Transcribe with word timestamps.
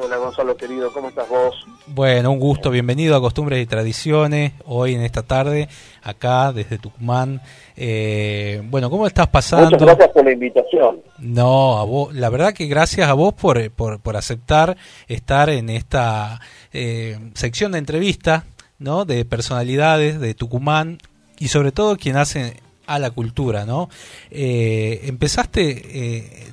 Hola 0.00 0.16
Gonzalo 0.16 0.56
querido, 0.56 0.90
¿cómo 0.90 1.10
estás 1.10 1.28
vos? 1.28 1.54
Bueno, 1.86 2.30
un 2.30 2.38
gusto, 2.38 2.70
bienvenido 2.70 3.14
a 3.14 3.20
Costumbres 3.20 3.62
y 3.62 3.66
Tradiciones, 3.66 4.52
hoy 4.64 4.94
en 4.94 5.02
esta 5.02 5.22
tarde, 5.22 5.68
acá 6.02 6.50
desde 6.52 6.78
Tucumán. 6.78 7.42
Eh, 7.76 8.62
bueno, 8.70 8.88
¿cómo 8.88 9.06
estás 9.06 9.28
pasando? 9.28 9.66
Muchas 9.66 9.82
gracias 9.82 10.08
por 10.08 10.24
la 10.24 10.32
invitación. 10.32 11.02
No, 11.18 11.78
a 11.78 11.84
vos, 11.84 12.14
la 12.14 12.30
verdad 12.30 12.54
que 12.54 12.66
gracias 12.66 13.06
a 13.10 13.12
vos 13.12 13.34
por, 13.34 13.70
por, 13.72 14.00
por 14.00 14.16
aceptar 14.16 14.78
estar 15.08 15.50
en 15.50 15.68
esta 15.68 16.40
eh, 16.72 17.18
sección 17.34 17.72
de 17.72 17.78
entrevista, 17.78 18.44
¿no? 18.78 19.04
De 19.04 19.26
personalidades 19.26 20.18
de 20.20 20.32
Tucumán 20.32 20.98
y 21.38 21.48
sobre 21.48 21.70
todo 21.70 21.98
quien 21.98 22.16
hace 22.16 22.56
a 22.86 22.98
la 22.98 23.10
cultura, 23.10 23.66
¿no? 23.66 23.90
Eh, 24.30 25.02
empezaste 25.04 26.50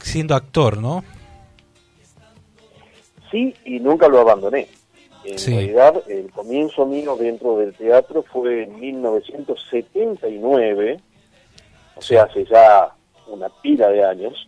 siendo 0.00 0.34
actor, 0.34 0.76
¿no? 0.76 1.02
Sí 3.34 3.54
y 3.64 3.80
nunca 3.80 4.06
lo 4.08 4.20
abandoné. 4.20 4.68
En 5.24 5.36
realidad, 5.38 6.02
el 6.06 6.30
comienzo 6.30 6.86
mío 6.86 7.16
dentro 7.16 7.56
del 7.56 7.74
teatro 7.74 8.22
fue 8.22 8.62
en 8.64 8.78
1979, 8.78 11.00
o 11.96 12.02
sea, 12.02 12.24
hace 12.24 12.44
ya 12.44 12.94
una 13.26 13.48
pila 13.62 13.88
de 13.88 14.04
años, 14.04 14.46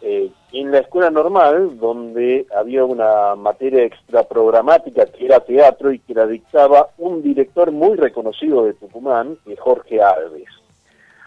eh, 0.00 0.30
en 0.52 0.70
la 0.70 0.78
escuela 0.78 1.10
normal, 1.10 1.76
donde 1.78 2.46
había 2.56 2.84
una 2.84 3.34
materia 3.34 3.82
extra 3.82 4.22
programática 4.22 5.06
que 5.06 5.24
era 5.26 5.40
teatro 5.40 5.90
y 5.92 5.98
que 5.98 6.14
la 6.14 6.28
dictaba 6.28 6.90
un 6.96 7.20
director 7.20 7.72
muy 7.72 7.96
reconocido 7.96 8.64
de 8.64 8.74
Tucumán, 8.74 9.38
que 9.44 9.54
es 9.54 9.60
Jorge 9.60 10.00
Alves. 10.00 10.46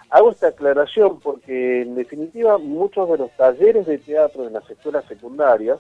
Hago 0.10 0.32
esta 0.32 0.48
aclaración 0.48 1.20
porque, 1.20 1.82
en 1.82 1.96
definitiva, 1.96 2.58
muchos 2.58 3.10
de 3.10 3.18
los 3.18 3.32
talleres 3.32 3.86
de 3.86 3.98
teatro 3.98 4.48
en 4.48 4.54
las 4.54 4.70
escuelas 4.70 5.04
secundarias 5.06 5.80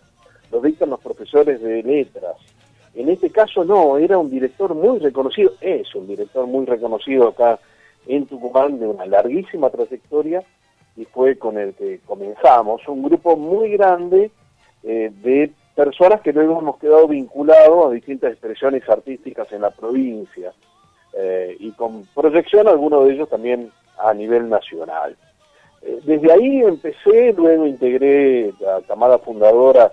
los 0.52 0.64
dictan 0.64 0.90
los 0.90 1.00
profesores 1.00 1.62
de 1.62 1.84
letras. 1.84 2.36
En 2.94 3.10
este 3.10 3.30
caso 3.30 3.63
no, 3.63 3.98
era 3.98 4.18
un 4.18 4.30
director 4.30 4.76
muy 4.76 4.99
reconocido, 4.99 5.54
es 5.62 5.94
un 5.96 6.07
director 6.07 6.46
muy 6.46 6.66
reconocido 6.66 7.30
acá 7.30 7.60
en 8.07 8.26
Tucumán 8.26 8.79
de 8.79 8.88
una 8.88 9.05
larguísima 9.05 9.70
trayectoria 9.70 10.44
y 10.98 11.05
fue 11.05 11.38
con 11.38 11.57
el 11.57 11.74
que 11.74 11.99
comenzamos, 12.05 12.85
un 12.88 13.04
grupo 13.04 13.38
muy 13.38 13.72
grande 13.72 14.32
eh, 14.84 15.12
de 15.24 15.52
personas 15.76 16.22
que 16.22 16.34
luego 16.34 16.60
hemos 16.60 16.77
quedado 16.77 17.07
vinculados 17.07 17.85
a 17.85 17.91
distintas 17.91 18.32
expresiones 18.34 18.88
artísticas 18.90 19.49
en 19.54 19.62
la 19.62 19.72
provincia 19.72 20.52
eh, 21.13 21.55
y 21.60 21.72
con 21.72 22.05
proyección 22.13 22.68
algunos 22.68 23.05
de 23.05 23.13
ellos 23.13 23.29
también 23.29 23.72
a 23.98 24.13
nivel 24.13 24.49
nacional. 24.49 25.16
Eh, 25.82 25.99
desde 26.04 26.32
ahí 26.32 26.62
empecé, 26.62 27.34
luego 27.34 27.66
integré 27.66 28.54
la 28.60 28.82
camada 28.88 29.18
fundadora 29.20 29.91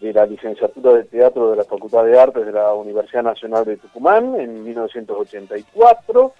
de 0.00 0.12
la 0.12 0.26
licenciatura 0.26 0.92
de 0.92 1.04
teatro 1.04 1.50
de 1.50 1.56
la 1.56 1.64
Facultad 1.64 2.04
de 2.04 2.18
Artes 2.18 2.44
de 2.44 2.52
la 2.52 2.74
Universidad 2.74 3.22
Nacional 3.22 3.64
de 3.64 3.76
Tucumán 3.76 4.38
en 4.38 4.62
1984, 4.64 6.32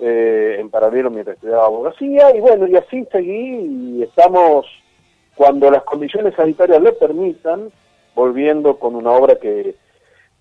eh, 0.00 0.56
en 0.58 0.70
paralelo 0.70 1.10
mientras 1.10 1.36
estudiaba 1.36 1.66
abogacía, 1.66 2.34
y 2.34 2.40
bueno, 2.40 2.66
y 2.66 2.76
así 2.76 3.06
seguí 3.10 3.98
y 3.98 4.02
estamos, 4.02 4.66
cuando 5.34 5.70
las 5.70 5.82
condiciones 5.84 6.34
sanitarias 6.34 6.80
lo 6.80 6.96
permitan, 6.96 7.70
volviendo 8.14 8.78
con 8.78 8.94
una 8.94 9.10
obra 9.10 9.36
que 9.36 9.74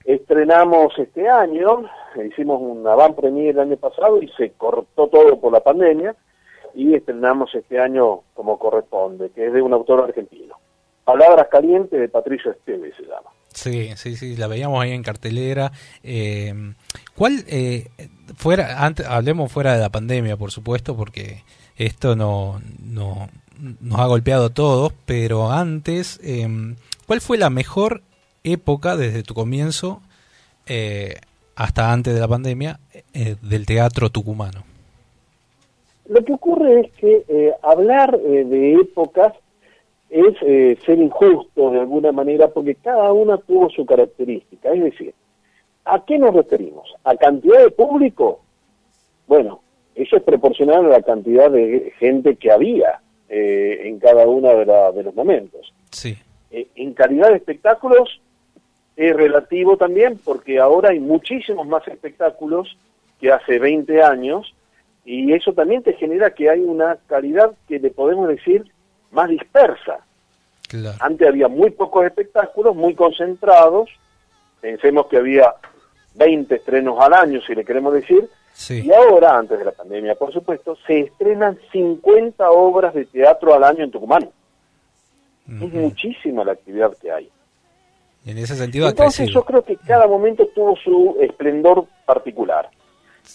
estrenamos 0.03 0.97
este 0.97 1.27
año, 1.29 1.89
hicimos 2.25 2.59
una 2.61 2.95
van 2.95 3.15
premier 3.15 3.51
el 3.55 3.59
año 3.59 3.77
pasado 3.77 4.21
y 4.21 4.27
se 4.29 4.51
cortó 4.51 5.07
todo 5.07 5.39
por 5.39 5.53
la 5.53 5.61
pandemia, 5.61 6.15
y 6.73 6.95
estrenamos 6.95 7.53
este 7.55 7.79
año 7.79 8.21
como 8.33 8.57
corresponde, 8.57 9.29
que 9.31 9.47
es 9.47 9.53
de 9.53 9.61
un 9.61 9.73
autor 9.73 10.01
argentino. 10.01 10.55
Palabras 11.11 11.47
Calientes 11.49 11.99
de 11.99 12.07
Patricio 12.07 12.51
Esteves 12.51 12.95
se 12.95 13.03
llama. 13.03 13.29
Sí, 13.53 13.89
sí, 13.97 14.15
sí, 14.15 14.37
la 14.37 14.47
veíamos 14.47 14.81
ahí 14.81 14.91
en 14.91 15.03
cartelera. 15.03 15.73
Eh, 16.03 16.53
¿Cuál, 17.17 17.43
eh, 17.47 17.89
fuera, 18.37 18.85
antes, 18.85 19.05
hablemos 19.05 19.51
fuera 19.51 19.73
de 19.73 19.81
la 19.81 19.89
pandemia, 19.89 20.37
por 20.37 20.51
supuesto, 20.51 20.95
porque 20.95 21.43
esto 21.77 22.15
no, 22.15 22.61
no 22.81 23.27
nos 23.81 23.99
ha 23.99 24.05
golpeado 24.05 24.45
a 24.45 24.53
todos, 24.53 24.93
pero 25.05 25.51
antes, 25.51 26.17
eh, 26.23 26.47
¿cuál 27.07 27.19
fue 27.19 27.37
la 27.37 27.49
mejor 27.49 28.03
época 28.45 28.95
desde 28.95 29.23
tu 29.23 29.33
comienzo 29.33 30.01
eh, 30.65 31.15
hasta 31.57 31.91
antes 31.91 32.13
de 32.13 32.21
la 32.21 32.27
pandemia 32.29 32.79
del 33.13 33.65
teatro 33.65 34.09
tucumano? 34.09 34.63
Lo 36.07 36.23
que 36.23 36.31
ocurre 36.31 36.79
es 36.79 36.91
que 36.93 37.53
hablar 37.61 38.17
de 38.17 38.75
épocas 38.75 39.33
es 40.11 40.35
eh, 40.41 40.77
ser 40.85 40.99
injusto 40.99 41.71
de 41.71 41.79
alguna 41.79 42.11
manera 42.11 42.49
porque 42.49 42.75
cada 42.75 43.13
una 43.13 43.37
tuvo 43.37 43.69
su 43.69 43.85
característica. 43.85 44.73
Es 44.73 44.83
decir, 44.83 45.13
¿a 45.85 46.03
qué 46.05 46.19
nos 46.19 46.35
referimos? 46.35 46.93
¿A 47.05 47.15
cantidad 47.15 47.63
de 47.63 47.71
público? 47.71 48.41
Bueno, 49.25 49.61
eso 49.95 50.17
es 50.17 50.23
proporcional 50.23 50.85
a 50.85 50.89
la 50.89 51.01
cantidad 51.01 51.49
de 51.49 51.93
gente 51.97 52.35
que 52.35 52.51
había 52.51 52.99
eh, 53.29 53.83
en 53.85 53.99
cada 53.99 54.27
uno 54.27 54.49
de, 54.49 54.65
de, 54.65 55.03
los 55.03 55.15
momentos. 55.15 55.73
Sí. 55.91 56.17
Eh, 56.51 56.67
en 56.75 56.93
calidad 56.93 57.29
de 57.29 57.37
espectáculos 57.37 58.19
es 58.97 59.15
relativo 59.15 59.77
también 59.77 60.19
porque 60.25 60.59
ahora 60.59 60.89
hay 60.89 60.99
muchísimos 60.99 61.65
más 61.67 61.87
espectáculos 61.87 62.77
que 63.21 63.31
hace 63.31 63.59
20 63.59 64.03
años 64.03 64.53
y 65.05 65.31
eso 65.31 65.53
también 65.53 65.83
te 65.83 65.93
genera 65.93 66.33
que 66.35 66.49
hay 66.49 66.59
una 66.59 66.97
calidad 67.07 67.53
que 67.69 67.79
le 67.79 67.91
podemos 67.91 68.27
decir 68.27 68.65
más 69.11 69.29
dispersa. 69.29 69.99
Antes 70.99 71.27
había 71.27 71.47
muy 71.47 71.71
pocos 71.71 72.05
espectáculos, 72.05 72.75
muy 72.75 72.95
concentrados, 72.95 73.89
pensemos 74.61 75.07
que 75.07 75.17
había 75.17 75.53
20 76.15 76.55
estrenos 76.55 76.97
al 76.99 77.13
año, 77.13 77.41
si 77.41 77.53
le 77.53 77.65
queremos 77.65 77.93
decir, 77.93 78.29
y 78.69 78.91
ahora, 78.91 79.37
antes 79.37 79.57
de 79.57 79.65
la 79.65 79.71
pandemia, 79.71 80.15
por 80.15 80.31
supuesto, 80.31 80.77
se 80.85 80.99
estrenan 80.99 81.57
50 81.71 82.49
obras 82.51 82.93
de 82.93 83.05
teatro 83.05 83.53
al 83.53 83.63
año 83.63 83.83
en 83.83 83.91
Tucumán. 83.91 84.29
Es 85.47 85.73
muchísima 85.73 86.43
la 86.43 86.53
actividad 86.53 86.95
que 87.01 87.11
hay. 87.11 87.29
En 88.25 88.37
ese 88.37 88.55
sentido, 88.55 88.87
Entonces 88.87 89.29
yo 89.29 89.43
creo 89.43 89.63
que 89.63 89.77
cada 89.77 90.07
momento 90.07 90.47
tuvo 90.53 90.75
su 90.75 91.17
esplendor 91.19 91.85
particular. 92.05 92.69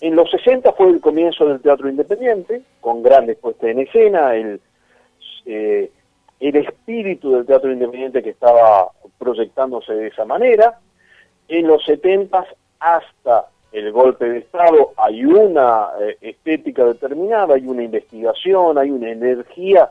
En 0.01 0.15
los 0.15 0.31
60 0.31 0.73
fue 0.73 0.91
el 0.91 1.01
comienzo 1.01 1.47
del 1.47 1.61
teatro 1.61 1.89
independiente, 1.89 2.63
con 2.81 3.03
grandes 3.03 3.37
puestas 3.39 3.71
en 3.71 3.81
escena, 3.81 4.35
el 4.35 4.61
eh, 5.47 5.91
el 6.41 6.57
espíritu 6.57 7.33
del 7.33 7.47
teatro 7.47 7.73
independiente 7.73 8.23
que 8.23 8.31
estaba 8.31 8.91
proyectándose 9.19 9.95
de 9.95 10.09
esa 10.09 10.25
manera. 10.25 10.79
En 11.49 11.67
los 11.67 11.85
70 11.85 12.45
hasta 12.81 13.47
el 13.73 13.93
golpe 13.93 14.29
de 14.29 14.39
Estado 14.39 14.93
hay 14.97 15.25
una 15.25 15.89
eh, 16.01 16.17
estética 16.21 16.85
determinada, 16.85 17.55
hay 17.55 17.67
una 17.67 17.85
investigación, 17.85 18.77
hay 18.79 18.91
una 18.91 19.11
energía 19.11 19.91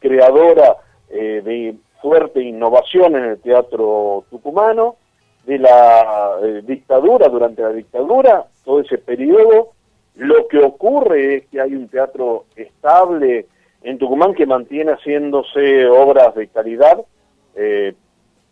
creadora 0.00 0.76
eh, 1.08 1.40
de 1.44 1.74
fuerte 2.02 2.42
innovación 2.42 3.16
en 3.16 3.24
el 3.24 3.40
teatro 3.40 4.24
tucumano, 4.30 4.96
de 5.46 5.58
la 5.58 6.38
dictadura, 6.64 7.28
durante 7.28 7.62
la 7.62 7.72
dictadura, 7.72 8.46
todo 8.64 8.80
ese 8.80 8.98
periodo, 8.98 9.70
lo 10.16 10.48
que 10.48 10.58
ocurre 10.58 11.36
es 11.36 11.46
que 11.46 11.60
hay 11.60 11.74
un 11.74 11.88
teatro 11.88 12.46
estable, 12.56 13.46
en 13.86 13.98
Tucumán 13.98 14.34
que 14.34 14.46
mantiene 14.46 14.94
haciéndose 14.94 15.86
obras 15.86 16.34
de 16.34 16.48
calidad, 16.48 16.98
eh, 17.54 17.94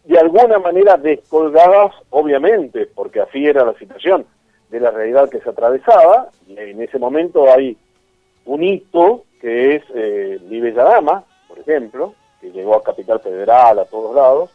de 0.05 0.19
alguna 0.19 0.61
manera 0.61 0.97
descolgadas, 0.97 1.93
obviamente, 2.11 2.87
porque 2.95 3.21
así 3.21 3.45
era 3.45 3.65
la 3.65 3.75
situación 3.75 4.27
de 4.71 4.79
la 4.79 4.93
realidad 4.93 5.29
que 5.29 5.41
se 5.41 5.51
atravesaba, 5.51 6.29
y 6.47 6.57
en 6.57 6.81
ese 6.81 7.01
momento 7.01 7.53
hay 7.53 7.77
un 8.45 8.63
hito 8.63 9.25
que 9.41 9.75
es 9.75 9.83
eh, 9.93 10.39
Dama, 10.73 11.25
por 11.49 11.59
ejemplo, 11.59 12.15
que 12.41 12.53
llegó 12.53 12.77
a 12.77 12.85
Capital 12.85 13.19
Federal, 13.19 13.81
a 13.81 13.87
todos 13.87 14.15
lados, 14.15 14.51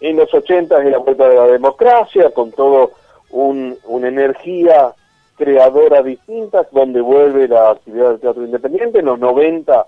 en 0.00 0.16
los 0.16 0.32
80 0.34 0.82
es 0.82 0.90
la 0.90 0.98
vuelta 0.98 1.30
de 1.30 1.36
la 1.36 1.46
democracia, 1.46 2.30
con 2.34 2.52
todo 2.52 2.92
un, 3.30 3.78
una 3.84 4.08
energía 4.08 4.92
creadora 5.36 6.02
distinta, 6.02 6.66
donde 6.72 7.00
vuelve 7.00 7.48
la 7.48 7.70
actividad 7.70 8.10
del 8.10 8.20
teatro 8.20 8.44
independiente, 8.44 8.98
en 8.98 9.06
los 9.06 9.18
90 9.18 9.86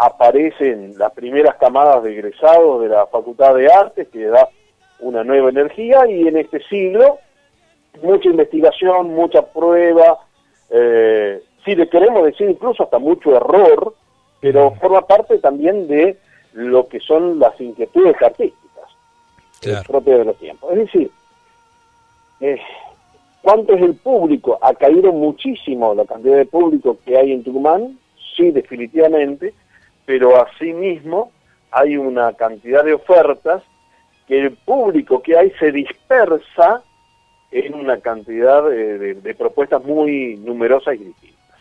aparecen 0.00 0.94
las 0.98 1.12
primeras 1.12 1.56
camadas 1.56 2.02
de 2.02 2.12
egresados 2.12 2.82
de 2.82 2.88
la 2.88 3.06
Facultad 3.06 3.54
de 3.54 3.72
Artes, 3.72 4.08
que 4.08 4.26
da 4.26 4.48
una 5.00 5.24
nueva 5.24 5.50
energía, 5.50 6.06
y 6.08 6.26
en 6.26 6.36
este 6.36 6.60
siglo 6.64 7.18
mucha 8.02 8.28
investigación, 8.28 9.14
mucha 9.14 9.42
prueba, 9.42 10.18
eh, 10.70 11.42
si 11.64 11.74
le 11.74 11.88
queremos 11.88 12.24
decir 12.24 12.48
incluso 12.48 12.84
hasta 12.84 12.98
mucho 12.98 13.34
error, 13.34 13.94
pero 14.40 14.74
forma 14.76 15.06
parte 15.06 15.38
también 15.38 15.88
de 15.88 16.16
lo 16.52 16.86
que 16.88 17.00
son 17.00 17.38
las 17.38 17.60
inquietudes 17.60 18.20
artísticas 18.22 18.58
propias 19.86 20.18
de 20.18 20.24
los 20.24 20.38
tiempos. 20.38 20.72
Es 20.72 20.78
decir, 20.78 21.10
eh, 22.40 22.60
¿cuánto 23.42 23.74
es 23.74 23.82
el 23.82 23.94
público? 23.96 24.58
Ha 24.62 24.74
caído 24.74 25.12
muchísimo 25.12 25.94
la 25.94 26.04
cantidad 26.04 26.36
de 26.36 26.46
público 26.46 26.98
que 27.04 27.16
hay 27.16 27.32
en 27.32 27.42
Tucumán, 27.42 27.98
sí, 28.36 28.50
definitivamente, 28.50 29.52
pero 30.08 30.42
asimismo 30.42 31.32
hay 31.70 31.98
una 31.98 32.32
cantidad 32.32 32.82
de 32.82 32.94
ofertas 32.94 33.62
que 34.26 34.40
el 34.40 34.52
público 34.52 35.22
que 35.22 35.36
hay 35.36 35.50
se 35.60 35.70
dispersa 35.70 36.82
en 37.50 37.74
una 37.74 38.00
cantidad 38.00 38.62
de, 38.70 39.34
propuestas 39.36 39.84
muy 39.84 40.36
numerosas 40.38 40.94
y 40.94 41.04
distintas. 41.04 41.60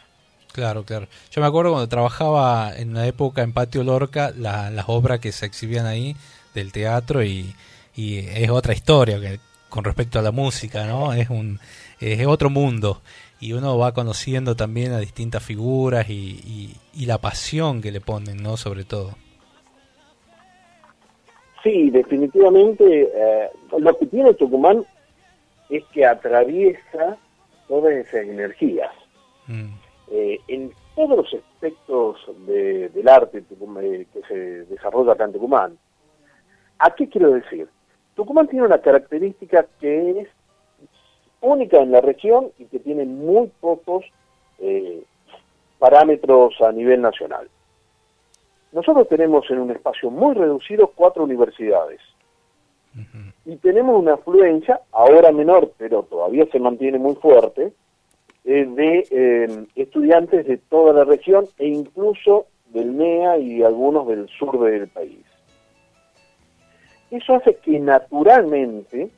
Claro, 0.54 0.84
claro. 0.84 1.08
Yo 1.30 1.42
me 1.42 1.48
acuerdo 1.48 1.72
cuando 1.72 1.90
trabajaba 1.90 2.72
en 2.74 2.92
una 2.92 3.06
época 3.06 3.42
en 3.42 3.52
Patio 3.52 3.84
Lorca, 3.84 4.32
las 4.38 4.86
obras 4.88 5.20
que 5.20 5.34
se 5.34 5.46
exhibían 5.46 5.86
ahí 5.86 6.16
del 6.54 6.72
teatro 6.72 7.26
y, 7.26 7.54
es 7.98 8.50
otra 8.50 8.74
historia 8.74 9.20
que 9.20 9.42
con 9.68 9.84
respecto 9.84 10.20
a 10.20 10.22
la 10.22 10.32
música, 10.32 10.86
¿no? 10.86 11.12
Es 11.12 11.30
un 11.30 11.60
es 12.00 12.26
otro 12.26 12.50
mundo 12.50 13.02
y 13.40 13.54
uno 13.54 13.78
va 13.78 13.94
conociendo 13.94 14.56
también 14.56 14.94
a 14.94 15.00
distintas 15.00 15.44
figuras 15.44 16.10
y, 16.10 16.76
y, 16.94 17.06
la 17.06 17.20
pasión 17.20 17.82
que 17.82 17.92
le 17.92 18.02
ponen, 18.02 18.42
¿no? 18.42 18.58
Sobre 18.58 18.84
todo. 18.84 19.12
Sí, 21.64 21.90
definitivamente 21.90 23.10
eh, 23.14 23.50
lo 23.78 23.98
que 23.98 24.06
tiene 24.08 24.34
Tucumán 24.34 24.86
es 25.70 25.84
que 25.86 26.06
atraviesa 26.06 27.18
todas 27.68 27.94
esas 27.94 28.26
energías. 28.28 28.92
Mm. 29.48 29.74
Eh, 30.12 30.40
en 30.48 30.72
todos 30.96 31.18
los 31.18 31.34
aspectos 31.34 32.18
del 32.48 33.08
arte 33.08 33.40
eh, 33.40 34.08
que 34.14 34.22
se 34.28 34.36
desarrolla 34.66 35.14
acá 35.14 35.26
en 35.26 35.34
Tucumán. 35.34 35.78
¿A 36.80 36.94
qué 36.96 37.08
quiero 37.08 37.32
decir? 37.32 37.68
Tucumán 38.16 38.48
tiene 38.48 38.66
una 38.66 38.80
característica 38.80 39.66
que 39.80 40.22
es 40.22 40.28
única 41.42 41.78
en 41.78 41.92
la 41.92 42.02
región 42.02 42.52
y 42.58 42.66
que 42.66 42.80
tiene 42.80 43.06
muy 43.06 43.52
pocos 43.60 44.06
eh, 44.60 45.04
parámetros 45.80 46.60
a 46.62 46.72
nivel 46.72 47.02
nacional. 47.02 47.48
Nosotros 48.72 49.08
tenemos 49.08 49.50
en 49.50 49.60
un 49.60 49.72
espacio 49.72 50.10
muy 50.10 50.36
reducido 50.36 50.92
cuatro 50.94 51.24
universidades 51.24 52.02
y 53.46 53.56
tenemos 53.58 54.00
una 54.00 54.16
afluencia, 54.16 54.82
ahora 54.92 55.32
menor, 55.32 55.72
pero 55.78 56.04
todavía 56.04 56.46
se 56.52 56.60
mantiene 56.60 56.98
muy 56.98 57.16
fuerte, 57.16 57.72
eh, 58.44 58.66
de 58.66 59.08
eh, 59.12 59.66
estudiantes 59.76 60.48
de 60.48 60.58
toda 60.58 60.94
la 60.94 61.04
región 61.04 61.46
e 61.58 61.68
incluso 61.68 62.48
del 62.68 62.92
MEA 62.92 63.38
y 63.38 63.64
algunos 63.64 64.08
del 64.08 64.28
sur 64.30 64.60
del 64.60 64.88
país. 64.88 65.26
Eso 67.12 67.36
hace 67.36 67.56
que 67.56 67.80
naturalmente 67.80 69.10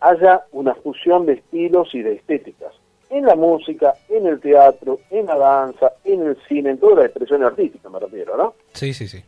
haya 0.00 0.44
una 0.52 0.74
fusión 0.74 1.26
de 1.26 1.34
estilos 1.34 1.94
y 1.94 2.02
de 2.02 2.14
estéticas 2.14 2.72
en 3.10 3.26
la 3.26 3.34
música, 3.34 3.94
en 4.08 4.26
el 4.26 4.40
teatro, 4.40 5.00
en 5.10 5.26
la 5.26 5.36
danza, 5.36 5.92
en 6.04 6.26
el 6.26 6.36
cine, 6.48 6.70
en 6.70 6.78
todas 6.78 6.96
las 6.96 7.06
expresiones 7.06 7.48
artísticas, 7.48 7.90
me 7.90 7.98
refiero, 7.98 8.36
¿no? 8.36 8.54
Sí, 8.72 8.94
sí, 8.94 9.08
sí. 9.08 9.22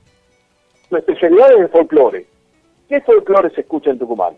La 0.91 1.01
especialidad 1.01 1.53
es 1.53 1.61
el 1.63 1.69
folclore. 1.69 2.27
¿Qué 2.89 3.01
folclore 3.01 3.51
se 3.51 3.63
escucha 3.63 3.91
en 3.91 3.99
Tucumán? 3.99 4.37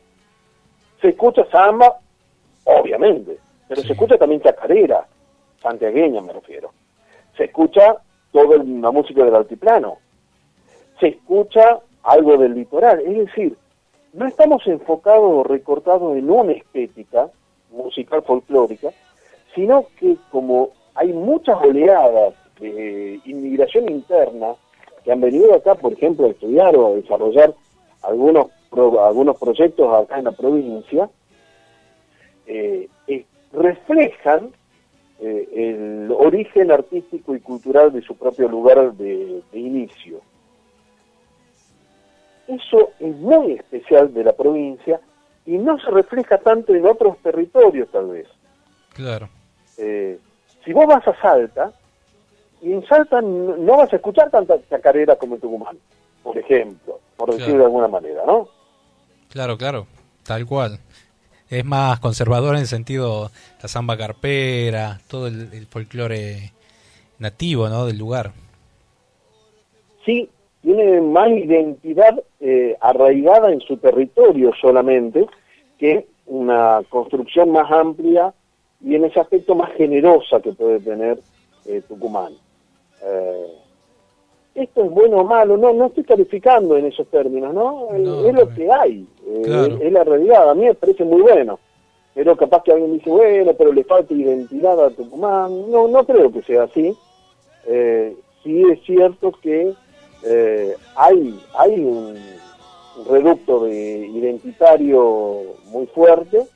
Se 1.00 1.08
escucha 1.08 1.44
samba, 1.50 1.98
obviamente, 2.64 3.36
pero 3.68 3.82
se 3.82 3.92
escucha 3.92 4.16
también 4.16 4.40
chacarera, 4.40 5.06
santiagueña 5.60 6.22
me 6.22 6.32
refiero. 6.32 6.72
Se 7.36 7.44
escucha 7.44 7.96
toda 8.32 8.56
la 8.64 8.90
música 8.90 9.24
del 9.24 9.34
altiplano. 9.34 9.98
Se 11.00 11.08
escucha 11.08 11.80
algo 12.04 12.38
del 12.38 12.54
litoral. 12.54 13.00
Es 13.00 13.26
decir, 13.26 13.56
no 14.14 14.28
estamos 14.28 14.66
enfocados 14.66 15.24
o 15.24 15.42
recortados 15.42 16.16
en 16.16 16.30
una 16.30 16.52
estética 16.52 17.30
musical 17.70 18.22
folclórica, 18.22 18.90
sino 19.54 19.86
que 19.98 20.16
como 20.30 20.70
hay 20.94 21.12
muchas 21.12 21.60
oleadas 21.60 22.34
de 22.60 23.20
inmigración 23.24 23.90
interna 23.90 24.54
que 25.02 25.12
han 25.12 25.20
venido 25.20 25.54
acá, 25.54 25.74
por 25.74 25.92
ejemplo, 25.92 26.26
a 26.26 26.30
estudiar 26.30 26.76
o 26.76 26.86
a 26.86 26.94
desarrollar 26.94 27.52
algunos, 28.02 28.46
algunos 29.00 29.36
proyectos 29.36 29.92
acá 29.92 30.18
en 30.18 30.24
la 30.24 30.32
provincia, 30.32 31.10
eh, 32.46 32.88
reflejan 33.52 34.50
eh, 35.20 35.48
el 35.52 36.12
origen 36.12 36.70
artístico 36.70 37.34
y 37.34 37.40
cultural 37.40 37.92
de 37.92 38.02
su 38.02 38.16
propio 38.16 38.48
lugar 38.48 38.92
de 38.94 39.42
inicio. 39.52 40.20
Eso 42.48 42.90
es 43.00 43.16
muy 43.16 43.52
especial 43.52 44.12
de 44.12 44.24
la 44.24 44.32
provincia 44.32 45.00
y 45.46 45.58
no 45.58 45.78
se 45.78 45.90
refleja 45.90 46.38
tanto 46.38 46.74
en 46.74 46.86
otros 46.86 47.18
territorios 47.18 47.88
tal 47.90 48.08
vez. 48.08 48.26
Claro. 48.94 49.28
Eh, 49.78 50.18
si 50.64 50.72
vos 50.72 50.86
vas 50.86 51.06
a 51.06 51.20
Salta, 51.20 51.72
y 52.62 52.72
en 52.72 52.86
Salta 52.86 53.20
no 53.20 53.76
vas 53.76 53.92
a 53.92 53.96
escuchar 53.96 54.30
tanta 54.30 54.56
chacarera 54.68 55.16
como 55.16 55.34
en 55.34 55.40
Tucumán, 55.40 55.78
por 56.22 56.38
ejemplo, 56.38 56.98
por 57.16 57.30
decirlo 57.30 57.58
de 57.58 57.64
alguna 57.64 57.88
manera, 57.88 58.22
¿no? 58.26 58.48
Claro, 59.28 59.58
claro, 59.58 59.86
tal 60.22 60.46
cual. 60.46 60.78
Es 61.50 61.64
más 61.64 62.00
conservador 62.00 62.54
en 62.54 62.62
el 62.62 62.66
sentido 62.66 63.30
la 63.62 63.68
samba 63.68 63.98
carpera, 63.98 65.00
todo 65.08 65.26
el, 65.26 65.52
el 65.52 65.66
folclore 65.66 66.52
nativo, 67.18 67.68
¿no? 67.68 67.86
Del 67.86 67.98
lugar. 67.98 68.32
Sí, 70.06 70.30
tiene 70.64 70.98
más 71.02 71.28
identidad 71.28 72.22
eh, 72.40 72.74
arraigada 72.80 73.52
en 73.52 73.60
su 73.60 73.76
territorio 73.76 74.50
solamente 74.58 75.26
que 75.78 76.06
una 76.26 76.80
construcción 76.88 77.50
más 77.50 77.70
amplia 77.70 78.32
y 78.82 78.94
en 78.94 79.04
ese 79.04 79.20
aspecto 79.20 79.54
más 79.54 79.70
generosa 79.74 80.40
que 80.40 80.52
puede 80.52 80.80
tener 80.80 81.18
eh, 81.66 81.82
Tucumán. 81.86 82.32
Eh, 83.04 83.46
esto 84.54 84.84
es 84.84 84.90
bueno 84.90 85.18
o 85.18 85.24
malo, 85.24 85.58
no, 85.58 85.74
no 85.74 85.86
estoy 85.86 86.04
calificando 86.04 86.78
en 86.78 86.86
esos 86.86 87.08
términos, 87.08 87.52
¿no? 87.52 87.88
es 87.92 88.34
lo 88.34 88.48
que 88.54 88.70
hay, 88.72 89.06
es 89.26 89.92
la 89.92 90.04
realidad, 90.04 90.48
a 90.48 90.54
mí 90.54 90.64
me 90.64 90.74
parece 90.74 91.04
muy 91.04 91.20
bueno. 91.20 91.58
Pero 92.14 92.36
capaz 92.36 92.62
que 92.62 92.70
alguien 92.70 92.92
dice, 92.92 93.10
bueno, 93.10 93.52
pero 93.58 93.72
le 93.72 93.82
falta 93.82 94.14
identidad 94.14 94.82
a 94.82 94.90
Tucumán. 94.90 95.68
No, 95.68 95.88
no 95.88 96.04
creo 96.06 96.30
que 96.30 96.42
sea 96.42 96.62
así. 96.62 96.96
sí 98.44 98.62
es 98.70 98.80
cierto 98.84 99.32
que 99.42 99.74
eh, 100.24 100.74
hay, 100.96 101.40
hay 101.58 101.80
un, 101.80 102.16
reducto 103.08 103.64
de 103.64 104.06
identitario 104.06 105.56
muy 105.66 105.86
fuerte, 105.86 106.46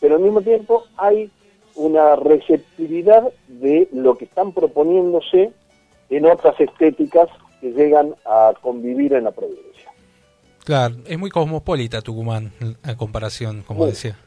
pero 0.00 0.16
al 0.16 0.22
mismo 0.22 0.42
tiempo 0.42 0.84
hay 0.98 1.30
una 1.74 2.14
receptividad 2.16 3.32
de 3.46 3.88
lo 3.92 4.16
que 4.16 4.26
están 4.26 4.52
proponiéndose 4.52 5.50
en 6.10 6.26
otras 6.26 6.60
estéticas 6.60 7.28
que 7.60 7.72
llegan 7.72 8.14
a 8.26 8.52
convivir 8.60 9.14
en 9.14 9.24
la 9.24 9.30
provincia. 9.30 9.90
Claro, 10.64 10.96
es 11.06 11.18
muy 11.18 11.30
cosmopolita 11.30 12.02
Tucumán 12.02 12.52
a 12.82 12.94
comparación, 12.96 13.62
como 13.62 13.86
decía. 13.86 14.18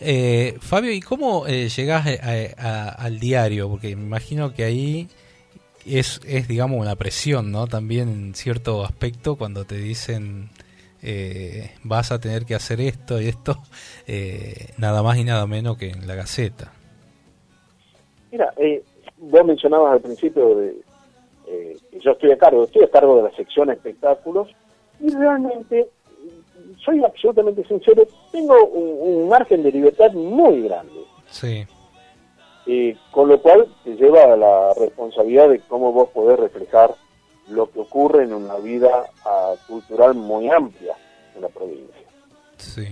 Eh, 0.00 0.56
Fabio, 0.60 0.92
¿y 0.92 1.00
cómo 1.00 1.46
eh, 1.46 1.68
llegás 1.68 2.06
al 2.58 3.20
diario? 3.20 3.68
Porque 3.68 3.94
me 3.94 4.02
imagino 4.02 4.52
que 4.52 4.64
ahí 4.64 5.08
es, 5.86 6.20
es, 6.26 6.48
digamos, 6.48 6.80
una 6.80 6.96
presión, 6.96 7.52
¿no? 7.52 7.66
También 7.66 8.08
en 8.08 8.34
cierto 8.34 8.84
aspecto 8.84 9.36
cuando 9.36 9.64
te 9.64 9.76
dicen 9.76 10.50
eh, 11.02 11.70
vas 11.84 12.10
a 12.12 12.18
tener 12.18 12.44
que 12.44 12.54
hacer 12.54 12.80
esto 12.80 13.20
y 13.20 13.28
esto, 13.28 13.56
eh, 14.06 14.70
nada 14.78 15.02
más 15.02 15.16
y 15.18 15.24
nada 15.24 15.46
menos 15.46 15.76
que 15.78 15.90
en 15.90 16.06
la 16.06 16.14
Gaceta. 16.14 16.72
Mira, 18.32 18.52
eh, 18.56 18.82
vos 19.18 19.44
mencionabas 19.44 19.92
al 19.92 20.00
principio 20.00 20.56
de 20.56 20.76
eh, 21.46 21.76
que 21.90 22.00
yo 22.00 22.12
estoy 22.12 22.32
a 22.32 22.38
cargo, 22.38 22.64
estoy 22.64 22.84
a 22.84 22.90
cargo 22.90 23.18
de 23.18 23.22
la 23.24 23.36
sección 23.36 23.70
espectáculos 23.70 24.48
y 25.00 25.10
realmente, 25.14 25.86
soy 26.84 27.04
absolutamente 27.04 27.64
sincero, 27.66 28.06
tengo 28.32 28.66
un, 28.66 29.22
un 29.22 29.28
margen 29.28 29.62
de 29.62 29.70
libertad 29.70 30.10
muy 30.12 30.62
grande. 30.62 31.00
Sí 31.28 31.66
con 33.12 33.28
lo 33.28 33.40
cual 33.40 33.68
te 33.84 33.94
lleva 33.94 34.24
a 34.24 34.36
la 34.36 34.74
responsabilidad 34.74 35.48
de 35.48 35.60
cómo 35.60 35.92
vos 35.92 36.08
podés 36.10 36.38
reflejar 36.38 36.94
lo 37.48 37.70
que 37.70 37.80
ocurre 37.80 38.24
en 38.24 38.34
una 38.34 38.56
vida 38.56 39.06
ah, 39.24 39.54
cultural 39.68 40.14
muy 40.14 40.48
amplia 40.48 40.94
en 41.34 41.42
la 41.42 41.48
provincia. 41.48 42.06
Sí. 42.56 42.86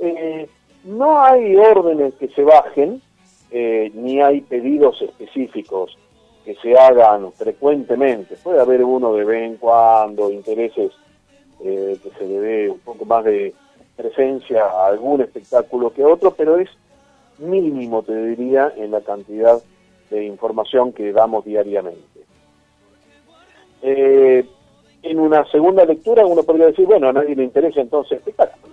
Eh, 0.00 0.48
no 0.84 1.22
hay 1.22 1.56
órdenes 1.56 2.14
que 2.14 2.28
se 2.28 2.42
bajen, 2.42 3.02
eh, 3.50 3.90
ni 3.94 4.20
hay 4.20 4.40
pedidos 4.40 5.00
específicos 5.02 5.96
que 6.44 6.54
se 6.56 6.76
hagan 6.76 7.32
frecuentemente. 7.32 8.36
Puede 8.42 8.60
haber 8.60 8.82
uno 8.84 9.14
de 9.14 9.24
vez 9.24 9.42
en 9.44 9.56
cuando, 9.56 10.30
intereses 10.30 10.92
eh, 11.64 11.96
que 12.02 12.10
se 12.18 12.26
le 12.26 12.40
dé 12.40 12.70
un 12.70 12.80
poco 12.80 13.04
más 13.04 13.24
de 13.24 13.54
presencia 13.96 14.64
a 14.64 14.88
algún 14.88 15.20
espectáculo 15.20 15.92
que 15.92 16.02
a 16.02 16.08
otro, 16.08 16.32
pero 16.32 16.58
es 16.58 16.68
mínimo, 17.38 18.02
te 18.02 18.14
diría, 18.14 18.72
en 18.76 18.90
la 18.90 19.00
cantidad 19.00 19.62
de 20.10 20.24
información 20.24 20.92
que 20.92 21.12
damos 21.12 21.44
diariamente. 21.44 22.20
Eh, 23.82 24.46
en 25.02 25.18
una 25.18 25.44
segunda 25.50 25.84
lectura 25.84 26.24
uno 26.24 26.42
podría 26.44 26.66
decir, 26.66 26.86
bueno, 26.86 27.08
a 27.08 27.12
nadie 27.12 27.34
le 27.34 27.44
interesa 27.44 27.80
entonces 27.80 28.20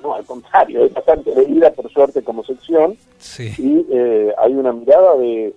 No, 0.04 0.14
al 0.14 0.26
contrario, 0.26 0.86
es 0.86 0.94
bastante 0.94 1.34
leída 1.34 1.72
por 1.72 1.92
suerte 1.92 2.22
como 2.22 2.44
sección 2.44 2.96
y 3.38 3.86
eh, 3.92 4.34
hay 4.38 4.54
una 4.54 4.72
mirada 4.72 5.16
de 5.18 5.54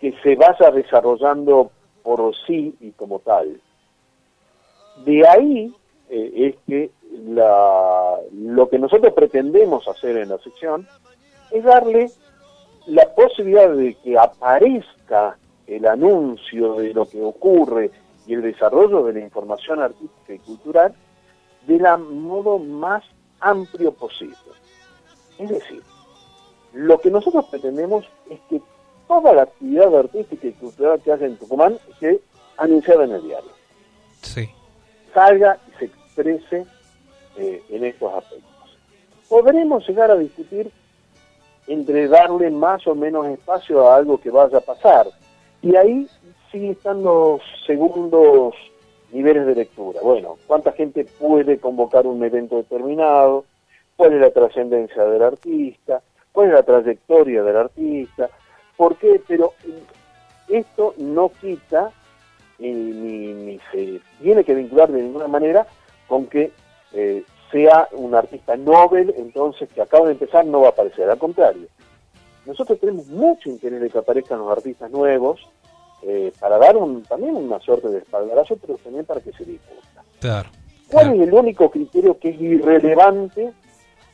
que 0.00 0.14
se 0.22 0.36
vaya 0.36 0.70
desarrollando 0.70 1.70
por 2.02 2.34
sí 2.46 2.74
y 2.80 2.92
como 2.92 3.18
tal. 3.18 3.60
De 5.04 5.28
ahí 5.28 5.74
eh, 6.08 6.32
es 6.34 6.56
que 6.66 6.90
la 7.26 8.16
lo 8.32 8.68
que 8.68 8.78
nosotros 8.78 9.12
pretendemos 9.12 9.86
hacer 9.88 10.16
en 10.16 10.30
la 10.30 10.38
sección 10.38 10.86
es 11.50 11.64
darle 11.64 12.10
la 12.86 13.12
posibilidad 13.14 13.70
de 13.74 13.94
que 13.94 14.18
aparezca 14.18 15.36
el 15.66 15.86
anuncio 15.86 16.74
de 16.74 16.94
lo 16.94 17.06
que 17.06 17.22
ocurre 17.22 17.90
y 18.26 18.34
el 18.34 18.42
desarrollo 18.42 19.04
de 19.04 19.14
la 19.14 19.20
información 19.20 19.80
artística 19.80 20.32
y 20.32 20.38
cultural 20.38 20.94
de 21.66 21.78
la 21.78 21.96
modo 21.96 22.58
más 22.58 23.04
amplio 23.40 23.92
posible. 23.92 24.36
Es 25.38 25.48
decir, 25.50 25.82
lo 26.72 26.98
que 26.98 27.10
nosotros 27.10 27.46
pretendemos 27.50 28.04
es 28.30 28.40
que 28.48 28.60
toda 29.06 29.32
la 29.32 29.42
actividad 29.42 29.94
artística 29.96 30.46
y 30.46 30.52
cultural 30.52 31.00
que 31.02 31.12
hace 31.12 31.26
en 31.26 31.36
Tucumán 31.36 31.78
esté 31.90 32.20
anunciada 32.56 33.04
en 33.04 33.12
el 33.12 33.22
diario. 33.22 33.50
Sí. 34.22 34.48
Salga 35.14 35.58
y 35.68 35.78
se 35.78 35.84
exprese 35.86 36.66
eh, 37.36 37.62
en 37.70 37.84
estos 37.84 38.12
aspectos. 38.14 38.78
Podremos 39.28 39.86
llegar 39.88 40.10
a 40.10 40.16
discutir 40.16 40.70
entre 41.68 42.08
darle 42.08 42.50
más 42.50 42.86
o 42.86 42.94
menos 42.94 43.26
espacio 43.26 43.86
a 43.86 43.96
algo 43.96 44.18
que 44.18 44.30
vaya 44.30 44.58
a 44.58 44.62
pasar. 44.62 45.06
Y 45.62 45.76
ahí 45.76 46.08
sí 46.50 46.70
están 46.70 47.02
los 47.02 47.40
segundos 47.66 48.54
niveles 49.12 49.46
de 49.46 49.54
lectura. 49.54 50.00
Bueno, 50.02 50.36
¿cuánta 50.46 50.72
gente 50.72 51.04
puede 51.04 51.58
convocar 51.58 52.06
un 52.06 52.24
evento 52.24 52.56
determinado? 52.56 53.44
¿Cuál 53.96 54.14
es 54.14 54.20
la 54.20 54.30
trascendencia 54.30 55.04
del 55.04 55.22
artista? 55.22 56.00
¿Cuál 56.32 56.48
es 56.48 56.54
la 56.54 56.62
trayectoria 56.62 57.42
del 57.42 57.56
artista? 57.56 58.30
¿Por 58.76 58.96
qué? 58.96 59.20
Pero 59.26 59.52
esto 60.48 60.94
no 60.96 61.30
quita 61.40 61.90
ni, 62.58 62.72
ni, 62.72 63.60
se 63.70 64.00
tiene 64.20 64.44
que 64.44 64.54
vincular 64.54 64.90
de 64.90 65.02
ninguna 65.02 65.28
manera 65.28 65.66
con 66.06 66.26
que 66.26 66.50
eh, 66.92 67.24
sea 67.50 67.88
un 67.92 68.14
artista 68.14 68.56
Nobel, 68.56 69.14
entonces 69.16 69.68
que 69.72 69.82
acaba 69.82 70.06
de 70.06 70.12
empezar 70.12 70.44
no 70.44 70.60
va 70.60 70.68
a 70.68 70.70
aparecer. 70.70 71.08
Al 71.08 71.18
contrario, 71.18 71.66
nosotros 72.46 72.78
tenemos 72.80 73.06
mucho 73.06 73.48
interés 73.48 73.80
de 73.80 73.90
que 73.90 73.98
aparezcan 73.98 74.38
los 74.38 74.50
artistas 74.50 74.90
nuevos 74.90 75.40
eh, 76.02 76.32
para 76.38 76.58
dar 76.58 76.76
un, 76.76 77.02
también 77.02 77.34
una 77.34 77.58
suerte 77.60 77.88
de 77.88 77.98
espaldarazo, 77.98 78.56
pero 78.56 78.76
también 78.78 79.04
para 79.04 79.20
que 79.20 79.32
se 79.32 79.44
discuta. 79.44 80.02
Claro. 80.20 80.48
¿Cuál 80.90 81.14
es 81.14 81.20
el 81.20 81.34
único 81.34 81.70
criterio 81.70 82.18
que 82.18 82.30
es 82.30 82.40
irrelevante 82.40 83.52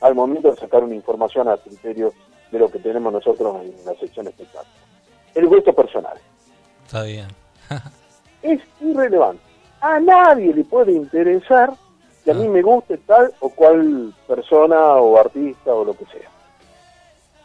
al 0.01 0.15
momento 0.15 0.51
de 0.51 0.57
sacar 0.57 0.83
una 0.83 0.95
información 0.95 1.49
al 1.49 1.61
criterio 1.61 2.13
de 2.51 2.59
lo 2.59 2.69
que 2.69 2.79
tenemos 2.81 3.13
nosotros 3.13 3.63
en 3.63 3.85
la 3.85 3.95
sección 3.95 4.27
espectáculo? 4.27 4.73
El 5.35 5.47
gusto 5.47 5.73
personal. 5.73 6.17
Está 6.85 7.03
bien. 7.05 7.29
es 8.43 8.61
irrelevante. 8.81 9.43
A 9.81 10.01
nadie 10.01 10.53
le 10.55 10.65
puede 10.65 10.93
interesar 10.93 11.75
que 12.25 12.31
a 12.31 12.35
mí 12.35 12.49
me 12.49 12.63
guste 12.63 12.97
tal 12.99 13.33
o 13.41 13.51
cual 13.51 14.15
persona 14.27 14.95
o 14.97 15.19
artista 15.19 15.75
o 15.75 15.85
lo 15.85 15.95
que 15.95 16.07
sea. 16.07 16.31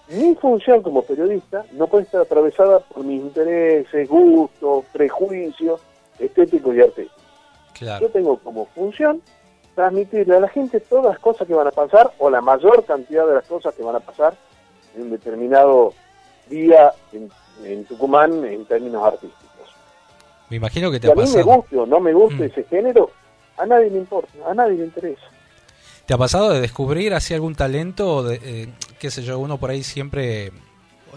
Mi 0.10 0.34
función 0.36 0.82
como 0.82 1.04
periodista 1.04 1.66
no 1.74 1.88
puede 1.88 2.06
estar 2.06 2.22
atravesada 2.22 2.80
por 2.80 3.04
mis 3.04 3.22
intereses, 3.22 4.08
gustos, 4.10 4.86
prejuicios 4.92 5.82
estéticos 6.18 6.76
y 6.76 6.82
artísticos. 6.82 7.24
Yo 8.02 8.10
tengo 8.10 8.38
como 8.40 8.66
función 8.68 9.22
transmitirle 9.76 10.36
a 10.36 10.40
la 10.42 10.50
gente 10.50 10.80
todas 10.80 11.06
las 11.06 11.20
cosas 11.20 11.48
que 11.48 11.54
van 11.54 11.68
a 11.68 11.72
pasar 11.72 12.12
o 12.18 12.30
la 12.30 12.42
mayor 12.42 12.84
cantidad 12.84 13.26
de 13.26 13.36
las 13.36 13.46
cosas 13.46 13.74
que 13.74 13.84
van 13.84 13.96
a 13.96 14.00
pasar 14.00 14.34
en 14.96 15.04
un 15.04 15.12
determinado 15.12 15.94
día 16.50 16.92
en, 17.14 17.86
Tucumán 17.86 18.44
en 18.46 18.66
términos 18.66 19.04
artísticos. 19.04 19.76
Me 20.50 20.58
imagino 20.58 20.92
que 20.92 21.00
te 21.00 21.08
si 21.08 21.12
a 21.12 21.16
mí 21.16 21.30
me 21.34 21.44
guste 21.44 21.78
o 21.78 21.86
no 21.86 22.00
me 22.00 22.14
guste 22.14 22.44
mm. 22.44 22.44
ese 22.44 22.64
género, 22.64 23.12
a 23.60 23.66
nadie 23.66 23.90
le 23.90 23.98
importa, 23.98 24.32
a 24.48 24.54
nadie 24.54 24.78
le 24.78 24.86
interesa. 24.86 25.22
¿Te 26.06 26.14
ha 26.14 26.18
pasado 26.18 26.52
de 26.52 26.62
descubrir 26.62 27.14
así 27.14 27.34
algún 27.34 27.54
talento, 27.54 28.24
de, 28.24 28.40
eh, 28.44 28.70
qué 28.98 29.12
sé 29.12 29.22
yo, 29.22 29.38
uno 29.38 29.58
por 29.58 29.70
ahí 29.70 29.84
siempre 29.84 30.52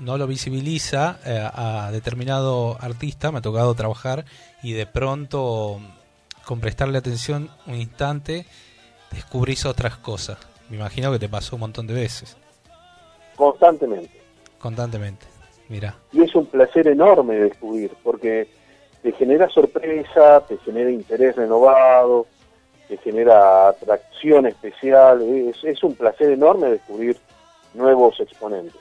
no 0.01 0.19
lo 0.19 0.27
visibiliza 0.27 1.19
eh, 1.25 1.49
a 1.53 1.91
determinado 1.93 2.77
artista, 2.81 3.33
me 3.33 3.39
ha 3.39 3.43
tocado 3.43 3.75
trabajar 3.75 4.25
y 4.63 4.73
de 4.73 4.87
pronto 4.87 5.81
con 6.45 6.61
prestarle 6.61 6.99
atención 6.99 7.51
un 7.67 7.77
instante 7.77 8.45
descubrís 9.11 9.65
otras 9.65 9.97
cosas. 9.97 10.39
Me 10.69 10.77
imagino 10.77 11.13
que 11.13 11.19
te 11.19 11.29
pasó 11.29 11.57
un 11.57 11.61
montón 11.61 11.87
de 11.87 11.95
veces. 11.95 12.37
Constantemente. 13.37 14.21
Constantemente, 14.59 15.27
mira. 15.69 15.95
Y 16.13 16.23
es 16.23 16.35
un 16.35 16.47
placer 16.47 16.89
enorme 16.89 17.37
descubrir, 17.37 17.93
porque 18.03 18.49
te 19.03 19.13
genera 19.13 19.49
sorpresa, 19.49 20.45
te 20.47 20.57
genera 20.59 20.91
interés 20.91 21.37
renovado, 21.37 22.27
te 22.89 22.97
genera 22.99 23.69
atracción 23.69 24.47
especial, 24.47 25.23
es, 25.23 25.63
es 25.65 25.83
un 25.83 25.95
placer 25.95 26.31
enorme 26.31 26.69
descubrir 26.71 27.17
nuevos 27.75 28.19
exponentes. 28.21 28.81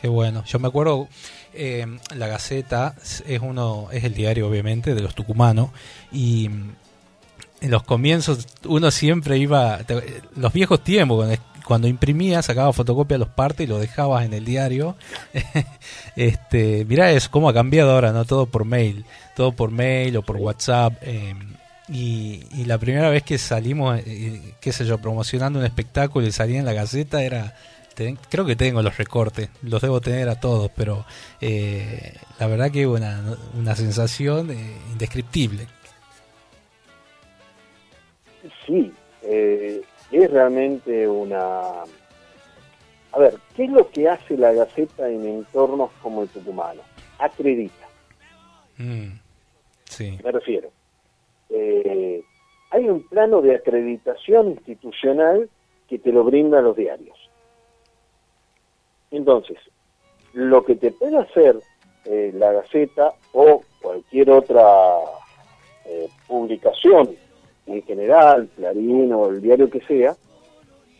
Qué 0.00 0.08
bueno. 0.08 0.44
Yo 0.44 0.58
me 0.58 0.68
acuerdo, 0.68 1.08
eh, 1.52 1.86
la 2.14 2.28
Gaceta 2.28 2.94
es 3.26 3.40
uno, 3.40 3.88
es 3.90 4.04
el 4.04 4.14
diario 4.14 4.48
obviamente 4.48 4.94
de 4.94 5.00
los 5.00 5.14
tucumanos 5.14 5.70
y 6.12 6.46
en 7.60 7.70
los 7.70 7.82
comienzos 7.82 8.46
uno 8.66 8.90
siempre 8.92 9.38
iba, 9.38 9.80
los 10.36 10.52
viejos 10.52 10.84
tiempos, 10.84 11.28
cuando 11.64 11.88
imprimía, 11.88 12.40
sacaba 12.42 12.72
fotocopia 12.72 13.16
de 13.16 13.18
los 13.18 13.28
partes 13.28 13.66
y 13.66 13.68
lo 13.68 13.78
dejabas 13.78 14.24
en 14.24 14.32
el 14.32 14.44
diario. 14.44 14.96
este, 16.16 16.84
mirá 16.84 17.10
eso, 17.10 17.28
cómo 17.30 17.48
ha 17.48 17.54
cambiado 17.54 17.90
ahora, 17.90 18.12
¿no? 18.12 18.24
Todo 18.24 18.46
por 18.46 18.64
mail, 18.64 19.04
todo 19.34 19.52
por 19.52 19.70
mail 19.70 20.16
o 20.16 20.22
por 20.22 20.36
WhatsApp. 20.36 20.94
Eh, 21.02 21.34
y, 21.90 22.64
la 22.66 22.78
primera 22.78 23.08
vez 23.08 23.22
que 23.22 23.38
salimos, 23.38 23.98
eh, 24.06 24.54
qué 24.60 24.72
sé 24.72 24.84
yo, 24.84 24.98
promocionando 24.98 25.58
un 25.58 25.64
espectáculo 25.64 26.26
y 26.26 26.32
salía 26.32 26.58
en 26.58 26.66
la 26.66 26.74
Gaceta 26.74 27.22
era... 27.22 27.54
creo 28.28 28.44
que 28.44 28.56
tengo 28.56 28.82
los 28.82 28.96
recortes, 28.98 29.48
los 29.62 29.80
debo 29.80 30.00
tener 30.00 30.28
a 30.28 30.38
todos, 30.38 30.70
pero 30.76 31.04
eh, 31.40 32.14
la 32.38 32.46
verdad 32.46 32.70
que 32.70 32.86
una, 32.86 33.36
una 33.54 33.74
sensación 33.74 34.50
indescriptible. 34.92 35.66
Sí, 38.66 38.92
eh, 39.22 39.82
es 40.12 40.30
realmente 40.30 41.08
una... 41.08 41.84
A 43.10 43.18
ver, 43.18 43.34
¿qué 43.56 43.64
es 43.64 43.70
lo 43.70 43.90
que 43.90 44.08
hace 44.08 44.36
la 44.36 44.52
Gaceta 44.52 45.08
en 45.08 45.26
entornos 45.26 45.90
como 46.02 46.22
el 46.22 46.28
tucumano? 46.28 46.82
Acredita. 47.18 47.88
Mm, 48.76 49.18
sí. 49.88 50.18
Me 50.22 50.30
refiero. 50.30 50.70
Eh, 51.50 52.22
hay 52.70 52.88
un 52.88 53.02
plano 53.02 53.40
de 53.40 53.54
acreditación 53.54 54.50
institucional 54.50 55.48
que 55.88 55.98
te 55.98 56.12
lo 56.12 56.24
brindan 56.24 56.64
los 56.64 56.76
diarios. 56.76 57.16
Entonces, 59.10 59.58
lo 60.34 60.64
que 60.64 60.76
te 60.76 60.90
puede 60.90 61.16
hacer 61.16 61.58
eh, 62.04 62.30
la 62.34 62.52
Gaceta 62.52 63.14
o 63.32 63.62
cualquier 63.80 64.30
otra 64.30 64.62
eh, 65.86 66.08
publicación 66.26 67.16
en 67.66 67.82
general, 67.82 68.48
Clarín 68.56 69.12
o 69.12 69.28
el 69.28 69.40
diario 69.40 69.70
que 69.70 69.80
sea, 69.82 70.16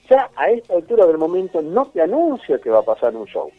ya 0.09 0.31
a 0.37 0.51
esta 0.51 0.75
altura 0.75 1.07
del 1.07 1.19
momento 1.19 1.61
no 1.61 1.87
te 1.87 2.01
anuncia 2.01 2.59
que 2.59 2.71
va 2.71 2.81
a 2.81 2.83
pasar 2.85 3.15
un 3.15 3.27
show. 3.27 3.51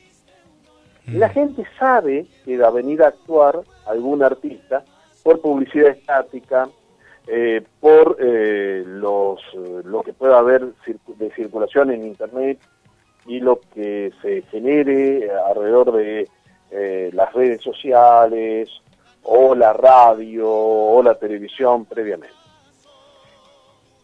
La 1.07 1.27
mm. 1.27 1.31
gente 1.31 1.63
sabe 1.77 2.25
que 2.45 2.57
va 2.57 2.67
a 2.67 2.71
venir 2.71 3.01
a 3.01 3.07
actuar 3.07 3.61
algún 3.85 4.23
artista 4.23 4.83
por 5.23 5.41
publicidad 5.41 5.89
estática, 5.89 6.69
eh, 7.29 7.61
por 7.79 8.17
eh, 8.19 8.83
los, 8.85 9.41
lo 9.83 10.01
que 10.01 10.13
pueda 10.13 10.39
haber 10.39 10.67
de 11.17 11.31
circulación 11.31 11.91
en 11.91 12.05
Internet 12.05 12.59
y 13.25 13.39
lo 13.39 13.59
que 13.73 14.11
se 14.21 14.41
genere 14.43 15.29
alrededor 15.31 15.91
de 15.93 16.27
eh, 16.71 17.09
las 17.13 17.31
redes 17.33 17.61
sociales 17.61 18.69
o 19.23 19.53
la 19.53 19.73
radio 19.73 20.49
o 20.49 21.03
la 21.03 21.15
televisión 21.15 21.85
previamente 21.85 22.39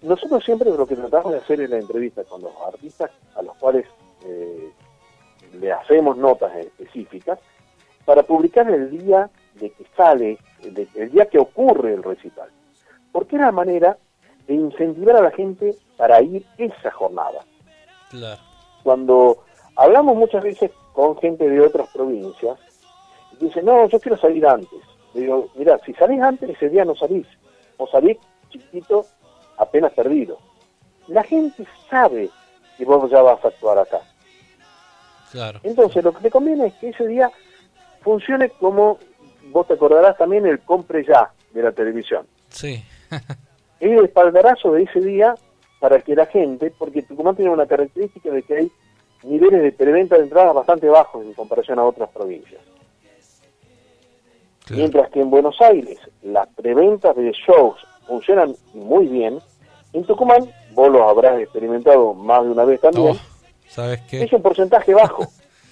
nosotros 0.06 0.44
siempre 0.44 0.70
lo 0.70 0.86
que 0.86 0.96
tratamos 0.96 1.32
de 1.32 1.40
hacer 1.40 1.62
en 1.62 1.72
la 1.72 1.78
entrevista 1.78 2.24
con 2.24 2.42
los 2.42 2.54
artistas 2.68 3.12
a 3.36 3.42
los 3.42 3.56
cuales 3.58 3.86
eh, 4.26 4.72
le 5.60 5.72
hacemos 5.72 6.18
notas 6.18 6.56
específicas 6.58 7.40
para 8.06 8.24
publicar 8.24 8.70
el 8.70 8.92
día 8.92 9.30
de 9.56 9.72
que 9.72 9.86
sale, 9.98 10.38
el, 10.64 11.12
día 11.12 11.26
que 11.26 11.40
ocurre 11.40 11.94
el 11.94 12.04
recital. 12.04 12.50
Porque 13.16 13.38
es 13.38 13.42
la 13.42 13.54
manera 13.54 13.98
de 14.46 14.56
incentivar 14.56 15.16
a 15.16 15.22
la 15.22 15.32
gente 15.32 15.74
para 15.96 16.22
ir 16.22 16.46
esa 16.58 16.92
jornada. 16.92 17.46
Cuando 18.84 19.46
hablamos 19.78 20.18
muchas 20.18 20.44
veces 20.44 20.70
con 20.92 21.18
gente 21.20 21.48
de 21.48 21.62
otras 21.62 21.88
provincias, 21.94 22.60
dicen, 23.40 23.64
no, 23.64 23.88
yo 23.88 24.02
quiero 24.02 24.18
salir 24.18 24.46
antes. 24.46 24.82
Le 25.14 25.22
digo, 25.22 25.48
mira, 25.56 25.80
si 25.86 25.94
salís 25.94 26.22
antes, 26.22 26.50
ese 26.50 26.68
día 26.68 26.84
no 26.84 26.94
salís. 26.94 27.26
O 27.78 27.88
salís 27.88 28.18
chiquito 28.50 29.06
apenas 29.60 29.94
perdido. 29.94 30.38
La 31.08 31.24
gente 31.24 31.66
sabe 31.90 32.30
que 32.78 32.84
vos 32.84 33.10
ya 33.10 33.22
vas 33.22 33.42
a 33.46 33.48
actuar 33.48 33.80
acá. 33.80 34.02
Claro. 35.32 35.62
Entonces, 35.64 36.04
lo 36.04 36.12
que 36.12 36.24
te 36.24 36.32
conviene 36.32 36.66
es 36.68 36.74
que 36.74 36.90
ese 36.90 37.08
día 37.08 37.32
funcione 38.02 38.50
como 38.50 39.00
vos 39.52 39.68
te 39.68 39.76
acordarás 39.76 40.18
también 40.18 40.46
el 40.46 40.60
compre 40.60 41.06
ya 41.06 41.32
de 41.54 41.64
la 41.64 41.72
televisión. 41.72 42.28
Sí. 42.50 42.84
el 43.80 44.06
espaldarazo 44.06 44.74
de 44.74 44.84
ese 44.84 45.00
día 45.02 45.36
para 45.80 46.00
que 46.02 46.16
la 46.16 46.26
gente, 46.26 46.72
porque 46.78 47.04
Tucumán 47.04 47.36
tiene 47.36 47.52
una 47.52 47.68
característica 47.68 48.30
de 48.32 48.44
que 48.44 48.56
hay 48.56 48.72
niveles 49.24 49.62
de 49.62 49.72
preventa 49.72 50.18
de 50.18 50.24
entradas 50.24 50.54
bastante 50.54 50.88
bajos 50.88 51.24
en 51.24 51.34
comparación 51.34 51.80
a 51.80 51.84
otras 51.84 52.10
provincias. 52.10 52.62
Mientras 54.72 55.10
que 55.12 55.22
en 55.22 55.30
Buenos 55.30 55.62
Aires 55.62 56.00
las 56.24 56.48
preventas 56.50 57.16
de 57.16 57.32
shows 57.32 57.78
funcionan 58.08 58.56
muy 58.74 59.08
bien, 59.08 59.40
en 59.94 60.04
Tucumán, 60.06 60.50
vos 60.74 60.92
lo 60.92 61.08
habrás 61.08 61.40
experimentado 61.40 62.14
más 62.14 62.44
de 62.44 62.50
una 62.50 62.66
vez 62.66 62.82
también, 62.82 63.16
oh, 63.16 63.18
¿sabes 63.68 64.02
qué? 64.10 64.24
es 64.24 64.34
un 64.34 64.42
porcentaje 64.42 64.94
bajo. 64.94 65.28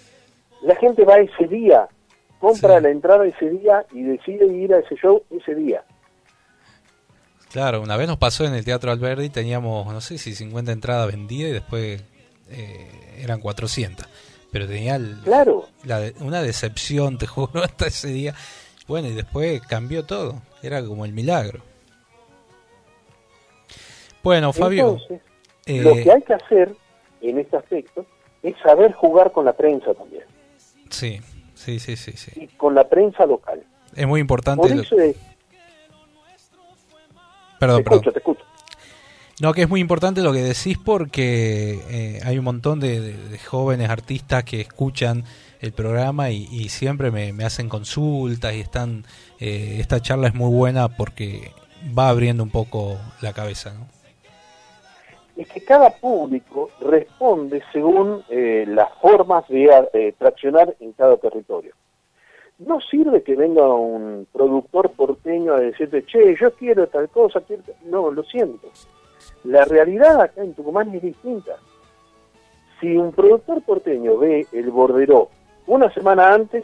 la 0.62 0.76
gente 0.76 1.04
va 1.06 1.18
ese 1.18 1.48
día, 1.48 1.88
compra 2.40 2.80
la 2.80 2.90
entrada 2.90 3.26
ese 3.26 3.50
día 3.50 3.86
y 3.92 4.04
decide 4.04 4.46
ir 4.46 4.74
a 4.74 4.80
ese 4.80 4.96
show 4.96 5.24
ese 5.32 5.56
día. 5.56 5.84
Claro, 7.54 7.82
una 7.82 7.98
vez 7.98 8.08
nos 8.08 8.18
pasó 8.18 8.46
en 8.46 8.56
el 8.56 8.66
Teatro 8.66 8.92
Alberdi, 8.92 9.30
teníamos, 9.30 9.86
no 9.86 10.02
sé 10.02 10.18
si 10.18 10.34
50 10.34 10.72
entradas 10.72 11.06
vendidas 11.06 11.52
y 11.52 11.54
después 11.54 12.04
eh, 12.50 13.20
eran 13.22 13.42
400. 13.42 14.08
Pero 14.52 14.68
tenía 14.68 15.00
claro. 15.24 15.68
una 16.20 16.42
decepción, 16.42 17.20
te 17.20 17.28
juro, 17.28 17.52
hasta 17.64 17.86
ese 17.86 18.08
día. 18.08 18.34
Bueno, 18.88 19.08
y 19.08 19.14
después 19.14 19.62
cambió 19.62 20.04
todo. 20.04 20.42
Era 20.64 20.84
como 20.84 21.06
el 21.06 21.14
milagro. 21.14 21.62
Bueno, 24.24 24.52
Fabio. 24.52 24.98
Eh, 25.68 25.80
lo 25.84 25.94
que 25.94 26.12
hay 26.12 26.24
que 26.24 26.34
hacer 26.34 26.76
en 27.22 27.38
este 27.38 27.56
aspecto 27.56 28.04
es 28.42 28.56
saber 28.64 28.94
jugar 28.94 29.32
con 29.32 29.46
la 29.46 29.54
prensa 29.54 29.94
también. 29.94 30.24
Sí, 30.90 31.22
sí, 31.54 31.80
sí, 31.80 31.98
sí. 31.98 32.14
sí. 32.14 32.32
Y 32.34 32.48
con 32.48 32.74
la 32.74 32.90
prensa 32.90 33.28
local. 33.28 33.64
Es 33.96 34.08
muy 34.08 34.22
importante. 34.22 34.68
Por 34.68 34.72
eso 34.72 35.00
es, 35.00 35.16
Perdón, 37.68 38.02
te 38.02 38.12
te 38.12 38.20
escucho. 38.20 38.44
No, 39.42 39.54
que 39.54 39.64
es 39.64 39.70
muy 39.70 39.82
importante 39.82 40.22
lo 40.22 40.32
que 40.32 40.44
decís 40.44 40.78
porque 40.78 41.80
eh, 41.90 42.20
hay 42.24 42.38
un 42.38 42.46
montón 42.46 42.80
de, 42.80 43.16
jóvenes 43.46 43.90
artistas 43.90 44.44
que 44.44 44.62
escuchan 44.62 45.24
el 45.60 45.72
programa 45.74 46.30
y, 46.30 46.70
siempre 46.70 47.10
me, 47.10 47.44
hacen 47.44 47.70
consultas 47.70 48.54
y 48.54 48.60
están... 48.60 49.06
Eh, 49.40 49.78
esta 49.80 50.02
charla 50.02 50.28
es 50.28 50.36
muy 50.36 50.50
buena 50.54 50.90
porque 50.90 51.52
va 51.98 52.10
abriendo 52.10 52.44
un 52.44 52.52
poco 52.52 52.98
la 53.22 53.34
cabeza, 53.34 53.74
¿no? 53.74 53.88
Es 55.36 55.48
que 55.48 55.64
cada 55.64 55.90
público 55.90 56.70
responde 56.80 57.64
según 57.72 58.24
eh, 58.30 58.66
las 58.68 58.90
formas 59.02 59.48
de 59.48 60.14
traccionar 60.20 60.76
en 60.80 60.94
cada 60.94 61.18
territorio. 61.18 61.74
No 62.60 62.80
sirve 62.82 63.24
que 63.24 63.36
venga 63.36 63.68
un 63.68 64.28
productor 64.32 64.92
porteño 64.92 65.54
a 65.54 65.60
decirte, 65.60 66.06
che, 66.06 66.36
yo 66.40 66.52
quiero 66.54 66.88
tal 66.88 67.10
cosa, 67.10 67.42
quiero... 67.42 67.64
no, 67.86 68.12
lo 68.12 68.24
siento. 68.24 68.68
La 69.44 69.66
realidad 69.66 70.22
acá 70.22 70.42
en 70.42 70.54
Tucumán 70.54 70.94
es 70.94 71.02
distinta. 71.02 71.58
Si 72.80 72.96
un 72.96 73.12
productor 73.12 73.62
porteño 73.64 74.18
ve 74.18 74.46
el 74.52 74.70
bordero 74.70 75.30
una 75.68 75.92
semana 75.94 76.34
antes, 76.34 76.64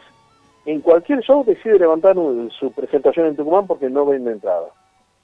en 0.64 0.80
cualquier 0.80 1.20
show 1.20 1.44
decide 1.44 1.78
levantar 1.78 2.14
su 2.58 2.72
presentación 2.72 3.26
en 3.26 3.36
Tucumán 3.36 3.66
porque 3.66 3.90
no 3.90 4.06
vende 4.06 4.32
entrada. 4.32 4.68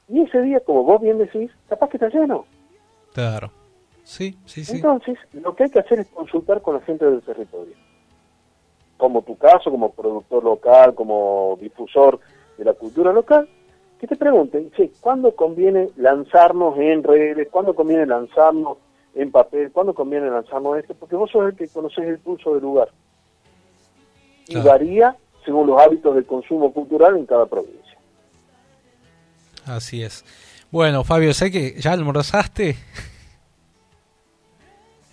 Y 0.08 0.22
ese 0.22 0.42
día, 0.42 0.60
como 0.60 0.84
vos 0.84 1.00
bien 1.00 1.18
decís, 1.18 1.50
capaz 1.68 1.90
que 1.90 1.96
está 1.96 2.08
lleno. 2.08 2.44
Claro. 3.12 3.50
Sí, 4.02 4.36
sí, 4.46 4.64
sí. 4.64 4.76
Entonces, 4.76 5.18
lo 5.32 5.54
que 5.54 5.64
hay 5.64 5.70
que 5.70 5.80
hacer 5.80 6.00
es 6.00 6.08
consultar 6.08 6.62
con 6.62 6.74
la 6.74 6.80
gente 6.80 7.04
del 7.04 7.22
territorio 7.22 7.74
como 8.96 9.22
tu 9.22 9.36
caso, 9.36 9.70
como 9.70 9.92
productor 9.92 10.44
local, 10.44 10.94
como 10.94 11.58
difusor 11.60 12.20
de 12.56 12.64
la 12.64 12.72
cultura 12.72 13.12
local, 13.12 13.48
que 14.00 14.06
te 14.06 14.16
pregunten, 14.16 14.70
sí, 14.76 14.92
¿cuándo 15.00 15.34
conviene 15.34 15.90
lanzarnos 15.96 16.78
en 16.78 17.02
redes? 17.02 17.48
¿Cuándo 17.50 17.74
conviene 17.74 18.06
lanzarnos 18.06 18.78
en 19.14 19.30
papel? 19.30 19.70
¿Cuándo 19.72 19.94
conviene 19.94 20.30
lanzarnos 20.30 20.78
esto? 20.78 20.94
Porque 20.94 21.16
vos 21.16 21.30
sos 21.30 21.48
el 21.48 21.56
que 21.56 21.68
conoces 21.68 22.04
el 22.04 22.18
pulso 22.18 22.54
del 22.54 22.62
lugar. 22.62 22.88
Y 24.48 24.58
varía 24.58 25.16
según 25.44 25.66
los 25.66 25.80
hábitos 25.80 26.14
del 26.14 26.26
consumo 26.26 26.72
cultural 26.72 27.16
en 27.16 27.26
cada 27.26 27.46
provincia. 27.46 27.98
Así 29.64 30.02
es. 30.02 30.24
Bueno, 30.70 31.04
Fabio, 31.04 31.32
sé 31.32 31.50
que 31.50 31.80
ya 31.80 31.92
almorzaste. 31.92 32.76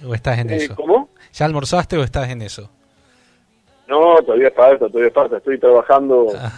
¿O 0.06 0.14
estás 0.14 0.40
en 0.40 0.50
eh, 0.50 0.58
eso? 0.58 0.76
¿Cómo? 0.76 1.10
¿Ya 1.34 1.46
almorzaste 1.46 1.98
o 1.98 2.04
estás 2.04 2.30
en 2.30 2.42
eso? 2.42 2.70
No, 3.88 4.22
todavía 4.22 4.52
falta, 4.52 4.88
todavía 4.88 5.12
falta. 5.12 5.38
Estoy 5.38 5.60
trabajando 5.60 6.28
ah. 6.38 6.52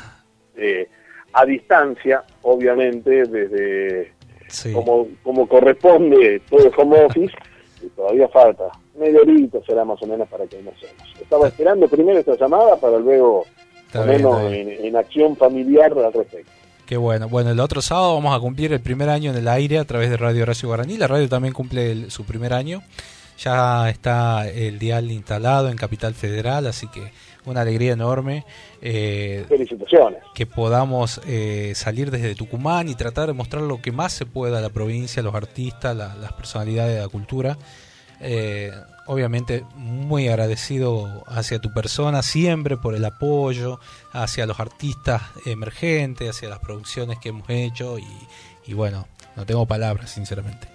eh, 0.56 0.88
a 1.34 1.46
distancia, 1.46 2.24
obviamente, 2.44 3.26
desde 3.26 4.14
como, 4.74 5.08
como 5.24 5.48
corresponde 5.48 6.42
todo 6.50 6.68
el 6.68 6.74
home 6.78 7.06
office, 7.06 7.34
y 7.82 7.88
todavía 7.90 8.28
falta. 8.30 8.66
Medio 8.98 9.22
horita 9.22 9.60
será 9.66 9.84
más 9.84 10.02
o 10.02 10.08
menos 10.08 10.28
para 10.30 10.46
que 10.46 10.58
almorcemos. 10.58 11.04
Estaba 11.20 11.48
esperando 11.48 11.88
primero 11.88 12.20
esta 12.20 12.36
llamada 12.36 12.78
para 12.78 12.98
luego 12.98 13.46
ponernos 13.92 14.42
en, 14.52 14.96
acción 14.96 15.36
familiar 15.36 15.92
al 15.92 16.14
respecto. 16.14 16.52
Qué 16.86 16.98
bueno. 16.98 17.28
Bueno, 17.28 17.52
el 17.52 17.60
otro 17.60 17.82
sábado 17.82 18.14
vamos 18.16 18.36
a 18.36 18.40
cumplir 18.40 18.72
el 18.72 18.80
primer 18.80 19.10
año 19.10 19.32
en 19.32 19.38
el 19.38 19.48
aire 19.48 19.80
a 19.80 19.86
través 19.86 20.10
de 20.10 20.18
Radio 20.18 20.44
Horacio 20.44 20.70
Guaraní. 20.70 20.98
La 20.98 21.08
radio 21.08 21.28
también 21.28 21.54
cumple 21.54 22.10
su 22.10 22.26
primer 22.26 22.54
año. 22.54 22.82
Ya 23.38 23.90
está 23.90 24.48
el 24.48 24.80
dial 24.80 25.12
instalado 25.12 25.70
en 25.70 25.76
Capital 25.76 26.14
Federal, 26.14 26.68
así 26.68 26.88
que 26.88 27.12
una 27.46 27.62
alegría 27.62 27.94
enorme. 27.94 28.46
Eh, 28.82 29.46
Felicitaciones. 29.48 30.24
Que 30.34 30.46
podamos 30.46 31.22
eh, 31.28 31.74
salir 31.76 32.12
desde 32.12 32.36
Tucumán 32.36 32.90
y 32.90 32.96
tratar 32.96 33.28
de 33.28 33.34
mostrar 33.34 33.64
lo 33.64 33.82
que 33.82 33.92
más 33.92 34.14
se 34.14 34.26
pueda 34.26 34.60
a 34.60 34.62
la 34.62 34.70
provincia, 34.70 35.22
los 35.22 35.36
artistas, 35.36 35.96
las 35.96 36.34
personalidades 36.34 36.96
de 36.96 37.02
la 37.02 37.08
cultura. 37.08 37.58
Eh, 38.22 38.72
obviamente 39.08 39.66
muy 39.76 40.30
agradecido 40.30 41.24
hacia 41.28 41.60
tu 41.60 41.74
persona 41.74 42.24
siempre 42.24 42.78
por 42.78 42.96
el 42.96 43.06
apoyo, 43.06 43.80
hacia 44.14 44.46
los 44.46 44.60
artistas 44.60 45.22
emergentes, 45.46 46.30
hacia 46.30 46.50
las 46.50 46.60
producciones 46.60 47.20
que 47.20 47.30
hemos 47.30 47.50
hecho 47.50 48.00
y, 48.00 48.08
y 48.66 48.74
bueno, 48.74 49.08
no 49.36 49.46
tengo 49.46 49.66
palabras 49.66 50.10
sinceramente. 50.10 50.75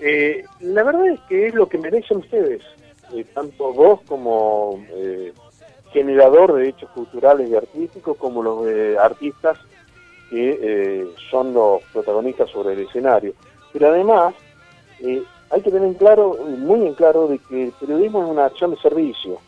Eh, 0.00 0.44
la 0.60 0.82
verdad 0.82 1.08
es 1.08 1.20
que 1.28 1.48
es 1.48 1.54
lo 1.54 1.68
que 1.68 1.76
merecen 1.76 2.18
ustedes, 2.18 2.62
eh, 3.12 3.24
tanto 3.34 3.70
vos 3.74 4.00
como 4.06 4.82
eh, 4.88 5.34
generador 5.92 6.54
de 6.54 6.70
hechos 6.70 6.88
culturales 6.90 7.50
y 7.50 7.54
artísticos, 7.54 8.16
como 8.16 8.42
los 8.42 8.66
artistas 8.98 9.58
que 10.30 11.08
son 11.28 11.52
los 11.52 11.82
protagonistas 11.92 12.48
sobre 12.50 12.74
el 12.74 12.80
escenario. 12.86 13.34
Pero 13.72 13.88
además, 13.88 14.32
hay 15.02 15.60
que 15.60 15.70
tener 15.72 15.88
en 15.88 15.94
claro, 15.94 16.38
muy 16.46 16.86
en 16.86 16.94
claro, 16.94 17.26
de 17.26 17.40
que 17.40 17.64
el 17.64 17.72
periodismo 17.72 18.22
es 18.22 18.30
una 18.30 18.44
acción 18.44 18.70
de 18.70 18.76
servicio. 18.76 19.38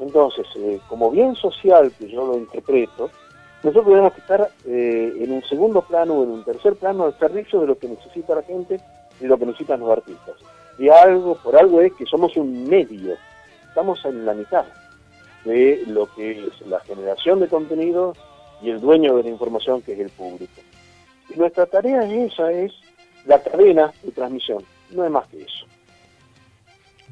Entonces, 0.00 0.44
como 0.88 1.12
bien 1.12 1.36
social 1.36 1.92
que 1.96 2.08
yo 2.08 2.26
lo 2.26 2.36
interpreto, 2.36 3.10
nosotros 3.62 3.86
tenemos 3.86 4.12
que 4.12 4.20
estar 4.20 4.50
en 4.66 5.30
un 5.30 5.42
segundo 5.44 5.82
plano 5.82 6.14
o 6.14 6.24
en 6.24 6.30
un 6.30 6.44
tercer 6.44 6.74
plano 6.74 7.04
al 7.04 7.16
servicio 7.16 7.60
de 7.60 7.68
lo 7.68 7.78
que 7.78 7.86
necesita 7.86 8.34
la 8.34 8.42
gente 8.42 8.80
y 9.20 9.26
lo 9.26 9.38
que 9.38 9.46
necesitan 9.46 9.80
los 9.80 9.90
artistas. 9.90 10.34
Y 10.78 10.88
algo, 10.88 11.34
por 11.36 11.56
algo 11.56 11.80
es 11.80 11.92
que 11.94 12.06
somos 12.06 12.36
un 12.36 12.68
medio, 12.68 13.16
estamos 13.68 14.04
en 14.04 14.24
la 14.24 14.34
mitad 14.34 14.64
de 15.44 15.82
lo 15.86 16.12
que 16.14 16.46
es 16.46 16.66
la 16.66 16.80
generación 16.80 17.40
de 17.40 17.48
contenido 17.48 18.14
y 18.62 18.70
el 18.70 18.80
dueño 18.80 19.16
de 19.16 19.24
la 19.24 19.30
información 19.30 19.82
que 19.82 19.92
es 19.92 20.00
el 20.00 20.10
público. 20.10 20.60
Y 21.34 21.38
nuestra 21.38 21.66
tarea 21.66 22.02
esa, 22.02 22.50
es 22.52 22.72
la 23.26 23.42
cadena 23.42 23.92
de 24.02 24.12
transmisión, 24.12 24.64
no 24.90 25.04
es 25.04 25.10
más 25.10 25.26
que 25.28 25.42
eso. 25.42 25.66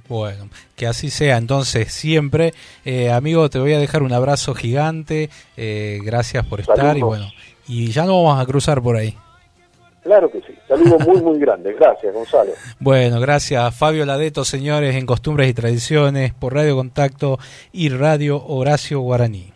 Bueno, 0.08 0.48
que 0.76 0.86
así 0.86 1.10
sea. 1.10 1.36
Entonces, 1.36 1.92
siempre, 1.92 2.54
eh, 2.84 3.10
amigo, 3.10 3.50
te 3.50 3.58
voy 3.58 3.72
a 3.72 3.80
dejar 3.80 4.04
un 4.04 4.12
abrazo 4.12 4.54
gigante. 4.54 5.30
Eh, 5.56 5.98
gracias 6.04 6.46
por 6.46 6.60
estar 6.60 6.96
y 6.96 7.02
bueno, 7.02 7.28
y 7.66 7.90
ya 7.90 8.04
no 8.04 8.22
vamos 8.22 8.40
a 8.40 8.46
cruzar 8.46 8.80
por 8.80 8.96
ahí. 8.96 9.16
Claro 10.06 10.30
que 10.30 10.40
sí. 10.40 10.54
Saludo 10.68 11.00
muy, 11.00 11.20
muy 11.20 11.38
grande. 11.40 11.72
Gracias, 11.72 12.14
Gonzalo. 12.14 12.52
Bueno, 12.78 13.18
gracias. 13.18 13.74
Fabio 13.74 14.06
Ladeto, 14.06 14.44
señores, 14.44 14.94
en 14.94 15.04
Costumbres 15.04 15.50
y 15.50 15.54
Tradiciones, 15.54 16.32
por 16.32 16.54
Radio 16.54 16.76
Contacto 16.76 17.40
y 17.72 17.88
Radio 17.88 18.40
Horacio 18.46 19.00
Guaraní. 19.00 19.55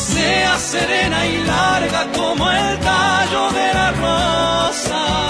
sea 0.00 0.58
serena 0.58 1.26
y 1.26 1.44
larga 1.44 2.06
como 2.16 2.50
el 2.50 2.78
tallo 2.78 3.50
de 3.52 3.74
la 3.74 3.92
rosa. 3.92 5.29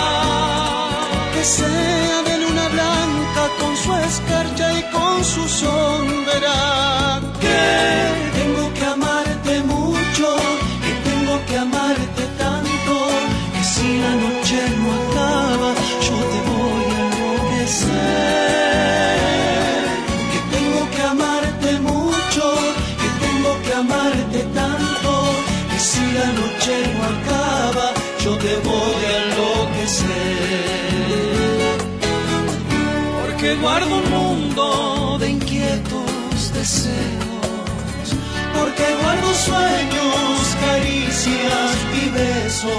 Guardo 33.61 33.97
un 33.97 34.11
mundo 34.11 35.19
de 35.19 35.31
inquietos 35.31 36.53
deseos, 36.55 38.07
porque 38.55 38.85
guardo 39.03 39.35
sueños, 39.35 40.57
caricias 40.61 41.71
y 42.03 42.09
besos, 42.11 42.71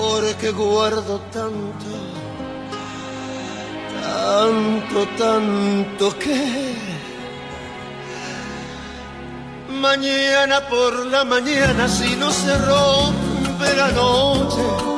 porque 0.00 0.50
guardo 0.50 1.20
tanto, 1.32 1.90
tanto, 4.02 5.08
tanto 5.16 6.18
que 6.18 6.74
mañana 9.80 10.60
por 10.68 11.06
la 11.06 11.24
mañana 11.24 11.88
si 11.88 12.16
no 12.16 12.32
se 12.32 12.56
rompe 12.58 13.74
la 13.76 13.92
noche 13.92 14.97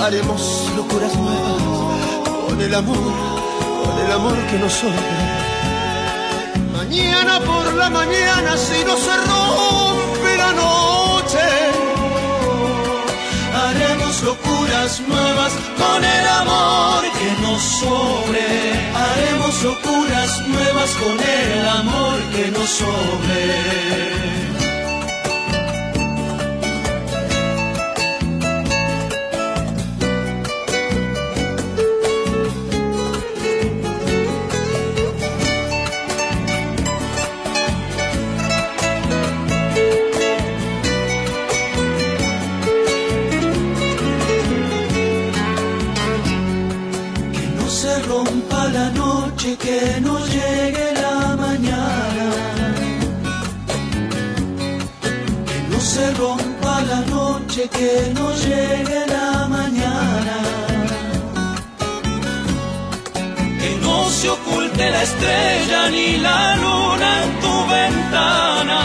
haremos 0.00 0.70
locuras 0.76 1.14
nuevas 1.16 1.62
con 2.48 2.60
el 2.60 2.74
amor, 2.74 3.12
con 3.84 3.98
el 4.04 4.12
amor 4.12 4.36
que 4.50 4.58
nos 4.58 4.72
sobre. 4.72 5.16
Mañana 6.72 7.40
por 7.40 7.74
la 7.74 7.90
mañana, 7.90 8.56
si 8.56 8.84
no 8.84 8.96
se 8.96 9.16
rompe 9.30 10.36
la 10.36 10.52
noche, 10.52 11.46
haremos 13.64 14.22
locuras 14.22 15.00
nuevas 15.00 15.52
con 15.78 16.04
el 16.04 16.26
amor 16.42 17.02
que 17.18 17.42
nos 17.42 17.62
sobre. 17.62 18.46
Haremos 18.94 19.62
locuras 19.62 20.46
nuevas 20.48 20.90
con 21.02 21.16
el 21.20 21.68
amor 21.68 22.18
que 22.34 22.50
nos 22.50 22.68
sobre. 22.68 24.45
Que 49.66 50.00
no 50.00 50.14
llegue 50.36 50.86
la 51.02 51.18
mañana. 51.44 52.26
Que 55.48 55.58
no 55.70 55.78
se 55.92 56.04
rompa 56.22 56.74
la 56.92 57.00
noche, 57.16 57.60
que 57.78 57.92
no 58.16 58.26
llegue 58.44 59.00
la 59.16 59.30
mañana. 59.56 60.36
Que 63.60 63.70
no 63.86 63.96
se 64.18 64.26
oculte 64.36 64.84
la 64.94 65.02
estrella 65.08 65.80
ni 65.94 66.08
la 66.26 66.40
luna 66.64 67.08
en 67.24 67.30
tu 67.42 67.54
ventana. 67.76 68.80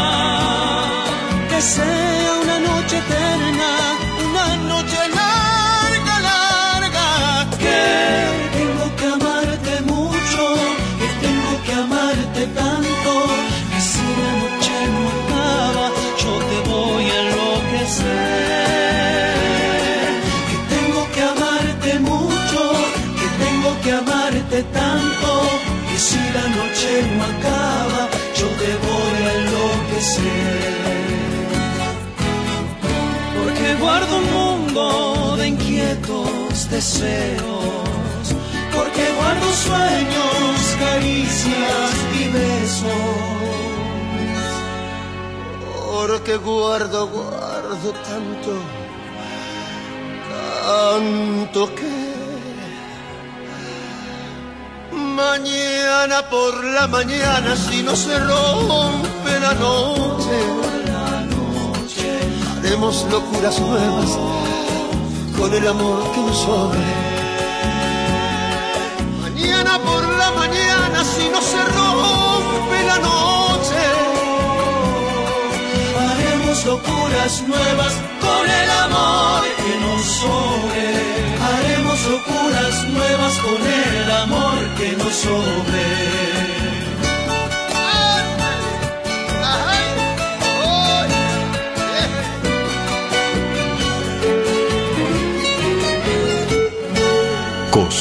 Que 1.50 1.60
sea 1.76 2.30
una 2.44 2.58
noche 2.70 2.96
eterna, 3.04 3.72
deseos, 36.72 38.26
porque 38.74 39.04
guardo 39.18 39.54
sueños, 39.68 40.56
caricias 40.80 41.92
y 42.20 42.24
besos, 42.30 42.88
porque 45.92 46.38
guardo, 46.38 47.08
guardo 47.08 47.92
tanto, 48.10 48.54
tanto 50.66 51.76
que 51.76 52.12
mañana 54.96 56.30
por 56.30 56.64
la 56.64 56.88
mañana 56.88 57.56
si 57.56 57.84
no 57.84 57.96
se 57.96 58.18
rompe 58.18 59.40
la 59.42 59.54
noche 59.54 60.62
haremos 62.58 63.06
locuras 63.12 63.60
nuevas 63.60 64.41
con 65.42 65.54
el 65.56 65.68
amor 65.68 66.00
que 66.14 66.22
nos 66.22 66.38
sobre. 66.38 66.88
Mañana 69.24 69.80
por 69.80 70.04
la 70.22 70.30
mañana, 70.42 71.04
si 71.04 71.26
no 71.34 71.42
se 71.42 71.62
rompe 71.78 72.78
la 72.92 72.98
noche, 73.10 73.82
haremos 76.06 76.66
locuras 76.66 77.34
nuevas 77.48 77.94
con 78.26 78.44
el 78.62 78.70
amor 78.86 79.42
que 79.62 79.74
nos 79.84 80.04
sobre. 80.22 80.88
Haremos 81.50 82.00
locuras 82.14 82.76
nuevas 82.98 83.34
con 83.46 83.62
el 83.82 84.12
amor 84.24 84.60
que 84.78 84.90
nos 85.00 85.16
sobre. 85.26 86.41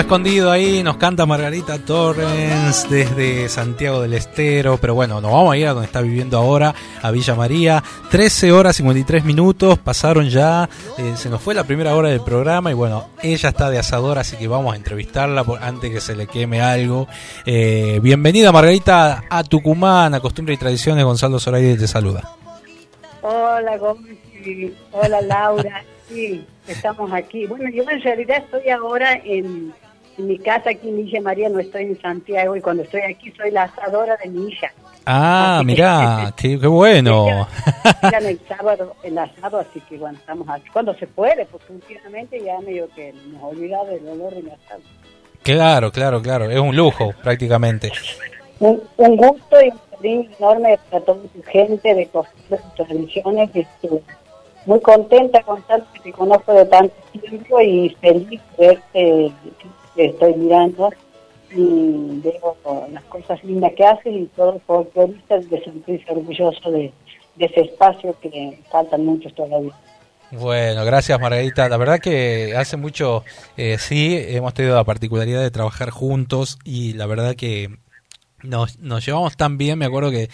Escondido, 0.00 0.50
ahí, 0.50 0.82
nos 0.82 0.96
canta 0.96 1.26
Margarita 1.26 1.78
Torrens 1.78 2.88
desde 2.90 3.48
Santiago 3.48 4.00
del 4.02 4.14
Estero, 4.14 4.78
pero 4.80 4.94
bueno, 4.94 5.20
nos 5.20 5.30
vamos 5.30 5.52
a 5.52 5.56
ir 5.56 5.66
a 5.66 5.72
donde 5.72 5.86
está 5.86 6.00
viviendo 6.00 6.38
ahora, 6.38 6.74
a 7.02 7.10
Villa 7.10 7.34
María. 7.34 7.82
13 8.10 8.52
horas 8.52 8.76
53 8.76 9.24
minutos, 9.24 9.78
pasaron 9.78 10.28
ya, 10.28 10.68
eh, 10.98 11.14
se 11.16 11.30
nos 11.30 11.40
fue 11.40 11.54
la 11.54 11.64
primera 11.64 11.94
hora 11.94 12.08
del 12.08 12.20
programa 12.22 12.70
y 12.70 12.74
bueno, 12.74 13.08
ella 13.22 13.48
está 13.48 13.70
de 13.70 13.78
asador, 13.78 14.18
así 14.18 14.36
que 14.36 14.48
vamos 14.48 14.74
a 14.74 14.76
entrevistarla 14.76 15.44
por, 15.44 15.62
antes 15.62 15.90
que 15.90 16.00
se 16.00 16.16
le 16.16 16.26
queme 16.26 16.60
algo. 16.60 17.06
Eh, 17.46 18.00
bienvenida 18.02 18.52
Margarita 18.52 19.24
a 19.28 19.44
Tucumán, 19.44 20.14
a 20.14 20.20
Costumbre 20.20 20.54
y 20.54 20.56
Tradiciones, 20.56 21.04
Gonzalo 21.04 21.38
Zoraide 21.38 21.76
te 21.76 21.86
saluda. 21.86 22.22
Hola, 23.22 23.76
Gómez. 23.78 24.18
Hola, 24.92 25.20
Laura. 25.22 25.84
Sí, 26.08 26.44
estamos 26.68 27.12
aquí. 27.12 27.46
Bueno, 27.46 27.70
yo 27.70 27.82
en 27.88 28.02
realidad 28.02 28.38
estoy 28.38 28.68
ahora 28.68 29.20
en, 29.24 29.72
en 30.18 30.26
mi 30.26 30.38
casa 30.38 30.70
aquí 30.70 30.88
en 30.88 30.96
Villa 30.96 31.20
María, 31.20 31.48
no 31.48 31.58
estoy 31.58 31.82
en 31.84 32.00
Santiago 32.00 32.56
y 32.56 32.60
cuando 32.60 32.82
estoy 32.82 33.00
aquí 33.02 33.32
soy 33.36 33.50
la 33.50 33.64
asadora 33.64 34.16
de 34.22 34.28
mi 34.30 34.48
hija. 34.48 34.72
Ah, 35.06 35.56
Así 35.58 35.66
que- 35.66 35.72
mirá, 35.72 36.32
qué, 36.36 36.58
qué 36.60 36.66
bueno. 36.66 37.46
Eran 38.02 38.26
el 38.26 38.40
sábado, 38.48 38.94
el 39.02 39.18
asado, 39.18 39.58
así 39.58 39.80
que 39.88 39.98
bueno, 39.98 40.18
estamos 40.18 40.48
aquí. 40.48 40.68
Cuando 40.72 40.94
se 40.94 41.06
puede, 41.06 41.44
porque 41.46 41.72
últimamente 41.72 42.42
ya 42.42 42.58
medio 42.60 42.88
que 42.94 43.12
nos 43.32 43.42
olvidado 43.42 43.86
del 43.86 44.08
olor 44.08 44.34
del 44.34 44.50
asado. 44.50 44.80
Claro, 45.42 45.92
claro, 45.92 46.22
claro, 46.22 46.50
es 46.50 46.58
un 46.58 46.74
lujo 46.74 47.12
prácticamente. 47.22 47.92
Un, 48.60 48.82
un 48.96 49.16
gusto 49.16 49.60
y 49.60 49.68
un 49.68 49.78
cariño 49.90 50.30
enorme 50.38 50.78
para 50.90 51.04
toda 51.04 51.20
tu 51.34 51.42
gente 51.42 51.94
de 51.94 52.06
y 52.06 52.76
tradiciones. 52.76 53.50
Este, 53.52 53.90
muy 54.64 54.80
contenta, 54.80 55.42
Gonzalo, 55.42 55.84
que 55.92 56.00
te 56.00 56.12
conozco 56.12 56.54
de 56.54 56.64
tanto 56.64 56.94
tiempo 57.12 57.60
y 57.60 57.90
feliz 58.00 58.40
de 58.56 58.66
verte, 58.66 59.32
estoy 59.96 60.34
mirando 60.34 60.90
y 61.50 62.20
veo 62.20 62.56
las 62.90 63.04
cosas 63.04 63.42
lindas 63.44 63.72
que 63.76 63.84
haces 63.84 64.12
y 64.14 64.26
todo 64.34 64.54
el 64.54 64.60
folclorista 64.62 65.38
de 65.38 65.62
sentirse 65.62 66.10
orgulloso 66.10 66.70
de, 66.70 66.92
de 67.36 67.44
ese 67.46 67.60
espacio 67.60 68.16
que 68.20 68.58
faltan 68.70 69.04
muchos 69.04 69.34
todavía. 69.34 69.72
Bueno, 70.30 70.84
gracias 70.84 71.20
Margarita. 71.20 71.68
La 71.68 71.76
verdad 71.76 72.00
que 72.00 72.54
hace 72.56 72.76
mucho, 72.76 73.24
eh, 73.56 73.76
sí, 73.78 74.16
hemos 74.18 74.54
tenido 74.54 74.74
la 74.74 74.84
particularidad 74.84 75.42
de 75.42 75.50
trabajar 75.50 75.90
juntos 75.90 76.58
y 76.64 76.94
la 76.94 77.06
verdad 77.06 77.36
que 77.36 77.76
nos, 78.42 78.78
nos 78.80 79.06
llevamos 79.06 79.36
tan 79.36 79.58
bien. 79.58 79.78
Me 79.78 79.84
acuerdo 79.84 80.10
que 80.10 80.28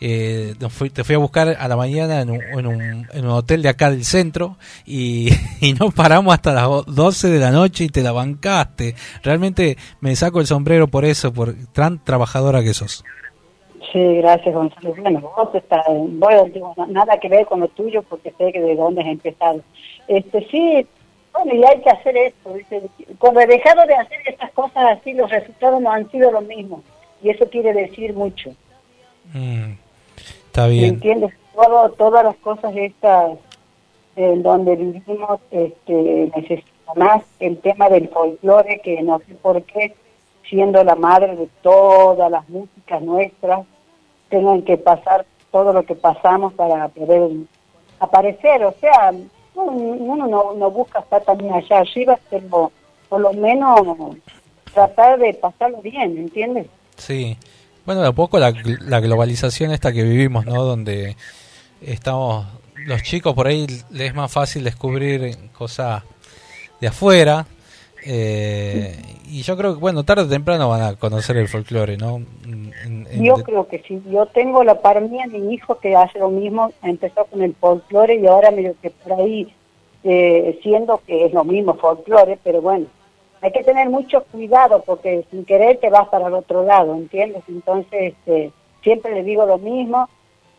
eh, 0.00 0.54
te 0.92 1.04
fui 1.04 1.14
a 1.14 1.18
buscar 1.18 1.56
a 1.58 1.68
la 1.68 1.76
mañana 1.76 2.20
en 2.20 2.30
un, 2.30 2.40
en 2.42 2.66
un, 2.66 2.82
en 3.12 3.24
un 3.24 3.30
hotel 3.30 3.62
de 3.62 3.68
acá 3.68 3.90
del 3.90 4.04
centro 4.04 4.56
y, 4.84 5.28
y 5.60 5.72
no 5.74 5.90
paramos 5.90 6.34
hasta 6.34 6.52
las 6.52 6.68
12 6.86 7.28
de 7.28 7.38
la 7.38 7.50
noche 7.50 7.84
y 7.84 7.88
te 7.88 8.02
la 8.02 8.12
bancaste. 8.12 8.94
Realmente 9.22 9.76
me 10.00 10.14
saco 10.16 10.40
el 10.40 10.46
sombrero 10.46 10.88
por 10.88 11.04
eso, 11.04 11.32
por 11.32 11.54
tan 11.72 12.02
trabajadora 12.04 12.62
que 12.62 12.74
sos. 12.74 13.04
Sí, 13.92 14.16
gracias 14.16 14.54
Gonzalo. 14.54 14.94
Bueno, 14.96 15.20
vos 15.36 15.54
estás, 15.54 15.84
vos 15.88 16.30
no 16.32 16.44
tengo 16.52 16.74
na- 16.76 16.86
nada 16.86 17.18
que 17.20 17.28
ver 17.28 17.46
con 17.46 17.60
lo 17.60 17.68
tuyo 17.68 18.02
porque 18.02 18.32
sé 18.36 18.52
que 18.52 18.60
de 18.60 18.74
dónde 18.74 19.02
has 19.02 19.08
empezado. 19.08 19.60
Este, 20.08 20.46
sí, 20.50 20.86
bueno, 21.32 21.54
y 21.54 21.64
hay 21.64 21.80
que 21.80 21.90
hacer 21.90 22.16
esto. 22.16 22.54
Cuando 23.18 23.40
he 23.40 23.46
dejado 23.46 23.86
de 23.86 23.94
hacer 23.94 24.18
estas 24.26 24.50
cosas 24.52 24.98
así, 24.98 25.12
los 25.14 25.30
resultados 25.30 25.80
no 25.80 25.92
han 25.92 26.10
sido 26.10 26.30
los 26.32 26.44
mismos. 26.44 26.80
Y 27.22 27.30
eso 27.30 27.48
quiere 27.48 27.72
decir 27.72 28.12
mucho. 28.14 28.50
Mm, 29.32 29.72
está 30.54 30.68
¿Me 30.68 30.74
bien. 30.74 30.94
entiendes? 30.94 31.32
Todo, 31.52 31.90
todas 31.90 32.24
las 32.24 32.36
cosas 32.36 32.74
estas 32.76 33.32
en 34.14 34.44
donde 34.44 34.76
vivimos 34.76 35.40
este, 35.50 36.30
necesita 36.36 36.94
más 36.94 37.24
el 37.40 37.58
tema 37.58 37.88
del 37.88 38.08
folclore, 38.08 38.80
que 38.80 39.02
no 39.02 39.18
sé 39.18 39.34
por 39.34 39.60
qué, 39.64 39.96
siendo 40.48 40.84
la 40.84 40.94
madre 40.94 41.34
de 41.34 41.48
todas 41.60 42.30
las 42.30 42.48
músicas 42.48 43.02
nuestras, 43.02 43.66
tengan 44.28 44.62
que 44.62 44.76
pasar 44.76 45.26
todo 45.50 45.72
lo 45.72 45.82
que 45.82 45.96
pasamos 45.96 46.54
para 46.54 46.86
poder 46.86 47.32
aparecer. 47.98 48.64
O 48.64 48.74
sea, 48.80 49.12
uno, 49.56 49.72
uno 49.72 50.26
no, 50.28 50.54
no 50.54 50.70
busca 50.70 51.00
estar 51.00 51.22
también 51.24 51.52
allá 51.52 51.80
arriba, 51.80 52.16
pero 52.30 52.70
por 53.08 53.20
lo 53.20 53.32
menos 53.32 53.80
tratar 54.72 55.18
de 55.18 55.34
pasarlo 55.34 55.82
bien, 55.82 56.16
¿entiendes? 56.16 56.68
Sí. 56.96 57.36
Bueno, 57.86 58.00
de 58.02 58.08
a 58.08 58.12
poco 58.12 58.38
la, 58.38 58.52
la 58.80 59.00
globalización 59.00 59.70
esta 59.72 59.92
que 59.92 60.02
vivimos, 60.02 60.46
¿no? 60.46 60.62
Donde 60.64 61.16
estamos, 61.82 62.46
los 62.86 63.02
chicos 63.02 63.34
por 63.34 63.46
ahí 63.46 63.66
les 63.90 64.08
es 64.10 64.14
más 64.14 64.32
fácil 64.32 64.64
descubrir 64.64 65.36
cosas 65.52 66.02
de 66.80 66.86
afuera. 66.88 67.46
eh, 68.06 68.96
y 69.30 69.40
yo 69.42 69.56
creo 69.56 69.74
que, 69.74 69.80
bueno, 69.80 70.04
tarde 70.04 70.22
o 70.24 70.28
temprano 70.28 70.68
van 70.68 70.82
a 70.82 70.94
conocer 70.96 71.36
el 71.38 71.48
folclore, 71.48 71.96
¿no? 71.96 72.16
En- 72.44 72.72
en- 73.10 73.24
Yo 73.24 73.36
de- 73.36 73.42
creo 73.42 73.66
que 73.66 73.82
sí. 73.88 74.00
Yo 74.10 74.26
tengo 74.26 74.62
la 74.62 74.80
par 74.80 75.00
mía, 75.00 75.26
mi 75.26 75.54
hijo 75.54 75.78
que 75.78 75.96
hace 75.96 76.18
lo 76.18 76.28
mismo, 76.28 76.70
empezó 76.82 77.24
con 77.24 77.40
el 77.42 77.54
folclore 77.54 78.16
y 78.16 78.26
ahora 78.26 78.50
medio 78.50 78.74
que 78.82 78.90
por 78.90 79.14
ahí, 79.20 79.52
eh, 80.04 80.58
siendo 80.62 81.00
que 81.06 81.24
es 81.26 81.32
lo 81.32 81.44
mismo 81.44 81.74
folclore, 81.74 82.38
pero 82.44 82.60
bueno, 82.60 82.86
hay 83.44 83.52
que 83.52 83.62
tener 83.62 83.90
mucho 83.90 84.24
cuidado 84.32 84.82
porque 84.86 85.26
sin 85.30 85.44
querer 85.44 85.76
te 85.76 85.90
vas 85.90 86.08
para 86.08 86.28
el 86.28 86.34
otro 86.34 86.64
lado, 86.64 86.94
¿entiendes? 86.94 87.42
Entonces, 87.46 88.14
este, 88.14 88.50
siempre 88.82 89.12
le 89.12 89.22
digo 89.22 89.44
lo 89.44 89.58
mismo, 89.58 90.08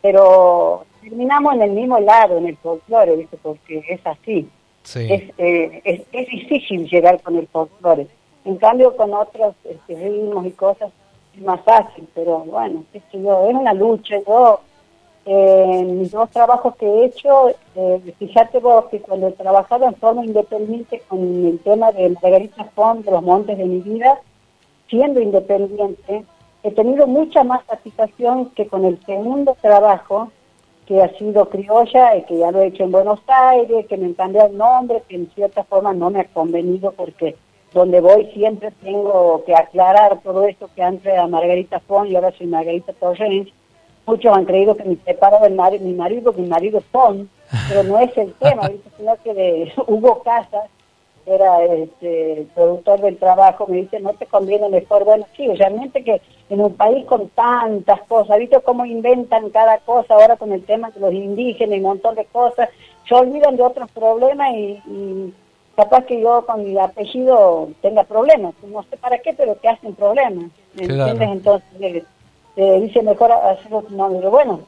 pero 0.00 0.84
terminamos 1.00 1.54
en 1.54 1.62
el 1.62 1.72
mismo 1.72 1.98
lado, 1.98 2.38
en 2.38 2.46
el 2.46 2.56
folclore, 2.56 3.16
¿viste? 3.16 3.38
Porque 3.42 3.84
es 3.88 4.06
así 4.06 4.48
sí. 4.84 5.00
es, 5.10 5.22
eh, 5.36 5.80
es, 5.82 6.02
es 6.12 6.28
difícil 6.28 6.88
llegar 6.88 7.20
con 7.22 7.34
el 7.34 7.48
folclore. 7.48 8.06
En 8.44 8.56
cambio, 8.56 8.96
con 8.96 9.12
otros 9.12 9.56
este, 9.64 9.96
ritmos 9.96 10.46
y 10.46 10.52
cosas 10.52 10.92
es 11.36 11.42
más 11.42 11.60
fácil, 11.62 12.06
pero 12.14 12.38
bueno, 12.38 12.84
qué 12.92 13.00
sé 13.10 13.20
yo, 13.20 13.48
es 13.48 13.54
una 13.56 13.74
lucha. 13.74 14.14
Yo, 14.24 14.60
en 15.26 15.98
mis 15.98 16.12
dos 16.12 16.30
trabajos 16.30 16.76
que 16.76 16.86
he 16.86 17.04
hecho, 17.06 17.48
eh, 17.74 18.14
fíjate 18.16 18.60
vos 18.60 18.84
que 18.86 19.00
cuando 19.00 19.26
he 19.26 19.32
trabajado 19.32 19.86
en 19.86 19.96
forma 19.96 20.24
independiente 20.24 21.02
con 21.08 21.44
el 21.44 21.58
tema 21.58 21.90
de 21.90 22.10
Margarita 22.10 22.64
Font, 22.76 23.04
de 23.04 23.10
los 23.10 23.22
montes 23.22 23.58
de 23.58 23.64
mi 23.64 23.80
vida, 23.80 24.20
siendo 24.88 25.20
independiente, 25.20 26.24
he 26.62 26.70
tenido 26.70 27.08
mucha 27.08 27.42
más 27.42 27.64
satisfacción 27.66 28.50
que 28.50 28.68
con 28.68 28.84
el 28.84 29.04
segundo 29.04 29.56
trabajo, 29.60 30.30
que 30.86 31.02
ha 31.02 31.12
sido 31.18 31.48
criolla, 31.48 32.16
y 32.16 32.22
que 32.22 32.38
ya 32.38 32.52
lo 32.52 32.60
he 32.60 32.68
hecho 32.68 32.84
en 32.84 32.92
Buenos 32.92 33.18
Aires, 33.26 33.84
que 33.88 33.96
me 33.96 34.14
han 34.16 34.36
el 34.36 34.56
nombre, 34.56 35.02
que 35.08 35.16
en 35.16 35.28
cierta 35.34 35.64
forma 35.64 35.92
no 35.92 36.10
me 36.10 36.20
ha 36.20 36.24
convenido 36.26 36.92
porque 36.92 37.34
donde 37.74 38.00
voy 38.00 38.26
siempre 38.32 38.70
tengo 38.82 39.42
que 39.44 39.54
aclarar 39.54 40.20
todo 40.22 40.44
esto 40.44 40.70
que 40.76 40.82
antes 40.84 41.06
era 41.06 41.26
Margarita 41.26 41.80
Font 41.80 42.08
y 42.08 42.14
ahora 42.14 42.30
soy 42.30 42.46
Margarita 42.46 42.92
Torrens. 42.92 43.48
Muchos 44.06 44.36
han 44.36 44.44
creído 44.44 44.76
que 44.76 44.84
me 44.84 44.96
separo 45.04 45.38
de 45.40 45.50
mari- 45.50 45.80
mi 45.80 45.92
marido 45.94 46.22
porque 46.24 46.42
mi 46.42 46.48
marido 46.48 46.78
es 46.78 46.84
Font, 46.86 47.28
pero 47.68 47.82
no 47.82 47.98
es 47.98 48.16
el 48.16 48.32
tema, 48.34 48.68
¿viste? 48.68 48.88
sino 48.96 49.16
que 49.22 49.34
de 49.34 49.72
Hugo 49.86 50.22
Casas, 50.22 50.70
era 51.28 51.60
este, 51.64 52.46
productor 52.54 53.00
del 53.00 53.16
trabajo, 53.16 53.66
me 53.66 53.78
dice, 53.78 53.98
no 53.98 54.12
te 54.12 54.26
conviene 54.26 54.68
mejor. 54.68 55.04
Bueno, 55.04 55.26
sí, 55.36 55.48
realmente 55.54 56.04
que 56.04 56.20
en 56.50 56.60
un 56.60 56.74
país 56.74 57.04
con 57.04 57.28
tantas 57.30 58.00
cosas, 58.02 58.38
¿viste 58.38 58.60
cómo 58.60 58.86
inventan 58.86 59.50
cada 59.50 59.78
cosa 59.78 60.14
ahora 60.14 60.36
con 60.36 60.52
el 60.52 60.64
tema 60.64 60.90
de 60.92 61.00
los 61.00 61.12
indígenas 61.12 61.74
y 61.74 61.78
un 61.80 61.86
montón 61.86 62.14
de 62.14 62.26
cosas? 62.26 62.68
Se 63.08 63.14
olvidan 63.16 63.56
de 63.56 63.62
otros 63.64 63.90
problemas 63.90 64.52
y, 64.54 64.80
y 64.86 65.34
capaz 65.74 66.04
que 66.04 66.20
yo 66.20 66.46
con 66.46 66.62
mi 66.62 66.78
apellido 66.78 67.70
tenga 67.82 68.04
problemas. 68.04 68.54
No 68.62 68.84
sé 68.84 68.96
para 68.96 69.18
qué, 69.18 69.32
pero 69.34 69.60
que 69.60 69.68
hacen 69.68 69.96
problemas. 69.96 70.44
¿Me 70.74 70.86
Claro. 70.86 71.10
entiendes? 71.10 71.28
Entonces, 71.38 72.04
eh, 72.56 72.80
dice 72.80 73.02
mejor 73.02 73.32
hacerlo 73.32 73.82
tu 73.82 73.94
nombre. 73.94 74.18
Pero 74.20 74.30
bueno, 74.30 74.60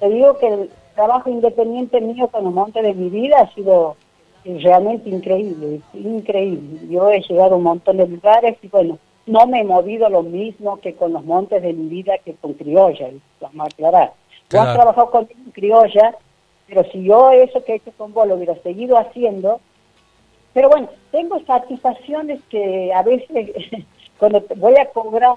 te 0.00 0.08
digo 0.08 0.36
que 0.38 0.46
el 0.48 0.70
trabajo 0.94 1.30
independiente 1.30 2.00
mío 2.00 2.28
con 2.28 2.44
los 2.44 2.52
montes 2.52 2.82
de 2.82 2.94
mi 2.94 3.08
vida 3.10 3.40
ha 3.40 3.54
sido 3.54 3.96
eh, 4.44 4.58
realmente 4.62 5.08
increíble, 5.10 5.80
increíble. 5.94 6.86
Yo 6.88 7.10
he 7.10 7.20
llegado 7.20 7.54
a 7.54 7.58
un 7.58 7.64
montón 7.64 7.98
de 7.98 8.06
lugares 8.08 8.56
y 8.62 8.68
bueno, 8.68 8.98
no 9.26 9.46
me 9.46 9.60
he 9.60 9.64
movido 9.64 10.08
lo 10.08 10.22
mismo 10.22 10.78
que 10.80 10.94
con 10.94 11.12
los 11.12 11.24
montes 11.24 11.62
de 11.62 11.72
mi 11.72 11.88
vida 11.88 12.18
que 12.18 12.34
con 12.34 12.54
criolla, 12.54 13.08
vamos 13.40 13.60
a 13.60 13.64
aclarar. 13.64 14.08
Vos 14.08 14.16
Claro. 14.48 14.68
has 14.70 14.74
trabajado 14.76 15.26
en 15.28 15.50
criolla, 15.50 16.14
pero 16.68 16.84
si 16.84 17.02
yo 17.02 17.30
eso 17.32 17.64
que 17.64 17.72
he 17.72 17.76
hecho 17.76 17.90
con 17.98 18.12
vos 18.14 18.26
lo 18.28 18.36
hubiera 18.36 18.54
seguido 18.62 18.96
haciendo, 18.96 19.60
pero 20.52 20.68
bueno, 20.70 20.88
tengo 21.10 21.40
satisfacciones 21.44 22.40
que 22.48 22.92
a 22.94 23.02
veces 23.02 23.28
cuando 24.18 24.42
voy 24.56 24.76
a 24.76 24.86
cobrar 24.86 25.34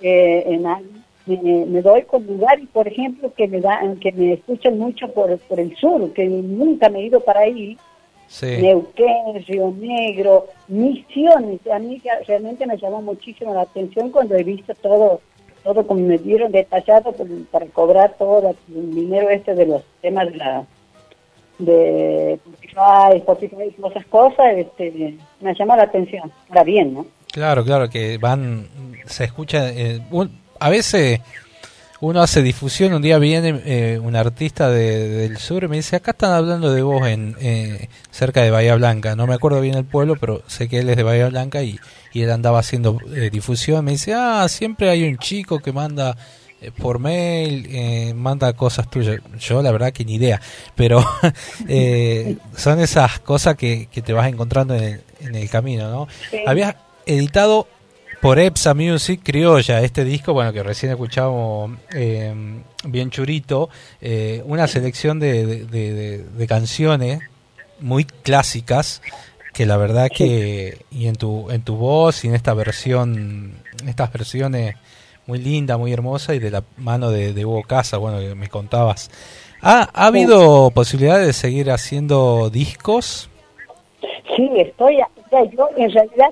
eh, 0.00 0.44
en 0.46 0.66
algo, 0.66 0.88
me, 1.36 1.66
me 1.66 1.82
doy 1.82 2.02
con 2.02 2.26
lugares, 2.26 2.66
por 2.72 2.88
ejemplo, 2.88 3.32
que 3.34 3.46
me 3.48 3.60
dan, 3.60 3.96
que 4.00 4.12
me 4.12 4.32
escuchan 4.34 4.78
mucho 4.78 5.08
por, 5.12 5.36
por 5.38 5.60
el 5.60 5.76
sur, 5.76 6.12
que 6.12 6.24
nunca 6.26 6.88
me 6.88 7.00
he 7.00 7.06
ido 7.06 7.20
para 7.20 7.40
ahí, 7.40 7.76
sí. 8.28 8.46
Neuquén, 8.60 9.44
Río 9.46 9.72
Negro, 9.78 10.46
Misiones. 10.68 11.60
A 11.72 11.78
mí 11.78 12.00
realmente 12.26 12.66
me 12.66 12.76
llamó 12.78 13.02
muchísimo 13.02 13.52
la 13.54 13.62
atención 13.62 14.10
cuando 14.10 14.34
he 14.36 14.44
visto 14.44 14.74
todo, 14.74 15.20
todo 15.64 15.86
como 15.86 16.00
me 16.00 16.18
dieron 16.18 16.52
detallado 16.52 17.14
para 17.50 17.66
cobrar 17.66 18.14
todo 18.18 18.54
el 18.68 18.94
dinero 18.94 19.28
este 19.30 19.54
de 19.54 19.66
los 19.66 19.82
temas 20.00 20.30
de 20.30 20.36
la 20.38 20.64
de 21.58 22.34
Spotify, 22.34 23.16
Spotify 23.16 23.56
y 23.76 23.86
esas 23.88 24.06
cosas, 24.06 24.46
este, 24.56 25.16
me 25.40 25.54
llama 25.54 25.76
la 25.76 25.82
atención. 25.84 26.30
Ahora 26.48 26.62
bien, 26.64 26.94
¿no? 26.94 27.06
Claro, 27.32 27.64
claro, 27.64 27.90
que 27.90 28.16
van, 28.18 28.68
se 29.06 29.24
escucha, 29.24 29.70
eh, 29.70 30.00
un- 30.12 30.30
a 30.60 30.68
veces 30.70 31.20
uno 32.00 32.20
hace 32.22 32.42
difusión, 32.42 32.94
un 32.94 33.02
día 33.02 33.18
viene 33.18 33.60
eh, 33.64 33.98
un 34.00 34.14
artista 34.14 34.70
de- 34.70 35.08
del 35.08 35.38
sur 35.38 35.64
y 35.64 35.68
me 35.68 35.76
dice, 35.76 35.96
acá 35.96 36.12
están 36.12 36.30
hablando 36.32 36.72
de 36.72 36.82
vos 36.82 37.06
en 37.08 37.34
eh, 37.40 37.88
cerca 38.12 38.40
de 38.42 38.50
Bahía 38.52 38.76
Blanca, 38.76 39.16
no 39.16 39.26
me 39.26 39.34
acuerdo 39.34 39.60
bien 39.60 39.74
el 39.74 39.84
pueblo, 39.84 40.14
pero 40.20 40.42
sé 40.46 40.68
que 40.68 40.78
él 40.78 40.88
es 40.90 40.96
de 40.96 41.02
Bahía 41.02 41.28
Blanca 41.28 41.62
y, 41.64 41.78
y 42.12 42.22
él 42.22 42.30
andaba 42.30 42.60
haciendo 42.60 42.98
eh, 43.16 43.30
difusión, 43.32 43.84
me 43.84 43.92
dice, 43.92 44.14
ah, 44.14 44.46
siempre 44.48 44.90
hay 44.90 45.02
un 45.08 45.18
chico 45.18 45.58
que 45.58 45.72
manda 45.72 46.16
por 46.76 46.98
mail, 47.00 47.66
eh, 47.70 48.12
manda 48.14 48.52
cosas 48.52 48.88
tuyas, 48.90 49.18
yo 49.40 49.60
la 49.62 49.70
verdad 49.72 49.92
que 49.92 50.04
ni 50.04 50.14
idea, 50.16 50.40
pero 50.76 51.04
son 52.56 52.80
esas 52.80 53.18
cosas 53.20 53.56
que, 53.56 53.88
que 53.90 54.02
te 54.02 54.12
vas 54.12 54.28
encontrando 54.28 54.74
en 54.74 54.82
el, 54.84 55.00
en 55.20 55.34
el 55.34 55.48
camino, 55.50 55.90
¿no? 55.90 56.08
Sí. 56.30 56.38
Habías 56.46 56.74
editado 57.06 57.68
por 58.20 58.38
Epsa 58.38 58.74
Music 58.74 59.20
Criolla, 59.22 59.80
este 59.82 60.04
disco, 60.04 60.32
bueno, 60.32 60.52
que 60.52 60.62
recién 60.62 60.90
escuchamos 60.92 61.70
eh, 61.94 62.34
bien 62.84 63.10
churito, 63.10 63.68
eh, 64.00 64.42
una 64.46 64.66
selección 64.66 65.20
de, 65.20 65.46
de- 65.46 65.64
de- 65.66 65.92
de- 65.94 66.18
de 66.24 66.46
canciones 66.46 67.20
muy 67.80 68.04
clásicas 68.04 69.02
que 69.54 69.66
la 69.66 69.76
verdad 69.76 70.08
que 70.14 70.78
y 70.90 71.06
en 71.06 71.14
tu 71.16 71.50
en 71.50 71.62
tu 71.62 71.76
voz 71.76 72.24
y 72.24 72.28
en 72.28 72.34
esta 72.34 72.54
versión 72.54 73.54
estas 73.86 74.12
versiones 74.12 74.74
muy 75.26 75.38
linda 75.38 75.76
muy 75.76 75.92
hermosa 75.92 76.34
y 76.34 76.38
de 76.40 76.50
la 76.50 76.64
mano 76.76 77.10
de, 77.10 77.44
Hugo 77.44 77.62
Casa 77.62 77.96
bueno 77.98 78.18
que 78.18 78.34
me 78.34 78.48
contabas 78.48 79.10
¿Ha, 79.62 79.88
ha 79.92 80.06
habido 80.06 80.70
posibilidad 80.70 81.18
de 81.18 81.32
seguir 81.32 81.70
haciendo 81.70 82.50
discos? 82.50 83.28
Sí, 84.36 84.48
estoy, 84.56 84.98
yo 85.56 85.68
en 85.76 85.90
realidad 85.92 86.30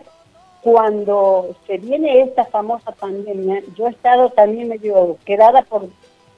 cuando 0.67 1.55
se 1.65 1.79
viene 1.79 2.23
esta 2.23 2.45
famosa 2.45 2.91
pandemia, 2.91 3.63
yo 3.77 3.87
he 3.87 3.91
estado 3.91 4.31
también 4.31 4.67
medio 4.67 5.17
quedada 5.25 5.63
por, 5.63 5.89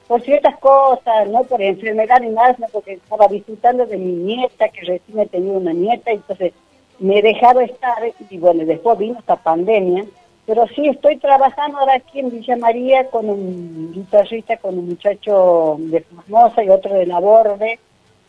por 0.07 0.21
ciertas 0.21 0.55
cosas, 0.59 1.27
no 1.29 1.43
por 1.45 1.59
enfermedad 1.63 2.21
ni 2.21 2.29
nada, 2.29 2.55
porque 2.71 2.93
estaba 2.93 3.27
disfrutando 3.27 3.87
de 3.87 3.97
mi 3.97 4.11
nieta, 4.11 4.69
que 4.69 4.81
recién 4.81 5.17
he 5.17 5.25
tenido 5.25 5.57
una 5.57 5.73
nieta, 5.73 6.11
entonces 6.11 6.53
me 6.99 7.17
he 7.17 7.21
dejado 7.23 7.61
estar, 7.61 7.97
y 8.29 8.37
bueno, 8.37 8.65
después 8.65 8.99
vino 8.99 9.17
esta 9.17 9.35
pandemia, 9.35 10.05
pero 10.45 10.67
sí 10.75 10.87
estoy 10.87 11.17
trabajando 11.17 11.79
ahora 11.79 11.95
aquí 11.95 12.19
en 12.19 12.29
Villa 12.29 12.55
María 12.55 13.09
con 13.09 13.27
un 13.31 13.93
guitarrista, 13.93 14.57
con 14.57 14.77
un 14.77 14.89
muchacho 14.89 15.77
de 15.79 16.01
Formosa 16.01 16.63
y 16.63 16.69
otro 16.69 16.93
de 16.93 17.07
La 17.07 17.19
Borde, 17.19 17.79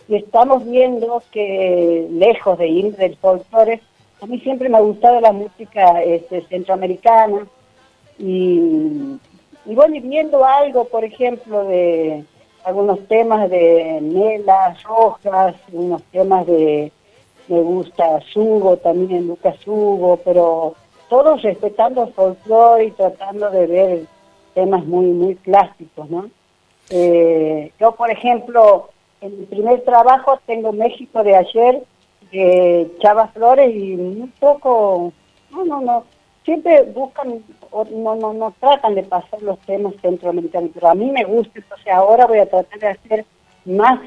y 0.08 0.16
estamos 0.16 0.64
viendo 0.64 1.22
que 1.30 2.08
lejos 2.10 2.56
de 2.56 2.68
ir 2.68 2.96
del 2.96 3.18
folclore, 3.18 3.82
a 4.20 4.26
mí 4.26 4.38
siempre 4.40 4.68
me 4.68 4.78
ha 4.78 4.82
gustado 4.82 5.20
la 5.20 5.32
música 5.32 6.02
este, 6.02 6.42
centroamericana 6.42 7.46
y, 8.18 9.18
y 9.66 9.74
bueno, 9.74 9.96
viendo 10.02 10.44
algo, 10.44 10.84
por 10.84 11.04
ejemplo, 11.04 11.64
de 11.64 12.24
algunos 12.64 13.06
temas 13.08 13.48
de 13.48 13.98
Nela 14.02 14.76
Rojas, 14.84 15.54
unos 15.72 16.02
temas 16.04 16.46
de, 16.46 16.92
me 17.48 17.60
gusta 17.62 18.20
Sugo, 18.32 18.76
también 18.76 19.26
Lucas 19.26 19.56
Sugo, 19.64 20.18
pero 20.24 20.74
todos 21.08 21.42
respetando 21.42 22.04
el 22.04 22.12
folclore 22.12 22.84
y 22.86 22.90
tratando 22.92 23.50
de 23.50 23.66
ver 23.66 24.02
temas 24.54 24.84
muy, 24.84 25.06
muy 25.06 25.34
clásicos, 25.36 26.08
¿no? 26.10 26.30
Eh, 26.90 27.72
yo, 27.80 27.92
por 27.92 28.10
ejemplo, 28.10 28.90
en 29.20 29.40
mi 29.40 29.46
primer 29.46 29.82
trabajo 29.82 30.38
tengo 30.46 30.72
México 30.72 31.22
de 31.22 31.36
ayer, 31.36 31.82
de 32.32 32.90
Chava 33.00 33.28
Flores, 33.28 33.74
y 33.74 33.94
un 33.94 34.32
poco, 34.38 35.12
no, 35.50 35.64
no, 35.64 35.80
no, 35.80 36.04
siempre 36.44 36.82
buscan, 36.82 37.42
no, 37.92 38.14
no, 38.14 38.32
no 38.32 38.54
tratan 38.60 38.94
de 38.94 39.02
pasar 39.02 39.42
los 39.42 39.58
temas 39.60 39.94
centroamericanos, 40.00 40.70
pero 40.74 40.88
a 40.88 40.94
mí 40.94 41.10
me 41.10 41.24
gusta, 41.24 41.58
entonces 41.58 41.92
ahora 41.92 42.26
voy 42.26 42.38
a 42.38 42.48
tratar 42.48 42.78
de 42.78 42.88
hacer 42.88 43.24
más 43.64 44.00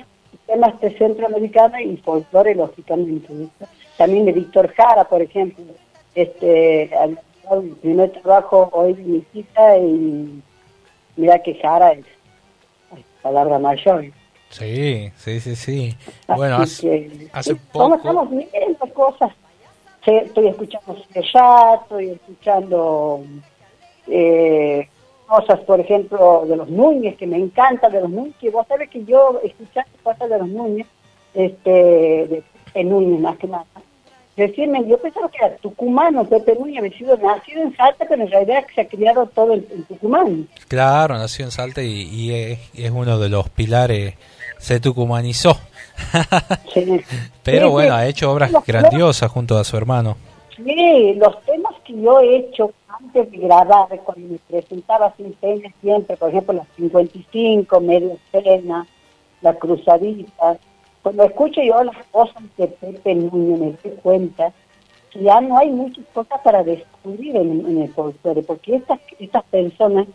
temas 0.47 0.79
de 0.81 0.97
centroamericanos 0.97 1.81
y 1.81 1.97
folclore, 1.97 2.55
lógicamente. 2.55 3.49
También 3.97 4.25
de 4.25 4.31
Víctor 4.31 4.73
Jara, 4.73 5.03
por 5.05 5.21
ejemplo, 5.21 5.63
este, 6.15 6.89
al 6.95 7.19
primer 7.81 8.11
trabajo 8.11 8.69
hoy 8.73 8.93
de 8.93 9.03
mi 9.03 9.21
cita 9.31 9.77
y 9.77 10.41
mira 11.15 11.39
que 11.39 11.55
Jara 11.55 11.93
es 11.93 12.05
palabra 13.21 13.59
mayor. 13.59 14.05
Sí, 14.53 15.11
sí, 15.17 15.39
sí, 15.39 15.55
sí. 15.55 15.97
Así 16.27 16.37
Bueno, 16.37 16.57
hace, 16.57 17.09
que, 17.09 17.55
poco... 17.71 17.95
estamos 17.95 18.29
viendo 18.29 18.93
cosas. 18.93 19.31
Estoy 20.05 20.47
escuchando 20.47 20.97
Serrat, 21.11 21.81
estoy 21.83 22.09
escuchando 22.09 23.23
eh, 24.07 24.87
cosas, 25.25 25.59
por 25.61 25.79
ejemplo, 25.79 26.45
de 26.47 26.57
los 26.57 26.69
Núñez, 26.69 27.15
que 27.17 27.25
me 27.25 27.37
encanta 27.37 27.89
de 27.89 28.01
los 28.01 28.09
Núñez, 28.09 28.35
que 28.39 28.49
vos 28.49 28.67
sabés 28.67 28.89
que 28.89 29.03
yo 29.05 29.39
escuché 29.43 29.81
cosas 30.03 30.29
de 30.29 30.37
los 30.37 30.47
Núñez, 30.47 30.87
este, 31.33 31.71
de 31.71 32.43
Pepe 32.65 32.83
Núñez 32.83 33.19
más 33.19 33.37
que 33.37 33.47
nada. 33.47 33.65
Recién 34.35 34.71
me, 34.71 34.85
yo 34.87 34.97
pensaba 34.97 35.29
que 35.29 35.37
era 35.37 35.55
tucumano, 35.57 36.25
Pepe 36.25 36.55
Núñez 36.59 36.79
había 36.79 36.97
sido 36.97 37.17
nacido 37.17 37.61
en 37.61 37.75
Salta, 37.75 38.05
pero 38.09 38.23
en 38.23 38.31
realidad 38.31 38.65
se 38.73 38.81
ha 38.81 38.87
criado 38.87 39.27
todo 39.27 39.53
en, 39.53 39.65
en 39.71 39.83
Tucumán. 39.83 40.47
Claro, 40.67 41.15
nació 41.15 41.45
en 41.45 41.51
Salta 41.51 41.83
y, 41.83 42.09
y 42.11 42.33
es, 42.33 42.59
es 42.73 42.91
uno 42.91 43.19
de 43.19 43.29
los 43.29 43.49
pilares, 43.49 44.15
se 44.63 44.79
tucumanizó. 44.79 45.57
Sí. 46.73 47.01
Pero 47.43 47.67
Sí, 47.67 47.71
bueno, 47.71 47.95
sí. 47.95 48.01
ha 48.01 48.07
hecho 48.07 48.31
obras 48.31 48.51
Los- 48.51 48.65
grandiosas 48.65 49.29
junto 49.29 49.57
a 49.57 49.63
su 49.63 49.75
hermano. 49.77 50.15
Sí, 50.55 51.13
los 51.15 51.41
temas 51.43 51.73
que 51.83 51.99
yo 52.01 52.19
he 52.19 52.37
hecho 52.37 52.71
antes 52.87 53.29
de 53.31 53.37
grabar, 53.39 53.87
cuando 54.05 54.29
me 54.33 54.37
presentaba 54.49 55.11
sin 55.17 55.33
pena 55.33 55.69
siempre, 55.81 56.15
por 56.15 56.29
ejemplo, 56.29 56.53
las 56.53 56.67
55, 56.77 57.81
media 57.81 58.15
cena, 58.31 58.85
la 59.41 59.53
cruzadita, 59.55 60.57
cuando 61.01 61.23
escucho 61.23 61.59
yo 61.61 61.83
las 61.83 61.97
cosas 62.11 62.41
de 62.55 62.67
Pepe 62.67 63.15
Núñez 63.15 63.59
me 63.59 63.89
doy 63.89 63.97
cuenta 64.01 64.53
que 65.11 65.23
ya 65.23 65.41
no 65.41 65.57
hay 65.57 65.69
muchas 65.71 66.05
cosas 66.13 66.39
para 66.43 66.63
descubrir 66.63 67.35
en, 67.35 67.65
en 67.67 67.81
el 67.81 67.89
folclore, 67.93 68.43
porque 68.43 68.75
estas, 68.75 68.99
estas 69.19 69.43
personas, 69.45 70.07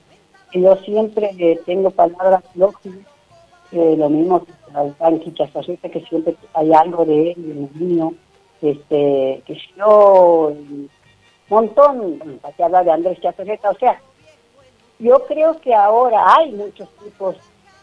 que 0.50 0.60
yo 0.62 0.76
siempre 0.78 1.30
eh, 1.38 1.60
tengo 1.66 1.90
palabras 1.90 2.42
lógicas, 2.54 3.06
eh, 3.72 3.94
lo 3.96 4.08
mismo 4.08 4.44
que 4.44 4.52
al 4.74 4.94
Banqui 4.98 5.32
Chazarrita, 5.34 5.88
que 5.88 6.00
siempre 6.02 6.36
hay 6.54 6.72
algo 6.72 7.04
de 7.04 7.32
él 7.32 7.68
el 7.74 7.80
mío, 7.80 8.12
este, 8.62 9.42
que 9.46 9.58
yo, 9.76 10.52
un 10.52 10.90
montón, 11.48 12.38
para 12.40 12.54
que 12.54 12.62
hablar 12.62 12.84
de 12.84 12.92
Andrés 12.92 13.20
Chazarreta, 13.20 13.70
o 13.70 13.78
sea, 13.78 14.00
yo 14.98 15.24
creo 15.26 15.60
que 15.60 15.74
ahora 15.74 16.36
hay 16.36 16.52
muchos 16.52 16.88
tipos, 17.02 17.36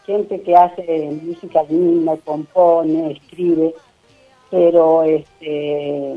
gente 0.04 0.40
que 0.42 0.54
hace 0.54 1.18
música 1.22 1.62
linda, 1.64 2.16
compone, 2.24 3.12
escribe, 3.12 3.74
pero 4.50 5.02
este 5.02 6.16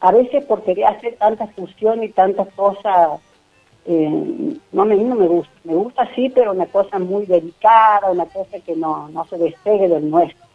a 0.00 0.12
veces 0.12 0.44
por 0.44 0.62
querer 0.62 0.86
hacer 0.86 1.16
tanta 1.16 1.46
fusión 1.48 2.02
y 2.02 2.08
tantas 2.10 2.48
cosas, 2.54 3.20
eh, 3.90 4.58
no, 4.72 4.84
me, 4.84 4.96
no 4.96 5.14
me 5.14 5.26
gusta. 5.26 5.52
Me 5.64 5.74
gusta 5.74 6.08
sí, 6.14 6.30
pero 6.34 6.52
una 6.52 6.66
cosa 6.66 6.98
muy 6.98 7.24
delicada, 7.24 8.10
una 8.10 8.26
cosa 8.26 8.58
que 8.60 8.76
no, 8.76 9.08
no 9.08 9.24
se 9.26 9.38
despegue 9.38 9.88
del 9.88 10.10
nuestro. 10.10 10.46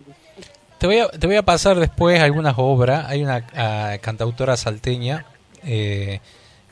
Te 0.78 0.86
voy 0.86 1.00
a, 1.00 1.08
te 1.10 1.26
voy 1.26 1.38
a 1.38 1.42
pasar 1.42 1.80
después 1.80 2.22
algunas 2.22 2.54
obras. 2.58 3.06
Hay 3.08 3.24
una 3.24 3.44
ah, 3.56 3.98
cantautora 4.02 4.56
salteña, 4.56 5.26
eh, 5.66 6.20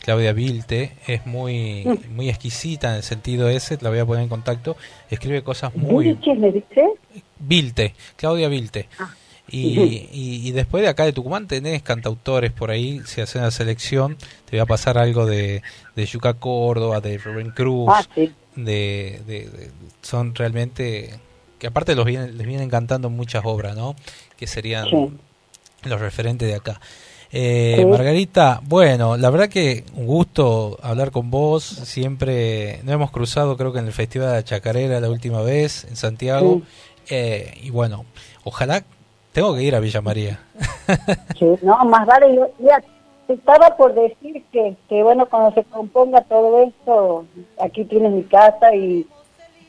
Claudia 0.03 0.34
Vilte, 0.34 0.91
es 1.07 1.26
muy 1.26 1.84
muy 2.14 2.30
exquisita 2.30 2.89
en 2.89 2.95
el 2.97 3.03
sentido 3.03 3.49
ese, 3.49 3.80
la 3.82 3.89
voy 3.89 3.99
a 3.99 4.05
poner 4.05 4.24
en 4.24 4.30
contacto. 4.30 4.76
Escribe 5.09 5.43
cosas 5.43 5.76
muy... 5.76 6.05
¿Vilches 6.05 6.38
me 6.38 6.51
dice? 6.51 6.91
Vilte, 7.39 7.95
Claudia 8.18 8.49
Vilte. 8.49 8.88
Y, 9.52 10.08
y, 10.14 10.47
y 10.47 10.52
después 10.52 10.82
de 10.84 10.89
acá 10.89 11.04
de 11.06 11.14
Tucumán 11.14 11.47
tenés 11.47 11.82
cantautores 11.84 12.52
por 12.52 12.72
ahí, 12.72 13.02
si 13.06 13.22
hacen 13.22 13.41
la 13.41 13.52
selección, 13.52 14.18
te 14.45 14.52
voy 14.52 14.60
a 14.60 14.66
pasar 14.66 14.97
algo 14.97 15.26
de, 15.26 15.62
de 15.95 16.06
Yuca 16.06 16.34
Córdoba, 16.36 17.02
de 17.02 17.18
Rubén 17.18 17.52
Cruz, 17.52 17.89
Ah, 17.93 18.04
sí. 18.16 18.32
de, 18.56 19.22
de- 19.28 19.49
de- 19.49 19.72
son 20.02 20.34
realmente 20.36 21.20
que 21.60 21.68
aparte 21.68 21.93
los 21.95 22.06
vienen, 22.06 22.38
les 22.38 22.47
vienen 22.47 22.70
cantando 22.70 23.10
muchas 23.10 23.43
obras, 23.45 23.76
¿no? 23.76 23.95
Que 24.38 24.47
serían 24.47 24.88
Sí. 24.89 25.12
los 25.84 25.99
referentes 26.02 26.47
de 26.47 26.56
acá. 26.56 26.80
Eh, 27.34 27.76
Sí. 27.80 27.86
Margarita, 27.86 28.60
bueno, 28.64 29.16
la 29.16 29.30
verdad 29.30 29.47
que 29.47 29.86
un 29.93 30.06
gusto 30.08 30.78
hablar 30.82 31.12
con 31.12 31.30
vos. 31.30 31.64
Siempre 31.64 32.80
nos 32.84 32.93
hemos 32.95 33.12
cruzado, 33.12 33.56
creo 33.58 33.72
que 33.72 33.80
en 33.80 33.86
el 33.86 33.93
Festival 33.93 34.30
de 34.30 34.34
la 34.34 34.43
Chacarera 34.43 34.99
la 34.99 35.10
última 35.10 35.41
vez 35.41 35.86
en 35.86 35.95
Santiago. 35.95 36.62
Eh, 37.10 37.54
y 37.64 37.70
bueno, 37.70 38.06
ojalá 38.43 38.84
tengo 39.32 39.55
que 39.55 39.63
ir 39.63 39.75
a 39.75 39.79
Villa 39.79 40.01
María. 40.01 40.39
Sí, 41.39 41.45
no, 41.61 41.84
más 41.86 42.05
vale, 42.05 42.36
yo 42.36 42.49
ya 42.59 42.84
estaba 43.27 43.75
por 43.77 43.93
decir 43.93 44.43
que, 44.51 44.75
que, 44.89 45.03
bueno, 45.03 45.25
cuando 45.25 45.53
se 45.53 45.63
componga 45.63 46.21
todo 46.21 46.61
esto, 46.63 47.25
aquí 47.59 47.86
tienes 47.86 48.11
mi 48.11 48.23
casa 48.23 48.75
y 48.75 49.07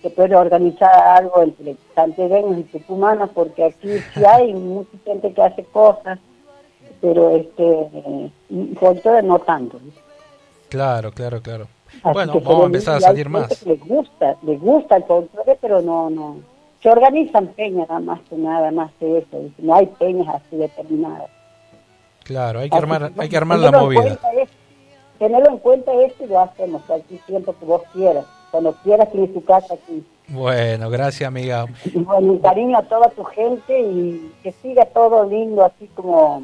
se 0.03 0.11
puede 0.11 0.35
organizar 0.35 0.93
algo 0.93 1.43
entre 1.43 1.77
santiagueños 1.95 2.59
y 2.59 2.63
tucumanos, 2.65 3.31
porque 3.33 3.65
aquí 3.65 3.99
sí 4.15 4.25
hay 4.29 4.53
mucha 4.53 4.91
gente 5.05 5.33
que 5.33 5.43
hace 5.43 5.65
cosas, 5.65 6.19
pero 7.01 7.31
este, 7.37 7.89
y 8.51 8.75
folclore 8.79 9.23
no 9.23 9.39
tanto. 9.39 9.81
Claro, 10.69 11.13
claro, 11.13 11.41
claro. 11.41 11.69
Así 11.89 12.13
Bueno, 12.13 12.41
vamos 12.41 12.63
a 12.63 12.67
empezar 12.67 12.97
a 12.97 13.01
salir 13.01 13.29
más. 13.29 13.65
Les 13.65 13.81
gusta, 13.81 14.37
les 14.43 14.61
gusta 14.61 14.97
el 14.97 15.05
folclore, 15.05 15.59
pero 15.61 15.81
no, 15.81 16.11
no. 16.11 16.37
Se 16.83 16.89
organizan 16.91 17.47
peñas 17.49 17.89
nada 17.89 18.01
más 18.01 18.21
que 18.29 18.37
nada 18.37 18.71
más 18.73 18.91
que 18.99 19.19
eso. 19.19 19.41
No 19.59 19.75
hay 19.75 19.87
peñas 19.87 20.29
así 20.35 20.57
determinadas. 20.57 21.31
Claro, 22.25 22.61
hay 22.61 22.71
que 22.71 22.77
Así 22.77 22.83
armar, 22.83 23.13
hay 23.17 23.29
que 23.29 23.37
armar 23.37 23.59
la 23.59 23.71
movida. 23.73 24.19
es- 24.41 24.49
Tenerlo 25.19 25.51
en 25.51 25.59
cuenta 25.59 25.93
esto 26.03 26.25
y 26.25 26.27
lo 26.27 26.41
hacemos 26.41 26.83
cualquier 26.83 27.21
tiempo 27.21 27.55
que 27.59 27.65
vos 27.65 27.83
quieras. 27.93 28.25
Cuando 28.51 28.73
quieras 28.83 29.11
tienes 29.13 29.33
tu 29.33 29.45
casa 29.45 29.75
aquí. 29.75 30.05
Bueno, 30.29 30.91
gracias 30.91 31.29
amiga. 31.29 31.67
Bueno, 31.95 32.33
un 32.33 32.39
cariño 32.39 32.79
a 32.79 32.83
toda 32.83 33.09
tu 33.11 33.23
gente 33.25 33.79
y 33.81 34.33
que 34.43 34.51
siga 34.53 34.85
todo 34.87 35.25
lindo 35.29 35.65
así 35.65 35.87
como 35.95 36.43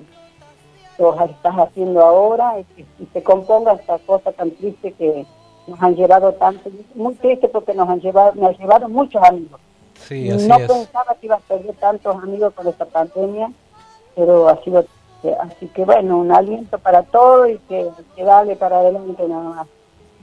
lo 0.98 1.24
estás 1.24 1.54
haciendo 1.56 2.00
ahora 2.04 2.60
y 2.60 2.64
que 2.74 2.84
se 3.12 3.22
componga 3.22 3.72
esta 3.72 3.98
cosa 4.00 4.30
tan 4.32 4.50
triste 4.52 4.92
que 4.92 5.26
nos 5.66 5.82
han 5.82 5.96
llevado 5.96 6.32
tanto. 6.34 6.70
Muy 6.94 7.14
triste 7.14 7.48
porque 7.48 7.74
nos 7.74 7.88
han 7.88 8.00
llevado, 8.00 8.32
nos 8.36 8.50
han 8.50 8.56
llevado 8.58 8.88
muchos 8.88 9.22
amigos. 9.24 9.60
Sí, 10.06 10.30
así 10.30 10.46
no 10.46 10.56
es. 10.56 10.66
pensaba 10.66 11.14
que 11.20 11.26
iba 11.26 11.36
a 11.36 11.40
perder 11.40 11.74
tantos 11.76 12.16
amigos 12.22 12.52
con 12.54 12.66
esta 12.68 12.84
pandemia, 12.84 13.50
pero 14.14 14.48
ha 14.48 14.62
sido 14.62 14.84
eh, 15.24 15.34
así 15.40 15.66
que 15.68 15.84
bueno, 15.84 16.18
un 16.18 16.30
aliento 16.30 16.78
para 16.78 17.02
todo 17.02 17.48
y 17.48 17.58
que, 17.68 17.88
que 18.14 18.24
dale 18.24 18.56
para 18.56 18.78
adelante 18.78 19.22
nada 19.28 19.42
más. 19.42 19.66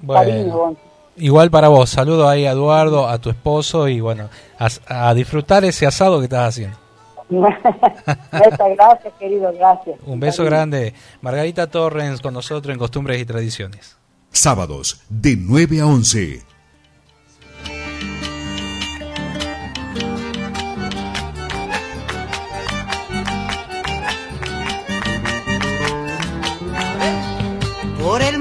Bueno, 0.02 0.76
igual 1.18 1.52
para 1.52 1.68
vos, 1.68 1.90
saludo 1.90 2.30
ahí 2.30 2.46
a 2.46 2.52
Eduardo, 2.52 3.08
a 3.08 3.18
tu 3.20 3.30
esposo 3.30 3.88
y 3.88 4.00
bueno, 4.00 4.30
a, 4.58 4.70
a 5.10 5.14
disfrutar 5.14 5.66
ese 5.66 5.86
asado 5.86 6.20
que 6.20 6.26
estás 6.26 6.50
haciendo. 6.50 6.78
Muchas 7.30 8.70
gracias, 8.76 9.14
querido, 9.20 9.52
gracias. 9.54 9.98
Un 10.06 10.20
beso 10.20 10.44
Cariño. 10.44 10.56
grande. 10.56 10.94
Margarita 11.22 11.68
Torrens 11.68 12.22
con 12.22 12.34
nosotros 12.34 12.72
en 12.72 12.80
Costumbres 12.80 13.20
y 13.20 13.26
Tradiciones. 13.26 13.98
Sábados 14.32 15.02
de 15.10 15.36
9 15.38 15.82
a 15.82 15.88
11. 15.88 16.55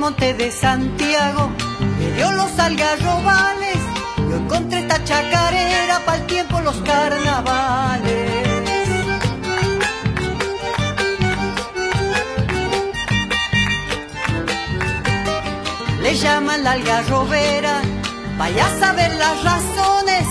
Monte 0.05 0.35
de 0.35 0.51
Santiago 0.51 1.51
me 1.99 2.11
dio 2.13 2.31
los 2.33 2.59
algarrobales. 2.59 3.79
Yo 4.29 4.37
encontré 4.37 4.81
esta 4.81 5.03
chacarera 5.03 5.99
para 6.05 6.19
el 6.19 6.27
tiempo 6.27 6.61
los 6.61 6.77
carnavales. 6.83 8.31
Le 16.03 16.15
llaman 16.17 16.65
la 16.65 16.73
algarrobera, 16.73 17.81
vaya 18.37 18.67
a 18.67 18.79
saber 18.79 19.11
las 19.15 19.43
razones. 19.43 20.27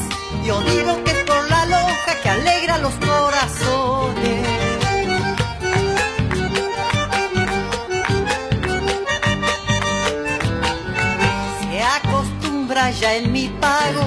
Yo 0.45 0.61
digo 0.61 1.03
que 1.03 1.12
ya 12.99 13.15
en 13.15 13.31
mi 13.31 13.47
pago, 13.47 14.03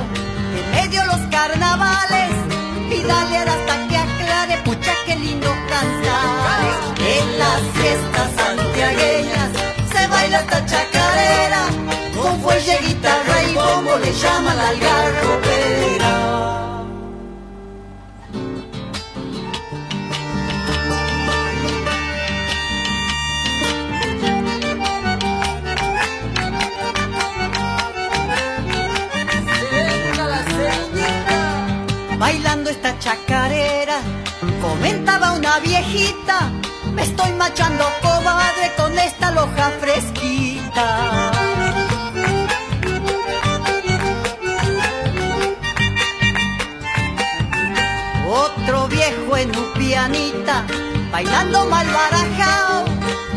en 0.58 0.70
medio 0.70 1.04
los 1.06 1.20
carnavales, 1.30 2.30
y 2.90 3.02
dale 3.02 3.38
hasta 3.38 3.88
que 3.88 3.96
aclare, 3.96 4.56
pucha 4.64 4.92
que 5.06 5.16
lindo 5.16 5.50
cantar. 5.68 6.60
En 6.98 7.38
las 7.38 7.60
fiestas 7.74 8.30
santiagueñas 8.36 9.50
se 9.92 10.06
baila 10.08 10.38
esta 10.40 10.66
chacarera, 10.66 11.62
con 12.14 12.40
fuelle, 12.40 12.78
guitarra 12.86 13.42
y 13.50 13.54
bombo 13.54 13.96
le 13.98 14.12
llaman 14.12 14.56
la 14.56 14.68
algarrobera. 14.68 16.05
Esta 32.68 32.98
chacarera. 32.98 33.98
Comentaba 34.60 35.32
una 35.32 35.58
viejita, 35.60 36.50
me 36.94 37.02
estoy 37.02 37.32
machando 37.32 37.84
comadre 38.02 38.72
con 38.76 38.98
esta 38.98 39.30
loja 39.30 39.70
fresquita. 39.80 41.32
Otro 48.28 48.88
viejo 48.88 49.36
en 49.36 49.56
un 49.56 49.72
pianita, 49.74 50.64
bailando 51.12 51.66
mal 51.66 51.86
barajao, 51.86 52.84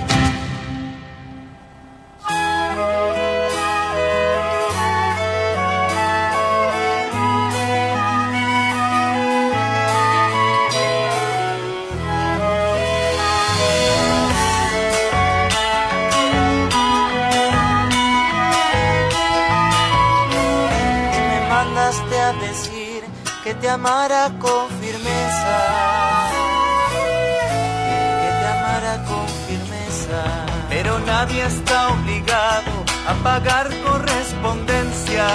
pagar 33.22 33.68
correspondencia. 33.84 35.26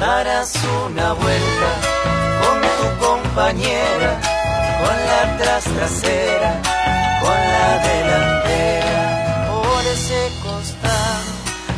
Darás 0.00 0.52
una 0.86 1.12
vuelta 1.12 1.70
con 2.42 2.56
tu 2.78 3.06
compañera, 3.06 4.20
con 4.80 4.96
la 5.10 5.36
tras 5.38 5.64
trasera, 5.64 6.60
con 7.22 7.38
la 7.54 7.68
delantera, 7.88 9.00
por 9.50 9.82
ese 9.94 10.30
costado, 10.42 11.30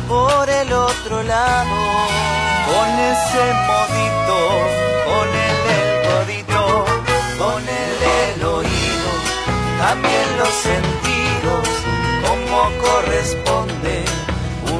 por 0.07 0.49
el 0.49 0.73
otro 0.73 1.23
lado, 1.23 1.77
con 2.71 2.89
ese 3.11 3.43
modito, 3.69 4.37
con 5.07 5.27
el 5.29 5.80
también 9.81 10.37
los 10.37 10.53
sentidos, 10.69 11.67
como 12.27 12.57
corresponde, 12.85 14.05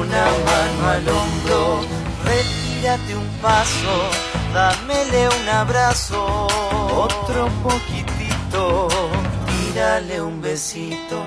una 0.00 0.24
mano 0.46 0.90
al 0.90 1.08
hombro 1.08 2.02
retírate 2.24 3.16
un 3.16 3.28
paso, 3.40 3.94
dámele 4.54 5.28
un 5.28 5.48
abrazo, 5.48 6.46
otro 6.96 7.48
poquitito, 7.62 8.88
tírale 9.46 10.20
un 10.20 10.40
besito. 10.40 11.22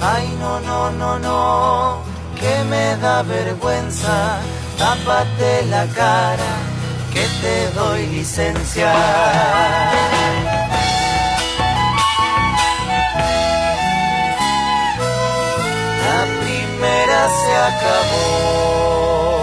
Ay, 0.00 0.26
no, 0.40 0.60
no, 0.60 0.90
no, 0.90 1.18
no, 1.18 2.02
que 2.40 2.64
me 2.64 2.96
da 2.96 3.22
vergüenza, 3.22 4.40
tápate 4.78 5.66
la 5.66 5.86
cara, 5.86 6.52
que 7.12 7.26
te 7.40 7.70
doy 7.78 8.06
licencia. 8.06 8.92
Se 17.52 17.58
acabó. 17.58 19.42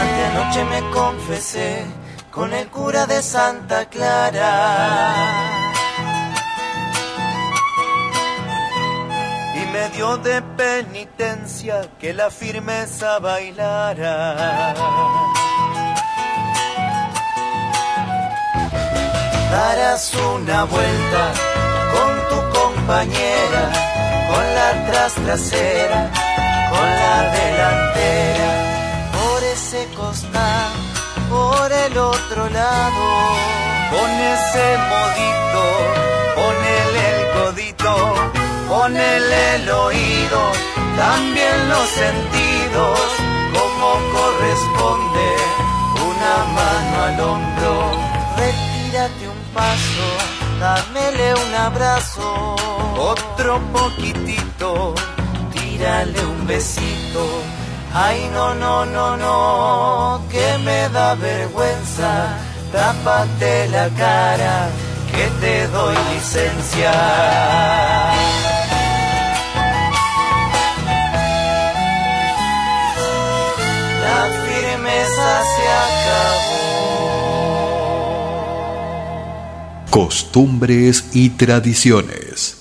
Antenoche 0.00 0.64
me 0.64 0.90
confesé 0.90 1.84
con 2.30 2.52
el 2.52 2.68
cura 2.68 3.06
de 3.06 3.22
Santa 3.22 3.86
Clara. 3.86 5.49
De 10.00 10.40
penitencia 10.56 11.82
que 12.00 12.14
la 12.14 12.30
firmeza 12.30 13.18
bailara. 13.18 14.74
Darás 19.52 20.14
una 20.14 20.64
vuelta 20.64 21.32
con 21.92 22.28
tu 22.30 22.58
compañera, 22.58 23.62
con 24.30 24.44
la 24.54 24.86
tras 24.90 25.14
trasera, 25.14 26.10
con 26.70 26.88
la 27.02 27.30
delantera, 27.38 28.50
por 29.12 29.44
ese 29.44 29.86
costado 29.94 30.90
por 31.30 31.70
el 31.72 31.96
otro 31.96 32.48
lado. 32.50 33.02
Pon 33.90 34.10
ese 34.10 34.78
modito, 34.90 35.09
el 39.54 39.68
oído, 39.70 40.40
también 40.96 41.68
los 41.68 41.88
sentidos, 41.88 43.00
como 43.52 43.88
corresponde, 44.16 45.28
una 46.10 46.34
mano 46.58 46.96
al 47.04 47.20
hombro. 47.20 47.72
Retírate 48.36 49.28
un 49.28 49.40
paso, 49.54 50.06
dámele 50.60 51.34
un 51.34 51.54
abrazo, 51.54 52.56
otro 52.96 53.60
poquitito, 53.72 54.94
tírale 55.52 56.24
un 56.26 56.46
besito. 56.46 57.26
Ay, 57.92 58.30
no, 58.32 58.54
no, 58.54 58.86
no, 58.86 59.16
no, 59.16 60.22
que 60.30 60.58
me 60.58 60.88
da 60.90 61.14
vergüenza, 61.14 62.36
tápate 62.70 63.68
la 63.68 63.88
cara, 63.88 64.68
que 65.10 65.26
te 65.40 65.66
doy 65.68 65.96
licencia. 66.14 66.92
La 74.10 74.26
firmeza 74.26 75.30
se 75.54 75.66
acabó. 75.86 76.50
Costumbres 79.90 81.04
y 81.12 81.30
tradiciones. 81.30 82.59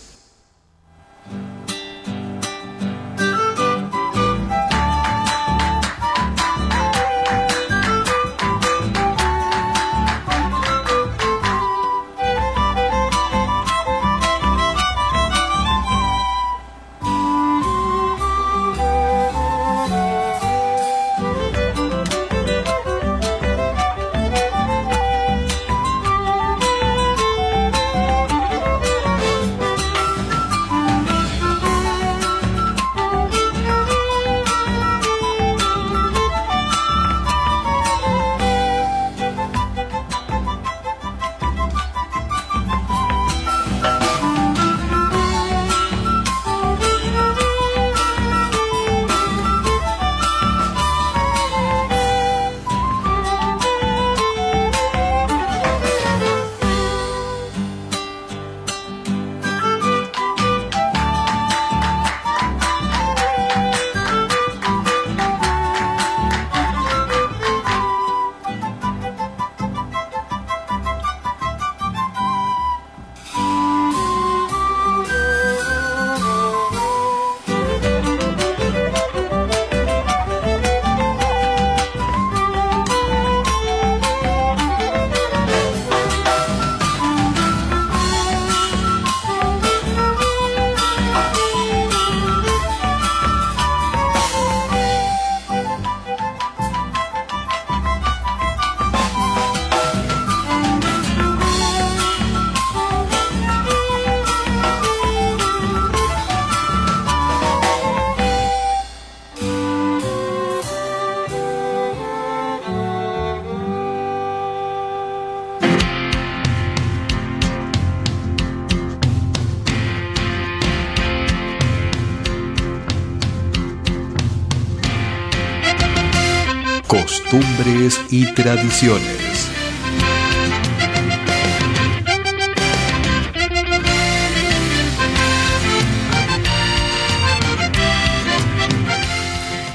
Tradiciones. 128.35 129.49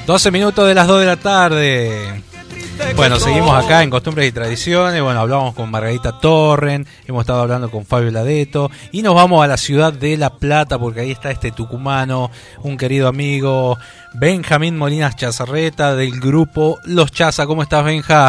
Doce 0.07 0.31
minutos 0.31 0.69
de 0.69 0.75
las 0.75 0.87
2 0.87 1.01
de 1.01 1.07
la 1.07 1.17
tarde. 1.17 2.23
Bueno, 2.97 3.17
seguimos 3.17 3.53
acá 3.53 3.83
en 3.83 3.91
Costumbres 3.91 4.29
y 4.29 4.33
Tradiciones. 4.33 5.03
Bueno, 5.03 5.21
hablamos 5.21 5.55
con 5.55 5.71
Margarita 5.71 6.19
Torren, 6.19 6.87
hemos 7.07 7.23
estado 7.23 7.43
hablando 7.43 7.71
con 7.71 7.85
Fabio 7.85 8.11
Ladeto 8.11 8.71
y 8.91 9.03
nos 9.03 9.15
vamos 9.15 9.45
a 9.45 9.47
la 9.47 9.57
ciudad 9.57 9.93
de 9.93 10.17
La 10.17 10.31
Plata 10.31 10.79
porque 10.79 11.01
ahí 11.01 11.11
está 11.11 11.31
este 11.31 11.53
tucumano, 11.53 12.31
un 12.63 12.77
querido 12.77 13.09
amigo, 13.09 13.77
Benjamín 14.15 14.77
Molinas 14.77 15.17
Chazarreta 15.17 15.95
del 15.95 16.19
grupo 16.21 16.79
Los 16.85 17.13
Chaza. 17.13 17.47
¿Cómo 17.47 17.63
estás, 17.63 17.85
Benja? 17.85 18.29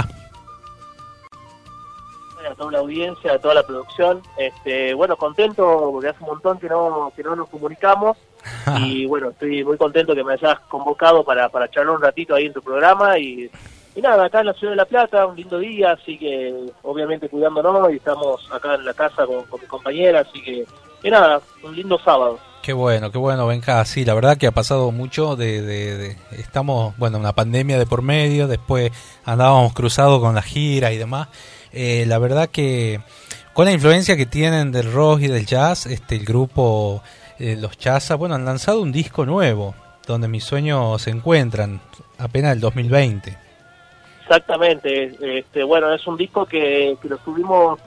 A 2.49 2.55
toda 2.55 2.71
la 2.71 2.79
audiencia, 2.79 3.33
a 3.33 3.39
toda 3.39 3.55
la 3.55 3.63
producción. 3.63 4.21
Este, 4.37 4.93
bueno, 4.93 5.15
contento 5.15 5.89
porque 5.91 6.09
hace 6.09 6.23
un 6.23 6.29
montón 6.29 6.59
que 6.59 6.69
no, 6.69 7.11
que 7.15 7.23
no 7.23 7.35
nos 7.35 7.49
comunicamos 7.49 8.17
y 8.81 9.05
bueno, 9.05 9.29
estoy 9.29 9.63
muy 9.63 9.77
contento 9.77 10.13
que 10.13 10.23
me 10.23 10.33
hayas 10.33 10.59
convocado 10.69 11.23
para, 11.23 11.49
para 11.49 11.69
charlar 11.69 11.95
un 11.95 12.01
ratito 12.01 12.35
ahí 12.35 12.45
en 12.45 12.53
tu 12.53 12.61
programa 12.61 13.17
y, 13.17 13.49
y 13.95 14.01
nada, 14.01 14.25
acá 14.25 14.41
en 14.41 14.47
la 14.47 14.53
ciudad 14.53 14.73
de 14.73 14.77
La 14.77 14.85
Plata, 14.85 15.25
un 15.25 15.35
lindo 15.35 15.57
día, 15.57 15.91
así 15.91 16.17
que 16.17 16.53
obviamente 16.83 17.29
cuidándonos 17.29 17.91
y 17.91 17.95
estamos 17.95 18.47
acá 18.51 18.75
en 18.75 18.85
la 18.85 18.93
casa 18.93 19.25
con, 19.25 19.43
con 19.45 19.61
mi 19.61 19.67
compañera, 19.67 20.19
así 20.19 20.41
que, 20.41 20.65
y 21.03 21.09
nada, 21.09 21.41
un 21.63 21.75
lindo 21.75 21.97
sábado. 21.99 22.39
Qué 22.65 22.73
bueno, 22.73 23.11
qué 23.11 23.19
bueno, 23.19 23.45
Benja. 23.45 23.85
Sí, 23.85 24.05
la 24.05 24.15
verdad 24.15 24.37
que 24.37 24.47
ha 24.47 24.51
pasado 24.51 24.91
mucho 24.91 25.35
de, 25.35 26.17
estamos, 26.31 26.97
bueno, 26.97 27.19
una 27.19 27.33
pandemia 27.33 27.77
de 27.77 27.85
por 27.85 28.01
medio, 28.01 28.47
después 28.47 28.91
andábamos 29.23 29.71
cruzados 29.73 30.19
con 30.19 30.33
la 30.33 30.41
gira 30.41 30.91
y 30.91 30.97
demás. 30.97 31.27
Eh, 31.71 32.05
la 32.07 32.17
verdad 32.17 32.49
que 32.49 33.01
con 33.53 33.65
la 33.65 33.71
influencia 33.71 34.17
que 34.17 34.25
tienen 34.25 34.71
del 34.71 34.91
rock 34.91 35.21
y 35.21 35.27
del 35.27 35.45
jazz, 35.45 35.85
este, 35.85 36.15
el 36.15 36.25
grupo 36.25 37.03
eh, 37.37 37.55
Los 37.55 37.77
Chaza, 37.77 38.15
bueno, 38.15 38.33
han 38.33 38.45
lanzado 38.45 38.81
un 38.81 38.91
disco 38.91 39.27
nuevo, 39.27 39.75
donde 40.07 40.27
mis 40.27 40.43
sueños 40.43 41.03
se 41.03 41.11
encuentran, 41.11 41.79
apenas 42.17 42.53
el 42.53 42.61
2020. 42.61 43.44
Exactamente, 44.27 45.15
este, 45.21 45.63
bueno, 45.63 45.93
es 45.93 46.07
un 46.07 46.17
disco 46.17 46.47
que, 46.47 46.97
que 46.99 47.09
lo 47.09 47.17
subimos 47.19 47.79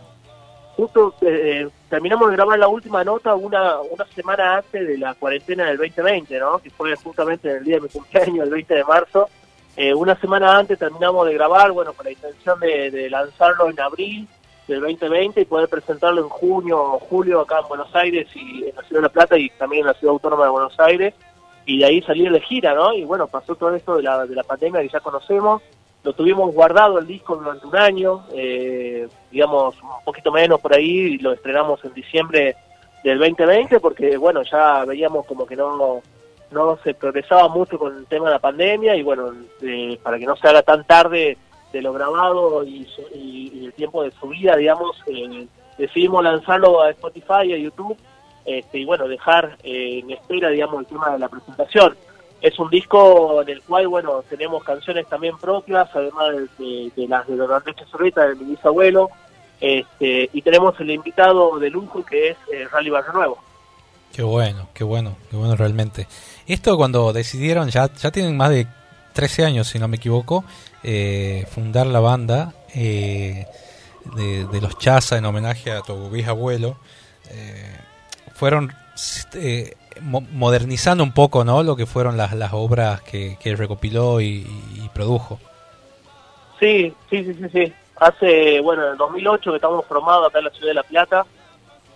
justo, 0.77 1.13
eh, 1.23 1.69
terminamos 1.91 2.31
de 2.31 2.37
grabar 2.37 2.57
la 2.61 2.69
última 2.69 3.03
nota 3.03 3.35
una, 3.35 3.81
una 3.81 4.05
semana 4.15 4.59
antes 4.59 4.87
de 4.87 4.99
la 4.99 5.15
cuarentena 5.15 5.65
del 5.65 5.79
2020, 5.79 6.39
¿no? 6.39 6.59
Que 6.61 6.71
fue 6.71 6.95
justamente 6.95 7.51
el 7.51 7.65
día 7.65 7.75
de 7.75 7.81
mi 7.81 7.89
cumpleaños, 7.89 8.45
el 8.45 8.51
20 8.51 8.73
de 8.73 8.85
marzo. 8.85 9.29
Eh, 9.77 9.93
una 9.93 10.15
semana 10.21 10.57
antes 10.57 10.79
terminamos 10.79 11.27
de 11.27 11.35
grabar, 11.35 11.73
bueno, 11.73 11.93
con 11.93 12.05
la 12.07 12.13
intención 12.13 12.61
de, 12.61 12.93
de 12.93 13.11
lanzarlo 13.11 13.69
en 13.69 13.81
abril 13.81 14.29
del 14.69 14.81
2020 14.81 15.41
y 15.41 15.45
poder 15.45 15.69
presentarlo 15.69 16.23
en 16.23 16.29
junio 16.29 16.81
o 16.81 16.99
julio 17.01 17.41
acá 17.41 17.59
en 17.63 17.69
Buenos 17.69 17.93
Aires 17.97 18.29
y 18.37 18.69
en 18.69 18.77
la 18.77 18.83
Ciudad 18.83 19.01
de 19.01 19.09
La 19.09 19.13
Plata 19.13 19.37
y 19.37 19.51
también 19.51 19.81
en 19.81 19.89
la 19.89 19.95
Ciudad 19.95 20.13
Autónoma 20.13 20.45
de 20.45 20.51
Buenos 20.51 20.79
Aires 20.79 21.15
y 21.69 21.81
de 21.81 21.85
ahí 21.85 22.01
salir 22.03 22.33
de 22.33 22.41
gira, 22.41 22.75
¿no? 22.75 22.95
Y 22.95 23.05
bueno, 23.05 23.27
pasó 23.27 23.55
todo 23.55 23.75
esto 23.75 23.97
de 23.97 24.03
la, 24.03 24.25
de 24.27 24.35
la 24.35 24.43
pandemia 24.43 24.81
que 24.81 24.89
ya 24.89 25.01
conocemos, 25.01 25.61
lo 26.05 26.13
tuvimos 26.13 26.55
guardado 26.55 26.99
el 26.99 27.07
disco 27.07 27.37
durante 27.37 27.67
un 27.67 27.77
año, 27.77 28.25
eh, 28.33 29.09
digamos 29.31 29.75
un 29.83 30.05
poquito 30.05 30.31
menos 30.33 30.61
por 30.61 30.75
ahí, 30.75 30.89
y 30.89 31.19
lo 31.19 31.33
estrenamos 31.33 31.85
en 31.85 31.93
diciembre 31.95 32.57
del 33.05 33.19
2020 33.19 33.81
porque 33.81 34.17
bueno, 34.17 34.43
ya 34.43 34.85
veíamos 34.85 35.27
como 35.27 35.47
que 35.47 35.57
no 35.57 36.01
no 36.51 36.79
se 36.83 36.95
progresaba 36.95 37.47
mucho 37.49 37.79
con 37.79 37.95
el 37.95 38.07
tema 38.07 38.27
de 38.27 38.33
la 38.33 38.39
pandemia 38.39 38.97
y 38.97 39.03
bueno, 39.03 39.33
para 40.03 40.19
que 40.19 40.25
no 40.25 40.35
se 40.37 40.49
haga 40.49 40.63
tan 40.63 40.83
tarde 40.85 41.37
de 41.73 41.83
lo 41.83 41.93
grabado 41.93 42.65
y, 42.65 42.89
y- 43.15 43.51
y 43.55 43.67
el 43.67 43.73
tiempo 43.75 44.03
de 44.03 44.11
subida, 44.13 44.57
digamos, 44.57 44.97
eh, 45.07 45.47
decidimos 45.77 46.25
lanzarlo 46.25 46.81
a 46.81 46.89
Spotify, 46.91 47.53
a 47.53 47.59
YouTube, 47.59 47.97
este, 48.47 48.79
y 48.79 48.85
bueno, 48.87 49.07
dejar 49.07 49.59
eh, 49.63 49.99
en 50.03 50.11
espera, 50.13 50.49
digamos, 50.49 50.81
el 50.81 50.87
tema 50.87 51.11
de 51.11 51.19
la 51.19 51.29
presentación. 51.29 51.95
Es 52.41 52.59
un 52.59 52.71
disco 52.71 53.43
en 53.43 53.49
el 53.49 53.63
cual, 53.63 53.89
bueno, 53.89 54.23
tenemos 54.29 54.63
canciones 54.63 55.07
también 55.09 55.37
propias, 55.39 55.89
además 55.93 56.35
de, 56.59 57.07
las 57.09 57.27
de 57.27 57.37
Don 57.37 57.53
Andrés 57.53 57.77
Chazorreta, 57.77 58.29
de 58.29 58.37
mi 58.37 58.45
bisabuelo, 58.53 59.11
este, 59.61 60.31
y 60.33 60.43
tenemos 60.43 60.79
el 60.79 60.91
invitado 60.91 61.59
de 61.59 61.69
lujo 61.69 62.05
que 62.05 62.31
es 62.31 62.37
eh, 62.53 62.69
Rally 62.71 62.91
Barrio 62.91 63.13
Nuevo. 63.13 63.39
Qué 64.13 64.23
bueno, 64.23 64.69
qué 64.73 64.85
bueno, 64.85 65.17
qué 65.31 65.37
bueno 65.37 65.57
realmente. 65.57 66.07
Esto 66.47 66.77
cuando 66.77 67.13
decidieron, 67.13 67.69
ya, 67.69 67.93
ya 67.93 68.11
tienen 68.11 68.37
más 68.37 68.51
de 68.51 68.67
13 69.15 69.45
años, 69.45 69.69
si 69.69 69.79
no 69.79 69.89
me 69.89 69.97
equivoco, 69.97 70.45
eh, 70.85 71.45
fundar 71.51 71.87
la 71.89 72.01
banda 72.01 72.55
eh, 72.75 73.47
de, 74.15 74.47
de 74.47 74.61
los 74.61 74.79
Chaza 74.79 75.19
en 75.19 75.25
homenaje 75.25 75.73
a 75.73 75.83
tu 75.83 76.09
bisabuelo. 76.09 76.77
Eh, 77.31 77.77
fueron 78.35 78.73
eh, 79.35 79.75
mo- 80.03 80.25
modernizando 80.33 81.03
un 81.05 81.13
poco 81.13 81.45
¿no? 81.45 81.63
lo 81.63 81.77
que 81.77 81.87
fueron 81.87 82.17
las, 82.17 82.33
las 82.35 82.53
obras 82.53 83.03
que, 83.03 83.37
recopiló 83.57 84.21
y, 84.21 84.47
y 84.77 84.89
produjo. 84.95 85.39
Sí, 86.61 86.93
sí, 87.09 87.25
sí, 87.25 87.35
sí, 87.35 87.49
sí. 87.53 87.73
Hace, 88.01 88.61
bueno, 88.61 88.85
en 88.87 88.93
el 88.93 88.97
2008 88.99 89.51
que 89.51 89.57
estamos 89.57 89.85
formados 89.87 90.29
acá 90.29 90.39
en 90.39 90.45
la 90.45 90.51
ciudad 90.51 90.69
de 90.69 90.75
La 90.75 90.83
Plata, 90.83 91.27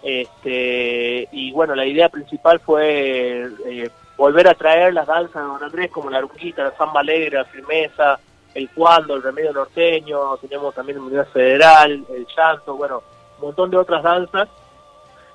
este, 0.02 1.28
y 1.32 1.52
bueno, 1.52 1.74
la 1.74 1.86
idea 1.86 2.08
principal 2.08 2.58
fue 2.60 3.46
eh, 3.66 3.90
volver 4.16 4.48
a 4.48 4.54
traer 4.54 4.92
las 4.94 5.06
danzas 5.06 5.34
de 5.34 5.40
Don 5.48 5.62
Andrés 5.62 5.90
como 5.90 6.10
la 6.10 6.20
ruquita, 6.20 6.64
la 6.64 6.76
samba 6.76 7.00
alegre, 7.00 7.38
la 7.38 7.44
firmeza, 7.44 8.18
el 8.54 8.68
cuando, 8.70 9.14
el 9.14 9.22
remedio 9.22 9.52
norteño, 9.52 10.36
tenemos 10.38 10.74
también 10.74 10.98
el 10.98 11.04
Unidad 11.04 11.28
Federal, 11.28 12.04
el 12.14 12.26
llanto, 12.36 12.74
bueno, 12.76 13.02
un 13.38 13.46
montón 13.46 13.70
de 13.70 13.76
otras 13.78 14.02
danzas. 14.02 14.48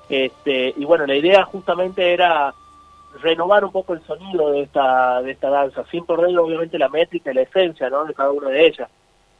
Este, 0.08 0.74
y 0.76 0.84
bueno, 0.84 1.06
la 1.06 1.16
idea 1.16 1.44
justamente 1.44 2.12
era 2.12 2.54
renovar 3.20 3.64
un 3.64 3.72
poco 3.72 3.94
el 3.94 4.02
sonido 4.02 4.52
de 4.52 4.62
esta 4.62 5.20
de 5.22 5.32
esta 5.32 5.50
danza, 5.50 5.84
sin 5.90 6.04
perder 6.04 6.38
obviamente 6.38 6.78
la 6.78 6.88
métrica 6.88 7.30
y 7.30 7.34
la 7.34 7.42
esencia 7.42 7.90
¿no? 7.90 8.04
de 8.04 8.14
cada 8.14 8.30
una 8.30 8.48
de 8.48 8.66
ellas. 8.66 8.88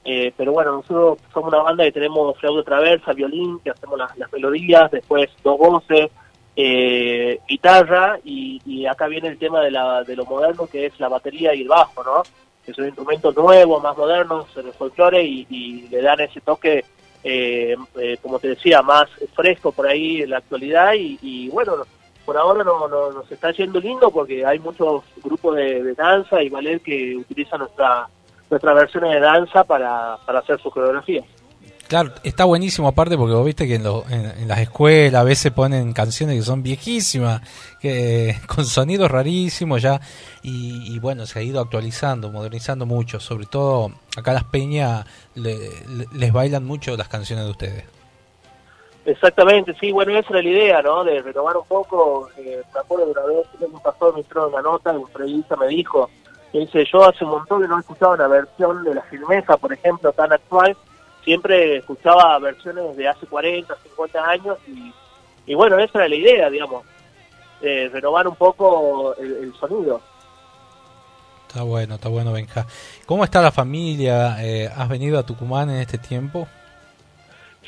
Eh, 0.04 0.32
pero 0.36 0.52
bueno, 0.52 0.72
nosotros 0.72 1.18
somos 1.32 1.52
una 1.52 1.62
banda 1.62 1.84
que 1.84 1.92
tenemos 1.92 2.36
flauta 2.38 2.62
traversa, 2.62 3.12
violín, 3.12 3.58
que 3.60 3.70
hacemos 3.70 3.98
las, 3.98 4.32
melodías, 4.32 4.90
después 4.90 5.28
dos 5.42 5.58
voces, 5.58 6.10
eh, 6.56 7.40
guitarra, 7.46 8.18
y, 8.24 8.60
y 8.64 8.86
acá 8.86 9.06
viene 9.06 9.28
el 9.28 9.38
tema 9.38 9.60
de, 9.60 9.70
la, 9.70 10.04
de 10.04 10.16
lo 10.16 10.24
moderno 10.24 10.66
que 10.66 10.86
es 10.86 10.98
la 10.98 11.08
batería 11.08 11.54
y 11.54 11.62
el 11.62 11.68
bajo, 11.68 12.02
¿no? 12.02 12.22
Que 12.64 12.72
son 12.72 12.86
instrumentos 12.86 13.36
nuevos, 13.36 13.82
más 13.82 13.96
modernos 13.96 14.46
en 14.56 14.68
el 14.68 14.72
folclore 14.72 15.22
y, 15.22 15.46
y 15.50 15.88
le 15.88 16.00
dan 16.00 16.20
ese 16.20 16.40
toque, 16.40 16.84
eh, 17.24 17.76
eh, 17.96 18.16
como 18.22 18.38
te 18.38 18.48
decía, 18.48 18.82
más 18.82 19.08
fresco 19.34 19.72
por 19.72 19.86
ahí 19.86 20.22
en 20.22 20.30
la 20.30 20.38
actualidad 20.38 20.92
y, 20.94 21.18
y 21.22 21.48
bueno, 21.50 21.74
por 22.24 22.36
ahora 22.36 22.62
no, 22.64 22.86
no- 22.88 23.10
nos 23.12 23.30
está 23.32 23.50
yendo 23.52 23.80
lindo 23.80 24.10
porque 24.10 24.44
hay 24.44 24.58
muchos 24.58 25.02
grupos 25.22 25.56
de, 25.56 25.82
de 25.82 25.94
danza 25.94 26.42
y 26.42 26.48
ballet 26.48 26.82
que 26.82 27.16
utilizan 27.16 27.60
nuestra 27.60 28.06
nuestras 28.50 28.74
versiones 28.76 29.12
de 29.12 29.20
danza 29.20 29.62
para, 29.64 30.16
para 30.24 30.38
hacer 30.38 30.58
sus 30.58 30.72
coreografías. 30.72 31.24
Claro, 31.88 32.12
está 32.22 32.44
buenísimo 32.44 32.86
aparte 32.88 33.16
porque 33.16 33.32
vos 33.34 33.46
viste 33.46 33.66
que 33.66 33.76
en, 33.76 33.84
lo- 33.84 34.04
en- 34.10 34.46
las 34.46 34.58
escuelas 34.58 35.14
a 35.22 35.24
veces 35.24 35.50
ponen 35.52 35.94
canciones 35.94 36.36
que 36.36 36.42
son 36.42 36.62
viejísimas, 36.62 37.40
que 37.80 38.36
con 38.46 38.66
sonidos 38.66 39.10
rarísimos 39.10 39.80
ya, 39.80 39.98
y, 40.42 40.94
y 40.94 40.98
bueno, 40.98 41.24
se 41.24 41.38
ha 41.38 41.42
ido 41.42 41.60
actualizando, 41.62 42.30
modernizando 42.30 42.84
mucho, 42.84 43.20
sobre 43.20 43.46
todo 43.46 43.90
acá 44.18 44.34
las 44.34 44.44
peñas 44.44 45.06
le- 45.34 45.56
le- 45.88 46.06
les 46.12 46.30
bailan 46.32 46.64
mucho 46.66 46.94
las 46.94 47.08
canciones 47.08 47.46
de 47.46 47.50
ustedes. 47.52 47.84
Exactamente, 49.06 49.74
sí, 49.80 49.90
bueno, 49.90 50.12
esa 50.18 50.28
era 50.30 50.42
la 50.42 50.48
idea, 50.50 50.82
¿no? 50.82 51.02
De 51.02 51.22
renovar 51.22 51.56
un 51.56 51.64
poco. 51.64 52.28
Eh, 52.36 52.60
me 52.74 52.80
acuerdo 52.80 53.06
de 53.06 53.12
una 53.12 53.22
vez 53.22 53.46
que 53.58 53.66
me 53.66 53.80
pasó, 53.80 54.12
me 54.12 54.20
entró 54.20 54.48
una 54.48 54.60
nota, 54.60 54.90
un 54.92 55.08
periodista 55.08 55.56
me 55.56 55.68
dijo, 55.68 56.10
que 56.52 56.58
dice, 56.58 56.84
yo 56.92 57.04
hace 57.08 57.24
un 57.24 57.30
montón 57.30 57.62
que 57.62 57.68
no 57.68 57.78
escuchaba 57.78 58.12
una 58.14 58.28
versión 58.28 58.84
de 58.84 58.94
la 58.94 59.00
firmeza, 59.04 59.56
por 59.56 59.72
ejemplo, 59.72 60.12
tan 60.12 60.30
actual, 60.30 60.76
siempre 61.28 61.76
escuchaba 61.76 62.38
versiones 62.38 62.96
de 62.96 63.06
hace 63.06 63.26
40, 63.26 63.76
50 63.82 64.30
años, 64.30 64.56
y, 64.66 64.94
y 65.46 65.54
bueno, 65.54 65.78
esa 65.78 65.98
era 65.98 66.08
la 66.08 66.14
idea, 66.14 66.48
digamos, 66.48 66.86
eh, 67.60 67.90
renovar 67.92 68.26
un 68.26 68.34
poco 68.34 69.14
el, 69.16 69.36
el 69.36 69.54
sonido. 69.56 70.00
Está 71.46 71.64
bueno, 71.64 71.96
está 71.96 72.08
bueno, 72.08 72.32
Benja. 72.32 72.64
¿Cómo 73.04 73.24
está 73.24 73.42
la 73.42 73.52
familia? 73.52 74.42
Eh, 74.42 74.70
¿Has 74.74 74.88
venido 74.88 75.18
a 75.18 75.26
Tucumán 75.26 75.68
en 75.68 75.80
este 75.80 75.98
tiempo? 75.98 76.48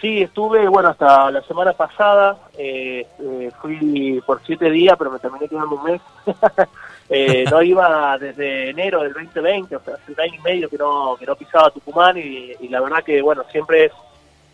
Sí, 0.00 0.22
estuve, 0.22 0.66
bueno, 0.68 0.88
hasta 0.88 1.30
la 1.30 1.42
semana 1.42 1.74
pasada, 1.74 2.38
eh, 2.56 3.06
eh, 3.18 3.50
fui 3.61 4.22
por 4.24 4.40
siete 4.46 4.70
días, 4.70 4.96
pero 4.96 5.11
me 5.11 5.18
terminé 5.18 5.48
quedando 5.48 5.74
un 5.74 5.84
mes. 5.84 6.00
Eh, 7.12 7.44
no 7.50 7.61
iba 7.61 8.16
desde 8.18 8.70
enero 8.70 9.02
del 9.02 9.12
2020, 9.12 9.74
o 9.74 9.78
hace 9.80 10.12
un 10.12 10.20
año 10.20 10.34
y 10.36 10.42
medio 10.42 10.68
que 10.70 10.78
no, 10.78 11.16
que 11.18 11.26
no 11.26 11.34
pisaba 11.34 11.70
Tucumán 11.70 12.16
y, 12.16 12.54
la 12.68 12.80
verdad 12.80 13.02
que, 13.02 13.20
bueno, 13.20 13.42
siempre 13.50 13.86
es, 13.86 13.92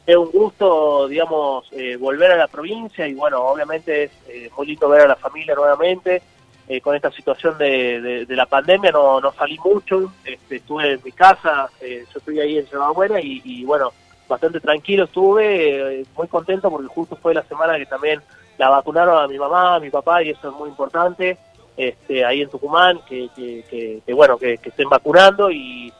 es 0.06 0.16
un 0.16 0.30
gusto, 0.30 1.06
digamos, 1.06 1.68
eh, 1.72 1.96
volver 1.96 2.32
a 2.32 2.36
la 2.36 2.48
provincia 2.48 3.06
y, 3.06 3.12
bueno, 3.14 3.42
obviamente 3.42 4.04
es 4.04 4.10
eh, 4.28 4.50
muy 4.56 4.68
lindo 4.68 4.88
ver 4.88 5.02
a 5.02 5.08
la 5.08 5.16
familia 5.16 5.54
nuevamente. 5.54 6.22
Eh, 6.68 6.80
con 6.80 6.96
esta 6.96 7.12
situación 7.12 7.56
de, 7.58 8.24
de- 8.26 8.34
la 8.36 8.46
pandemia 8.46 8.90
no, 8.90 9.20
no 9.20 9.32
salí 9.34 9.56
mucho, 9.58 10.12
este, 10.24 10.56
estuve 10.56 10.94
en 10.94 11.00
mi 11.04 11.12
casa, 11.12 11.68
eh, 11.80 12.04
yo 12.12 12.18
estoy 12.18 12.40
ahí 12.40 12.58
en 12.58 12.66
Buena 12.92 13.20
y, 13.20 13.40
y, 13.44 13.64
bueno, 13.64 13.92
bastante 14.26 14.58
tranquilo 14.58 15.04
estuve, 15.04 16.00
eh, 16.00 16.04
muy 16.16 16.26
contento 16.26 16.68
porque 16.68 16.88
justo 16.88 17.14
fue 17.14 17.34
la 17.34 17.44
semana 17.44 17.76
que 17.76 17.86
también 17.86 18.20
la 18.58 18.68
vacunaron 18.68 19.16
a 19.22 19.28
mi 19.28 19.38
mamá, 19.38 19.76
a 19.76 19.80
mi 19.80 19.90
papá 19.90 20.24
y 20.24 20.30
eso 20.30 20.48
es 20.48 20.54
muy 20.56 20.68
importante, 20.68 21.38
este, 21.76 22.24
ahí 22.24 22.42
en 22.42 22.50
Tucumán, 22.50 23.00
que, 23.08 23.28
que, 23.34 23.64
que- 23.68 24.00
que, 24.04 24.12
bueno, 24.14 24.38
que, 24.38 24.54
estén 24.54 24.88
vacunando 24.88 25.50
y, 25.50 25.92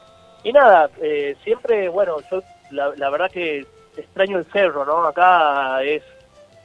y 0.43 0.51
nada, 0.51 0.89
eh, 1.01 1.35
siempre, 1.43 1.89
bueno, 1.89 2.17
yo 2.31 2.41
la, 2.71 2.91
la 2.95 3.09
verdad 3.09 3.31
que 3.31 3.65
extraño 3.95 4.37
el 4.39 4.45
cerro, 4.51 4.85
¿no? 4.85 5.05
Acá 5.05 5.81
es 5.83 6.03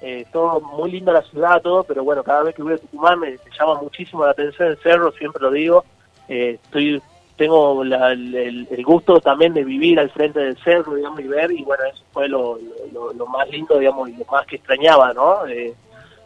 eh, 0.00 0.24
todo 0.32 0.60
muy 0.60 0.90
linda 0.90 1.12
la 1.12 1.22
ciudad, 1.22 1.62
todo, 1.62 1.84
pero 1.84 2.02
bueno, 2.04 2.22
cada 2.22 2.42
vez 2.42 2.54
que 2.54 2.62
voy 2.62 2.74
a 2.74 2.78
Tucumán 2.78 3.20
me, 3.20 3.36
llama 3.58 3.80
muchísimo 3.80 4.24
la 4.24 4.32
atención 4.32 4.68
el 4.68 4.78
cerro, 4.78 5.12
siempre 5.12 5.42
lo 5.42 5.50
digo, 5.50 5.84
eh, 6.28 6.58
estoy 6.62 7.00
tengo 7.36 7.82
el, 7.82 8.84
gusto 8.84 9.20
también 9.20 9.54
de 9.54 9.64
vivir 9.64 9.98
al 9.98 10.10
frente 10.10 10.38
del 10.38 10.56
cerro, 10.58 10.94
digamos, 10.94 11.20
y 11.20 11.28
ver, 11.28 11.50
y 11.50 11.64
bueno, 11.64 11.82
eso 11.84 12.02
fue 12.12 12.28
lo, 12.28 12.58
lo, 12.92 13.12
lo 13.12 13.26
más 13.26 13.48
lindo, 13.48 13.78
digamos, 13.78 14.08
y 14.10 14.16
lo 14.16 14.24
más 14.26 14.46
que 14.46 14.56
extrañaba, 14.56 15.12
¿no? 15.12 15.46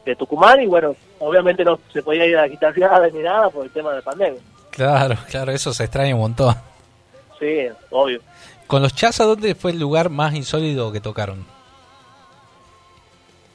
De, 0.07 0.17
Tucumán, 0.17 0.61
y 0.63 0.67
bueno, 0.67 0.95
obviamente 1.19 1.65
no 1.65 1.79
se 1.93 2.03
podía 2.03 2.25
ir 2.25 2.39
a 2.39 2.47
nada 2.47 3.09
ni 3.09 3.19
nada 3.19 3.51
por 3.51 3.65
el 3.65 3.71
tema 3.73 3.91
de 3.91 3.97
la 3.97 4.03
pandemia. 4.03 4.41
Claro, 4.71 5.17
claro, 5.29 5.53
eso 5.53 5.75
se 5.75 5.85
extraña 5.85 6.15
un 6.15 6.21
montón. 6.21 6.55
Sí, 7.39 7.69
obvio. 7.91 8.21
Con 8.67 8.83
los 8.83 8.95
Chaza, 8.95 9.25
¿dónde 9.25 9.55
fue 9.55 9.73
el 9.73 9.79
lugar 9.79 10.09
más 10.09 10.35
insólito 10.35 10.93
que 10.93 11.01
tocaron? 11.01 11.45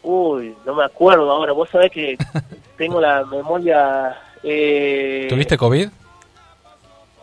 Uy, 0.04 0.56
no 0.66 0.76
me 0.76 0.84
acuerdo 0.84 1.32
ahora, 1.32 1.54
vos 1.54 1.70
sabés 1.70 1.91
que 1.91 2.18
tengo 2.78 2.99
la 2.99 3.24
memoria... 3.26 4.18
Eh... 4.43 5.28
¿Tuviste 5.30 5.58
COVID? 5.58 5.89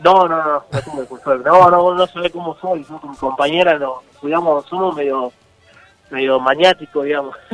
No, 0.00 0.28
no, 0.28 0.36
no, 0.44 0.64
no 0.70 0.82
tuve. 0.82 1.38
No, 1.44 1.70
no, 1.70 1.94
no 1.94 2.06
sé 2.06 2.30
cómo 2.30 2.56
soy. 2.60 2.84
Yo 2.88 3.00
con 3.00 3.10
mi 3.10 3.16
compañera 3.16 3.78
no, 3.78 4.02
digamos, 4.22 4.64
somos 4.66 4.94
medio 4.94 5.32
medio 6.10 6.40
maniáticos, 6.40 7.04
digamos. 7.04 7.36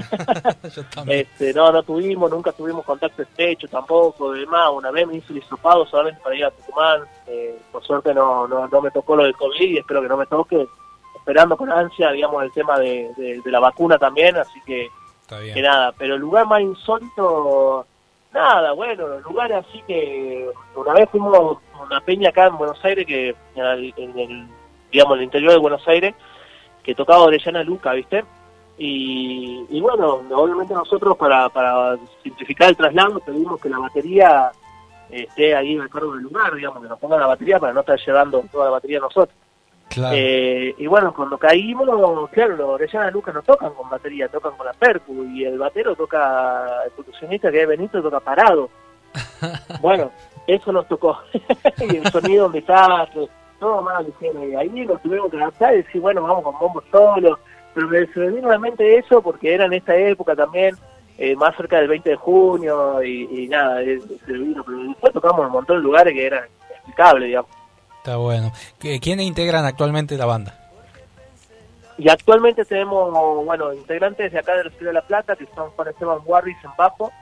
Este, 1.07 1.53
no, 1.53 1.71
no 1.71 1.83
tuvimos, 1.83 2.31
nunca 2.31 2.53
tuvimos 2.53 2.85
contacto 2.85 3.23
estrecho 3.23 3.69
tampoco, 3.69 4.33
demás. 4.33 4.71
Una 4.73 4.91
vez 4.91 5.07
me 5.07 5.17
hice 5.17 5.33
el 5.33 5.39
hisopado 5.39 5.87
solamente 5.87 6.21
para 6.23 6.37
ir 6.37 6.45
a 6.45 6.51
Tucumán. 6.51 7.03
Eh, 7.27 7.59
por 7.71 7.85
suerte 7.85 8.15
no, 8.15 8.49
no, 8.49 8.67
no 8.67 8.81
me 8.81 8.91
tocó 8.91 9.17
lo 9.17 9.25
del 9.25 9.35
COVID 9.35 9.61
y 9.61 9.79
espero 9.79 10.03
que 10.03 10.09
no 10.09 10.17
me 10.17 10.27
toque. 10.27 10.67
Esperando 11.17 11.57
con 11.57 11.71
ansia, 11.71 12.11
digamos, 12.11 12.43
el 12.43 12.53
tema 12.53 12.79
de, 12.79 13.11
de, 13.17 13.41
de 13.41 13.51
la 13.51 13.61
vacuna 13.61 13.99
también, 13.99 14.37
así 14.37 14.61
que, 14.65 14.89
Está 15.23 15.41
que 15.41 15.63
nada. 15.63 15.93
Pero 15.97 16.15
el 16.15 16.21
lugar 16.21 16.47
más 16.47 16.61
insólito, 16.61 17.87
nada, 18.33 18.73
bueno, 18.73 19.09
los 19.09 19.23
lugares 19.23 19.65
así 19.67 19.83
que 19.87 20.49
una 20.75 20.93
vez 20.93 21.09
fuimos 21.11 21.59
a 21.75 21.83
una 21.83 22.01
peña 22.01 22.31
acá 22.31 22.47
en 22.47 22.59
Buenos 22.59 22.83
Aires, 22.85 23.07
que 23.07 23.35
en 23.55 23.65
el, 23.65 23.95
en 23.97 24.19
el, 24.19 24.47
digamos, 24.91 25.15
en 25.15 25.19
el 25.19 25.25
interior 25.25 25.53
de 25.53 25.59
Buenos 25.59 25.87
Aires, 25.89 26.15
que 26.83 26.95
tocaba 26.95 27.23
Orellana 27.23 27.63
Luca, 27.63 27.93
¿viste? 27.93 28.25
Y, 28.77 29.65
y 29.71 29.81
bueno, 29.81 30.23
obviamente 30.33 30.75
nosotros 30.75 31.17
para, 31.17 31.49
para 31.49 31.97
simplificar 32.23 32.71
el 32.71 32.77
traslado 32.77 33.21
pedimos 33.21 33.61
que 33.61 33.69
la 33.69 33.79
batería 33.79 34.51
esté 35.11 35.55
ahí 35.55 35.79
a 35.79 35.89
cargo 35.89 36.15
del 36.15 36.23
lugar, 36.23 36.55
digamos, 36.55 36.83
que 36.83 36.89
nos 36.89 36.99
pongan 36.99 37.21
la 37.21 37.27
batería 37.27 37.59
para 37.59 37.73
no 37.73 37.81
estar 37.81 37.99
llevando 37.99 38.45
toda 38.51 38.67
la 38.67 38.71
batería 38.73 38.99
nosotros. 39.01 39.37
Claro. 39.89 40.17
Eh, 40.19 40.75
y 40.79 40.87
bueno, 40.87 41.15
cuando 41.15 41.39
caímos, 41.39 41.87
claro, 42.31 42.57
los 42.57 42.69
Orellana 42.69 43.11
Lucas 43.11 43.35
no 43.35 43.43
tocan 43.43 43.73
con 43.75 43.89
batería, 43.89 44.29
tocan 44.29 44.57
con 44.57 44.67
la 44.67 44.73
percu, 44.73 45.25
y 45.25 45.45
el 45.45 45.59
batero 45.59 45.95
toca, 45.95 46.85
el 46.85 46.91
percusionista 46.93 47.51
que 47.51 47.63
es 47.63 47.69
Benito 47.69 48.03
toca 48.03 48.19
parado. 48.19 48.71
bueno, 49.81 50.11
eso 50.47 50.73
nos 50.73 50.89
tocó. 50.89 51.19
y 51.33 51.97
el 51.97 52.11
sonido, 52.11 52.47
un 52.47 52.53
desastre, 52.53 53.29
todo 53.61 53.83
mal, 53.83 54.07
y 54.21 54.55
ahí 54.57 54.69
nos 54.69 55.01
tuvimos 55.03 55.31
que 55.31 55.37
adaptar 55.37 55.75
y 55.75 55.83
decir, 55.83 56.01
bueno, 56.01 56.23
vamos 56.23 56.43
con 56.43 56.59
bombo 56.59 56.83
solo. 56.91 57.39
Pero 57.75 57.89
me, 57.89 58.01
vino 58.31 58.49
a 58.49 58.53
la 58.53 58.59
mente 58.59 58.97
eso 58.99 59.21
porque 59.23 59.53
era 59.55 59.65
en 59.67 59.73
esta 59.73 59.95
época 59.97 60.35
también, 60.37 60.77
eh, 61.19 61.35
más 61.37 61.57
cerca 61.57 61.79
del 61.79 61.89
20 61.89 62.11
de 62.11 62.17
junio, 62.17 63.03
y, 63.03 63.45
y 63.45 63.49
nada, 63.49 63.83
eh, 63.83 64.01
se 64.25 64.33
vino. 64.33 64.63
Pero 64.65 64.79
después 64.85 65.13
tocamos 65.13 65.47
un 65.47 65.53
montón 65.53 65.79
de 65.79 65.83
lugares 65.83 66.13
que 66.15 66.27
eran 66.27 66.45
inexplicables, 66.71 67.27
digamos. 67.29 67.51
Está 67.99 68.17
bueno. 68.17 68.53
¿Qué- 68.79 69.01
¿Quiénes 69.01 69.27
integran 69.27 69.65
actualmente 69.65 70.17
la 70.17 70.27
banda? 70.27 70.61
Y 71.97 72.09
actualmente 72.09 72.65
tenemos, 72.65 73.13
bueno, 73.45 73.73
integrantes 73.73 74.33
de 74.33 74.39
acá 74.39 74.57
de 74.57 74.65
la 74.65 74.71
Ciudad 74.71 74.91
de 74.91 74.95
La 74.95 75.03
Plata, 75.07 75.37
que 75.37 75.47
son 75.55 75.71
Juan 75.71 75.89
Esteban 75.89 76.19
Warris 76.25 76.57
en 76.65 76.71
bajo, 76.77 77.13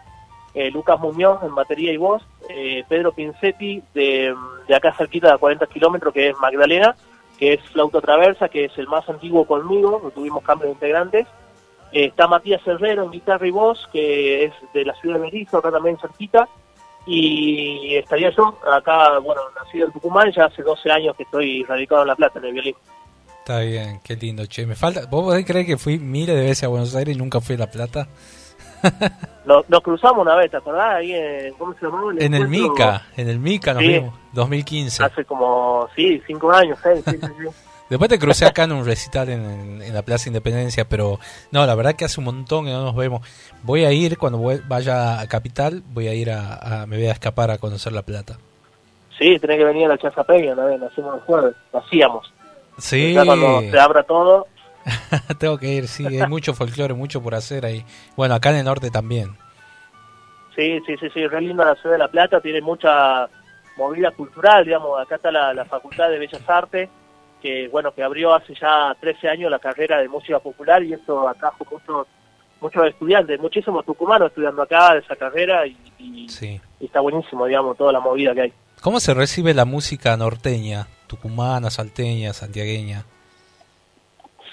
eh, 0.55 0.71
Lucas 0.71 0.99
Muñoz 0.99 1.43
en 1.43 1.55
batería 1.55 1.93
y 1.93 1.99
voz, 1.99 2.23
eh, 2.49 2.83
Pedro 2.89 3.13
Pincetti 3.13 3.83
de, 3.95 4.35
de 4.67 4.75
acá 4.75 4.95
cerquita 4.97 5.31
de 5.33 5.39
40 5.39 5.67
kilómetros, 5.67 6.13
que 6.15 6.31
es 6.31 6.39
Magdalena, 6.39 6.97
que 7.43 7.55
es 7.55 7.61
flauta 7.73 8.01
traversa, 8.01 8.49
que 8.49 8.67
es 8.67 8.79
el 8.79 8.87
más 8.87 9.09
antiguo 9.09 9.45
conmigo, 9.45 10.01
no 10.01 10.13
tuvimos 10.13 10.45
cambio 10.45 10.67
de 10.67 10.75
integrantes. 10.75 11.27
Eh, 11.91 12.05
está 12.05 12.29
Matías 12.29 12.65
Herrero 12.65 13.03
en 13.03 13.11
guitarra 13.11 13.45
y 13.45 13.51
voz, 13.51 13.89
que 13.93 14.45
es 14.45 14.53
de 14.73 14.85
la 14.85 14.95
ciudad 14.95 15.17
de 15.17 15.23
Berizo, 15.23 15.59
acá 15.59 15.73
también 15.73 15.99
cerquita. 15.99 16.49
Y 17.05 17.97
estaría 17.97 18.31
yo, 18.31 18.57
acá, 18.73 19.19
bueno, 19.19 19.41
nacido 19.61 19.87
en 19.87 19.93
Tucumán, 19.93 20.31
ya 20.31 20.45
hace 20.45 20.63
12 20.63 20.89
años 20.93 21.17
que 21.17 21.25
estoy 21.25 21.65
radicado 21.65 22.03
en 22.03 22.09
La 22.09 22.15
Plata, 22.15 22.39
en 22.39 22.45
el 22.45 22.53
violín. 22.53 22.77
Está 23.41 23.59
bien, 23.59 23.99
qué 24.05 24.15
lindo, 24.15 24.47
che. 24.47 24.65
Me 24.65 24.77
falta. 24.77 25.07
¿Vos 25.07 25.25
podés 25.25 25.45
creer 25.45 25.67
que 25.67 25.79
fui 25.79 25.99
miles 25.99 26.37
de 26.37 26.43
veces 26.43 26.63
a 26.63 26.69
Buenos 26.69 26.95
Aires 26.95 27.17
y 27.17 27.19
nunca 27.19 27.41
fui 27.41 27.57
a 27.57 27.59
La 27.59 27.71
Plata? 27.73 28.07
Nos, 29.45 29.69
nos 29.69 29.81
cruzamos 29.81 30.19
una 30.25 30.37
vez, 30.37 30.51
¿te 30.53 30.57
acordás? 30.57 30.95
Ahí 30.97 31.13
en, 31.13 31.53
¿cómo 31.55 31.75
se 31.75 31.85
llamaba? 31.85 32.13
En 32.17 32.33
el? 32.35 32.47
Mica, 32.49 33.07
en 33.17 33.29
el 33.29 33.41
Mica 33.41 33.75
nos 33.75 33.83
Sí. 33.83 33.89
vimos, 33.89 34.15
2015. 34.33 35.03
Hace 35.03 35.25
como, 35.25 35.89
sí, 35.97 36.23
cinco 36.29 36.53
años, 36.53 36.79
seis, 36.81 37.03
sí, 37.05 37.17
sí, 37.21 37.27
sí. 37.27 37.49
Después 37.91 38.09
te 38.09 38.19
crucé 38.21 38.47
acá 38.47 38.63
en 38.65 38.73
un 38.73 38.87
recital 38.87 39.29
en, 39.29 39.93
la 39.93 40.03
Plaza 40.03 40.29
Independencia, 40.29 40.85
pero 40.89 41.19
no, 41.51 41.67
la 41.67 41.75
verdad 41.75 41.95
que 41.95 42.05
hace 42.05 42.21
un 42.21 42.27
montón 42.27 42.65
que 42.67 42.71
no 42.71 42.85
nos 42.85 42.95
vemos. 42.95 43.27
Voy 43.65 43.85
a 43.85 43.91
ir 43.93 44.17
cuando 44.17 44.39
voy- 44.39 44.63
vaya 44.67 45.21
a 45.21 45.27
Capital, 45.27 45.83
voy 45.89 46.07
a 46.07 46.15
ir 46.15 46.31
a, 46.31 46.83
a- 46.83 46.87
me 46.87 46.97
voy 46.97 47.07
a 47.07 47.13
escapar 47.13 47.51
a 47.51 47.59
conocer 47.59 47.93
La 47.93 48.03
Plata. 48.03 48.39
Sí, 49.19 49.39
tenés 49.41 49.59
que 49.59 49.65
venir 49.65 49.87
a 49.87 49.89
la 49.89 49.99
Chaza 49.99 50.23
Peña 50.25 50.53
una 50.55 50.65
vez, 50.67 50.81
hacemos 50.81 51.17
el 51.17 51.21
jueves, 51.23 51.55
lo 51.73 51.79
hacíamos. 51.81 52.33
Sí, 52.79 53.13
Ya 53.13 53.25
cuando 53.27 53.61
se 53.61 53.79
abra 53.79 54.05
todo, 54.05 54.47
tengo 55.39 55.59
que 55.59 55.69
ir, 55.69 55.89
sí, 55.89 56.07
hay 56.07 56.29
mucho 56.29 56.55
folclore, 56.55 56.95
mucho 56.95 57.23
por 57.23 57.35
hacer 57.35 57.65
ahí. 57.67 57.85
Bueno, 58.17 58.35
acá 58.35 58.51
en 58.51 58.57
el 58.57 58.65
norte 58.65 58.91
también. 58.91 59.37
sí, 60.57 60.81
sí, 60.87 60.97
sí, 61.01 61.09
sí, 61.13 61.27
re 61.27 61.41
linda 61.41 61.65
la 61.65 61.75
ciudad 61.77 61.93
de 61.95 61.99
La 61.99 62.09
Plata, 62.09 62.41
tiene 62.41 62.61
mucha 62.61 63.29
movida 63.77 64.11
cultural, 64.11 64.65
digamos, 64.65 65.01
acá 65.01 65.17
está 65.17 65.31
la, 65.31 65.55
la 65.55 65.65
Facultad 65.65 66.11
de 66.11 66.19
Bellas 66.19 66.43
Artes, 66.49 66.89
que 67.41 67.69
bueno, 67.69 67.93
que 67.93 68.03
abrió 68.03 68.35
hace 68.35 68.55
ya 68.55 68.95
13 69.01 69.29
años 69.29 69.51
la 69.51 69.59
carrera 69.59 69.99
de 70.01 70.09
música 70.09 70.39
popular 70.39 70.83
y 70.83 70.93
eso 70.93 71.27
atrajo 71.29 71.67
muchos 71.71 72.07
muchos 72.61 72.87
estudiantes, 72.87 73.41
muchísimos 73.41 73.85
tucumanos 73.85 74.29
estudiando 74.29 74.63
acá 74.63 74.93
de 74.95 75.01
esa 75.01 75.17
carrera 75.17 75.67
y, 75.67 75.77
y- 75.99 76.29
Sí. 76.29 76.61
y 76.79 76.85
está 76.85 77.01
buenísimo, 77.01 77.45
digamos, 77.47 77.77
toda 77.77 77.91
la 77.93 77.99
movida 77.99 78.33
que 78.35 78.43
hay. 78.43 78.53
¿Cómo 78.81 79.01
se 79.01 79.15
recibe 79.15 79.53
la 79.55 79.65
música 79.65 80.17
norteña? 80.17 80.87
Tucumana, 81.09 81.71
salteña, 81.71 82.33
santiagueña. 82.33 83.05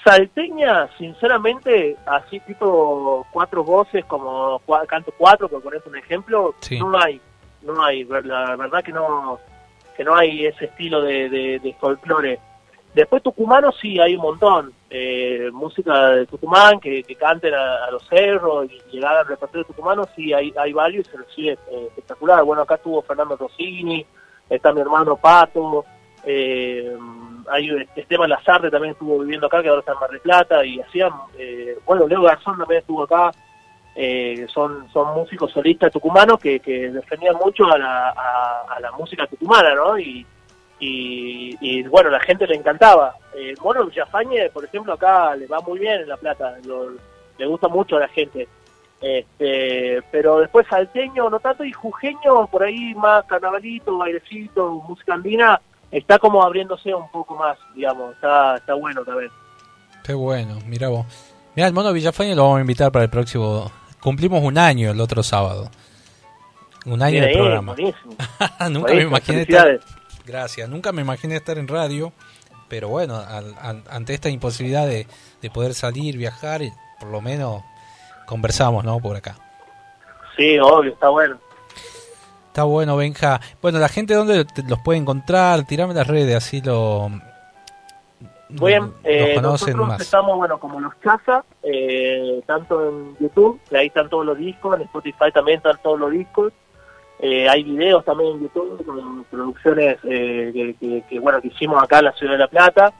Salteña, 0.04 0.88
sinceramente, 0.98 1.96
así 2.06 2.40
tipo 2.40 3.26
cuatro 3.32 3.62
voces, 3.64 4.04
como 4.06 4.60
canto 4.88 5.12
cuatro, 5.16 5.48
por 5.48 5.62
ponerte 5.62 5.88
un 5.88 5.96
ejemplo, 5.96 6.54
Sí. 6.60 6.78
no 6.78 6.98
hay, 6.98 7.20
no 7.62 7.82
hay, 7.84 8.04
la 8.04 8.56
verdad 8.56 8.82
que 8.82 8.92
no, 8.92 9.38
que 9.96 10.04
no 10.04 10.14
hay 10.16 10.46
ese 10.46 10.66
estilo 10.66 11.02
de, 11.02 11.28
de, 11.28 11.58
de 11.58 11.74
folclore. 11.74 12.38
Después 12.94 13.22
tucumano 13.22 13.70
sí 13.70 14.00
hay 14.00 14.16
un 14.16 14.22
montón, 14.22 14.72
eh, 14.88 15.48
música 15.52 16.08
de 16.08 16.26
Tucumán 16.26 16.80
que, 16.80 17.04
que 17.04 17.14
canten 17.14 17.54
a, 17.54 17.84
a 17.84 17.90
los 17.92 18.04
cerros 18.08 18.66
y 18.68 18.80
llegar 18.90 19.16
al 19.16 19.26
repertorio 19.28 19.64
tucumano, 19.64 20.08
sí 20.16 20.32
hay, 20.32 20.52
hay 20.58 20.72
varios 20.72 21.06
y 21.06 21.10
se 21.10 21.16
recibe 21.16 21.52
eh, 21.70 21.84
espectacular. 21.88 22.42
Bueno, 22.42 22.62
acá 22.62 22.74
estuvo 22.74 23.00
Fernando 23.02 23.36
Rossini, 23.36 24.04
está 24.48 24.72
mi 24.72 24.80
hermano 24.80 25.16
Pato, 25.16 25.84
eh, 26.24 26.96
hay 27.48 27.88
Esteban 27.96 28.30
Lazarte 28.30 28.70
también 28.70 28.92
estuvo 28.92 29.18
viviendo 29.20 29.46
acá, 29.46 29.62
que 29.62 29.68
ahora 29.68 29.80
está 29.80 29.92
en 29.92 30.00
Mar 30.00 30.10
del 30.10 30.20
Plata, 30.20 30.64
y 30.64 30.80
hacían, 30.80 31.12
eh, 31.38 31.76
bueno, 31.84 32.06
Leo 32.06 32.22
Garzón 32.22 32.58
también 32.58 32.80
estuvo 32.80 33.02
acá, 33.04 33.30
eh, 33.94 34.46
son, 34.52 34.88
son 34.92 35.14
músicos 35.14 35.50
solistas 35.50 35.92
tucumanos 35.92 36.38
que, 36.38 36.60
que 36.60 36.90
defendían 36.90 37.36
mucho 37.36 37.64
a 37.66 37.76
la, 37.76 38.10
a, 38.10 38.80
la 38.80 38.92
música 38.92 39.26
tucumana, 39.26 39.74
¿no? 39.74 39.98
Y, 39.98 40.24
y, 40.78 41.82
bueno, 41.82 42.08
la 42.08 42.20
gente 42.20 42.46
le 42.46 42.54
encantaba. 42.54 43.14
Eh, 43.36 43.54
Mono 43.62 43.84
Villafañe, 43.84 44.48
por 44.50 44.64
ejemplo, 44.64 44.94
acá 44.94 45.36
le 45.36 45.46
va 45.46 45.60
muy 45.60 45.78
bien 45.78 46.00
en 46.00 46.08
La 46.08 46.16
Plata, 46.16 46.56
le 47.38 47.46
gusta 47.46 47.68
mucho 47.68 47.96
a 47.96 48.00
la 48.00 48.08
gente. 48.08 48.48
Este, 49.00 50.02
pero 50.10 50.40
después 50.40 50.66
salteño 50.66 51.30
no 51.30 51.40
tanto 51.40 51.64
y 51.64 51.72
jujeño 51.72 52.46
por 52.48 52.62
ahí 52.62 52.94
más 52.94 53.24
carnavalito, 53.24 53.96
bailecito, 53.96 54.72
música 54.86 55.14
andina, 55.14 55.60
está 55.90 56.18
como 56.18 56.42
abriéndose 56.42 56.94
un 56.94 57.10
poco 57.10 57.34
más, 57.36 57.58
digamos, 57.74 58.14
está, 58.14 58.56
está 58.56 58.74
bueno 58.74 59.04
también. 59.04 59.30
Qué 60.04 60.14
bueno, 60.14 60.58
mira 60.66 60.88
vos. 60.88 61.06
Mira, 61.54 61.68
el 61.68 61.74
mono 61.74 61.92
Villafañe 61.92 62.34
lo 62.34 62.42
vamos 62.44 62.58
a 62.58 62.60
invitar 62.62 62.90
para 62.92 63.04
el 63.04 63.10
próximo. 63.10 63.70
Cumplimos 64.00 64.42
un 64.42 64.56
año 64.56 64.90
el 64.90 65.00
otro 65.00 65.22
sábado. 65.22 65.70
Un 66.86 67.02
año 67.02 67.12
Bien 67.20 67.24
de 67.26 67.32
programa. 67.34 67.72
buenísimo. 67.74 68.14
Nunca 68.70 68.94
me 68.94 69.02
imaginé 69.02 69.42
estar. 69.42 69.80
Gracias. 70.24 70.68
Nunca 70.68 70.92
me 70.92 71.02
imaginé 71.02 71.36
estar 71.36 71.58
en 71.58 71.68
radio, 71.68 72.12
pero 72.68 72.88
bueno, 72.88 73.16
al- 73.16 73.54
al- 73.60 73.84
ante 73.90 74.14
esta 74.14 74.30
imposibilidad 74.30 74.86
de, 74.86 75.06
de 75.42 75.50
poder 75.50 75.74
salir, 75.74 76.16
viajar, 76.16 76.62
por 76.98 77.10
lo 77.10 77.20
menos 77.20 77.62
conversamos, 78.26 78.84
¿no? 78.84 78.98
Por 79.00 79.16
acá. 79.16 79.36
Sí, 80.36 80.58
obvio, 80.58 80.92
está 80.92 81.08
bueno. 81.10 81.36
Está 82.50 82.64
bueno, 82.64 82.96
Benja. 82.96 83.40
Bueno, 83.62 83.78
la 83.78 83.88
gente, 83.88 84.12
¿dónde 84.14 84.44
los 84.68 84.78
puede 84.80 84.98
encontrar? 84.98 85.64
Tirame 85.64 85.94
las 85.94 86.06
redes, 86.08 86.34
así 86.34 86.60
lo. 86.60 87.08
Bien, 88.48 88.92
eh, 89.04 89.34
conocen 89.36 89.68
nosotros 89.76 89.88
más. 89.88 90.00
estamos, 90.00 90.36
bueno, 90.36 90.58
como 90.58 90.80
los 90.80 90.92
Chaza, 91.00 91.44
eh, 91.62 92.42
tanto 92.46 92.88
en 92.88 93.16
YouTube, 93.20 93.60
que 93.70 93.76
ahí 93.78 93.86
están 93.86 94.08
todos 94.08 94.26
los 94.26 94.36
discos, 94.36 94.74
en 94.74 94.82
Spotify 94.82 95.30
también 95.32 95.58
están 95.58 95.78
todos 95.80 96.00
los 96.00 96.10
discos. 96.10 96.52
Eh, 97.20 97.48
hay 97.48 97.62
videos 97.62 98.04
también 98.04 98.32
en 98.32 98.40
YouTube 98.40 98.84
con 98.84 99.24
producciones 99.30 99.98
eh, 100.02 100.50
que, 100.52 100.74
que- 100.80 101.04
que, 101.08 101.20
bueno 101.20 101.40
que 101.40 101.48
hicimos 101.48 101.80
acá 101.80 102.00
en 102.00 102.06
la 102.06 102.12
ciudad 102.12 102.32
de 102.32 102.38
La 102.38 102.48
Plata. 102.48 102.92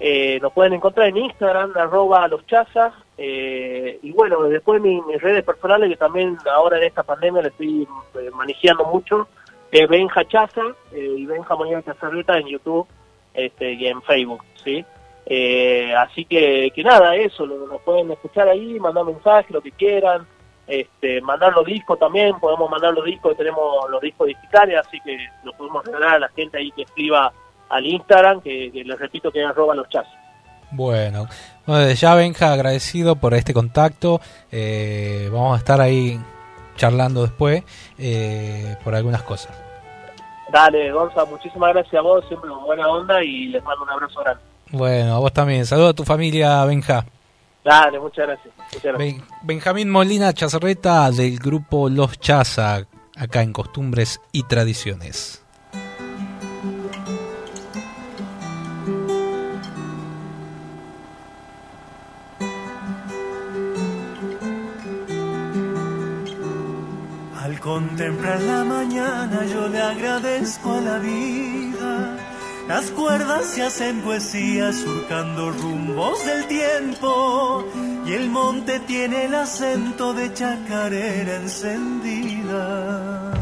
Eh, 0.00 0.38
nos 0.40 0.52
pueden 0.52 0.74
encontrar 0.74 1.08
en 1.08 1.16
Instagram, 1.16 1.72
arroba 1.76 2.28
los 2.28 2.46
chazas. 2.46 2.92
eh, 3.20 3.98
y 4.02 4.12
bueno, 4.12 4.42
después 4.44 4.80
mi- 4.80 5.02
mis 5.02 5.20
redes 5.20 5.42
personales, 5.44 5.90
que 5.90 5.96
también 5.96 6.38
ahora 6.54 6.78
en 6.78 6.84
esta 6.84 7.02
pandemia 7.02 7.42
le 7.42 7.48
estoy 7.48 7.82
eh, 8.14 8.30
manejando 8.32 8.84
mucho, 8.84 9.26
es 9.72 9.88
Benja 9.88 10.24
Chaza 10.26 10.62
eh, 10.92 11.14
y 11.18 11.26
Benja 11.26 11.56
Mañana 11.56 11.82
Chazarreta 11.82 12.38
en 12.38 12.46
YouTube 12.46 12.86
este, 13.34 13.72
y 13.72 13.86
en 13.88 14.00
Facebook, 14.02 14.42
¿sí? 14.62 14.84
Eh, 15.26 15.92
así 15.96 16.24
que, 16.24 16.70
que 16.74 16.82
nada, 16.84 17.16
eso, 17.16 17.44
lo, 17.44 17.66
nos 17.66 17.80
pueden 17.82 18.10
escuchar 18.12 18.48
ahí, 18.48 18.78
mandar 18.78 19.04
mensajes, 19.04 19.50
lo 19.50 19.60
que 19.60 19.72
quieran, 19.72 20.24
este, 20.68 21.20
mandar 21.20 21.52
los 21.54 21.66
discos 21.66 21.98
también, 21.98 22.38
podemos 22.38 22.70
mandar 22.70 22.94
los 22.94 23.04
discos, 23.04 23.36
tenemos 23.36 23.90
los 23.90 24.00
discos 24.00 24.28
digitales, 24.28 24.78
así 24.78 25.00
que 25.00 25.18
los 25.44 25.54
podemos 25.56 25.84
regalar 25.84 26.14
a 26.16 26.18
la 26.20 26.28
gente 26.28 26.56
ahí 26.58 26.70
que 26.70 26.82
escriba 26.82 27.32
al 27.70 27.86
Instagram, 27.86 28.40
que, 28.40 28.70
que 28.72 28.84
les 28.84 28.98
repito 28.98 29.30
que 29.30 29.40
es 29.42 29.46
arroba 29.48 29.74
los 29.74 29.88
chazos. 29.88 30.12
Bueno, 30.70 31.26
bueno, 31.66 31.80
desde 31.82 31.94
ya 32.00 32.14
Benja, 32.14 32.52
agradecido 32.52 33.16
por 33.16 33.32
este 33.34 33.54
contacto. 33.54 34.20
Eh, 34.52 35.28
vamos 35.32 35.54
a 35.54 35.58
estar 35.58 35.80
ahí 35.80 36.20
charlando 36.76 37.22
después 37.22 37.62
eh, 37.98 38.76
por 38.84 38.94
algunas 38.94 39.22
cosas. 39.22 39.56
Dale, 40.52 40.90
Gonza, 40.92 41.24
muchísimas 41.24 41.72
gracias 41.74 41.94
a 41.94 42.00
vos, 42.02 42.24
siempre 42.28 42.48
con 42.50 42.64
buena 42.64 42.88
onda 42.88 43.22
y 43.22 43.46
les 43.48 43.62
mando 43.64 43.82
un 43.84 43.90
abrazo 43.90 44.20
grande. 44.20 44.42
Bueno, 44.70 45.16
a 45.16 45.18
vos 45.18 45.32
también. 45.32 45.64
Saludos 45.66 45.90
a 45.90 45.94
tu 45.94 46.04
familia, 46.04 46.64
Benja. 46.64 47.04
Dale, 47.64 47.98
muchas 47.98 48.26
gracias. 48.26 48.54
Muchas 48.56 48.82
gracias. 48.82 48.98
Ben- 48.98 49.24
Benjamín 49.42 49.90
Molina 49.90 50.32
Chazarreta 50.32 51.10
del 51.10 51.38
grupo 51.38 51.88
Los 51.90 52.18
Chaza, 52.20 52.86
acá 53.16 53.42
en 53.42 53.52
Costumbres 53.52 54.20
y 54.32 54.42
Tradiciones. 54.44 55.44
Contemplar 67.68 68.40
la 68.40 68.64
mañana 68.64 69.44
yo 69.44 69.68
le 69.68 69.78
agradezco 69.78 70.72
a 70.72 70.80
la 70.80 70.98
vida. 70.98 72.16
Las 72.66 72.90
cuerdas 72.92 73.44
se 73.44 73.62
hacen 73.62 74.00
poesía 74.00 74.72
surcando 74.72 75.50
rumbos 75.50 76.24
del 76.24 76.46
tiempo 76.46 77.66
y 78.06 78.14
el 78.14 78.30
monte 78.30 78.80
tiene 78.80 79.26
el 79.26 79.34
acento 79.34 80.14
de 80.14 80.32
chacarera 80.32 81.36
encendida. 81.36 83.37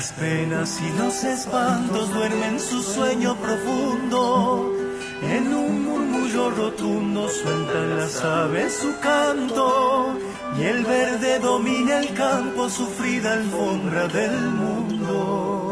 Las 0.00 0.12
penas 0.14 0.80
y 0.80 0.98
los 0.98 1.24
espantos 1.24 2.10
duermen 2.14 2.58
su 2.58 2.82
sueño 2.82 3.36
profundo. 3.36 4.72
En 5.20 5.52
un 5.52 5.84
murmullo 5.84 6.50
rotundo 6.52 7.28
sueltan 7.28 7.98
las 7.98 8.24
aves 8.24 8.78
su 8.80 8.98
canto. 9.00 10.18
Y 10.58 10.62
el 10.62 10.86
verde 10.86 11.38
domina 11.40 11.98
el 11.98 12.14
campo, 12.14 12.70
sufrida 12.70 13.34
alfombra 13.34 14.08
del 14.08 14.40
mundo. 14.40 15.69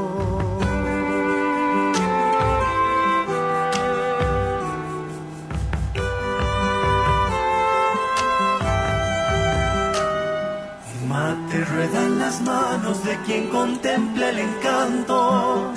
Un 11.39 11.45
mate 11.45 11.65
rueda 11.65 12.05
en 12.05 12.19
las 12.19 12.41
manos 12.41 13.05
de 13.05 13.17
quien 13.25 13.49
contempla 13.49 14.31
el 14.31 14.39
encanto. 14.41 15.73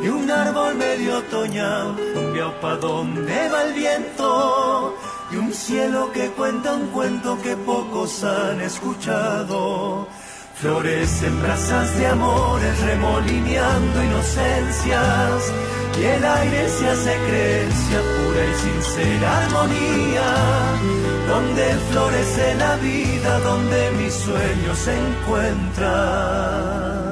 De 0.00 0.10
un 0.10 0.30
árbol 0.30 0.74
medio 0.74 1.18
otoñal, 1.18 1.96
un 2.16 2.60
pa' 2.60 2.76
donde 2.76 3.48
va 3.50 3.62
el 3.64 3.74
viento 3.74 4.96
y 5.30 5.36
un 5.36 5.52
cielo 5.52 6.10
que 6.12 6.30
cuenta 6.30 6.74
un 6.74 6.86
cuento 6.88 7.38
que 7.42 7.56
pocos 7.56 8.24
han 8.24 8.60
escuchado. 8.62 10.08
Florecen 10.54 11.42
brasas 11.42 11.98
de 11.98 12.06
amores 12.06 12.80
remolineando 12.80 14.02
inocencias. 14.02 15.52
Y 16.00 16.04
el 16.04 16.24
aire 16.24 16.68
se 16.70 16.88
hace 16.88 17.14
creencia 17.28 17.98
pura 18.00 18.42
y 18.50 18.54
sincera 18.64 19.44
armonía 19.44 20.91
donde 21.32 21.64
florece 21.90 22.54
la 22.56 22.76
vida, 22.76 23.38
donde 23.40 23.90
mis 23.92 24.12
sueños 24.12 24.78
se 24.78 24.92
encuentran. 25.06 27.11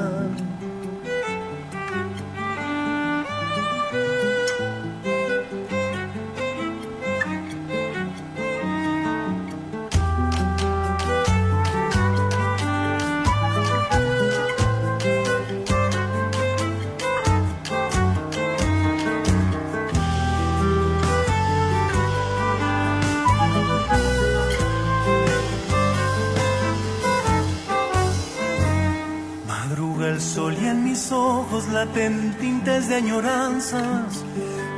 Laten 31.81 32.35
tintes 32.39 32.89
de 32.89 32.95
añoranzas. 32.95 34.23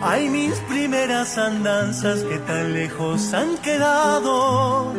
Hay 0.01 0.29
mis 0.29 0.55
primeras 0.73 1.37
andanzas 1.37 2.19
que 2.29 2.37
tan 2.39 2.73
lejos 2.73 3.33
han 3.33 3.57
quedado. 3.57 4.93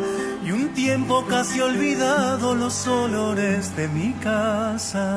Y 0.45 0.53
un 0.53 0.75
tiempo 0.75 1.25
casi 1.27 1.61
olvidado 1.61 2.55
los 2.55 2.87
olores 2.87 3.75
de 3.77 3.89
mi 3.89 4.13
casa. 4.29 5.09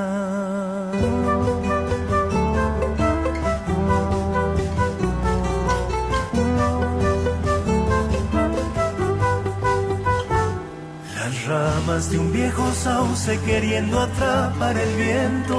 Las 11.16 11.36
ramas 11.48 12.10
de 12.12 12.18
un 12.20 12.32
viejo 12.32 12.66
sauce 12.84 13.40
queriendo 13.46 14.00
atrapar 14.00 14.78
el 14.78 14.94
viento, 14.96 15.58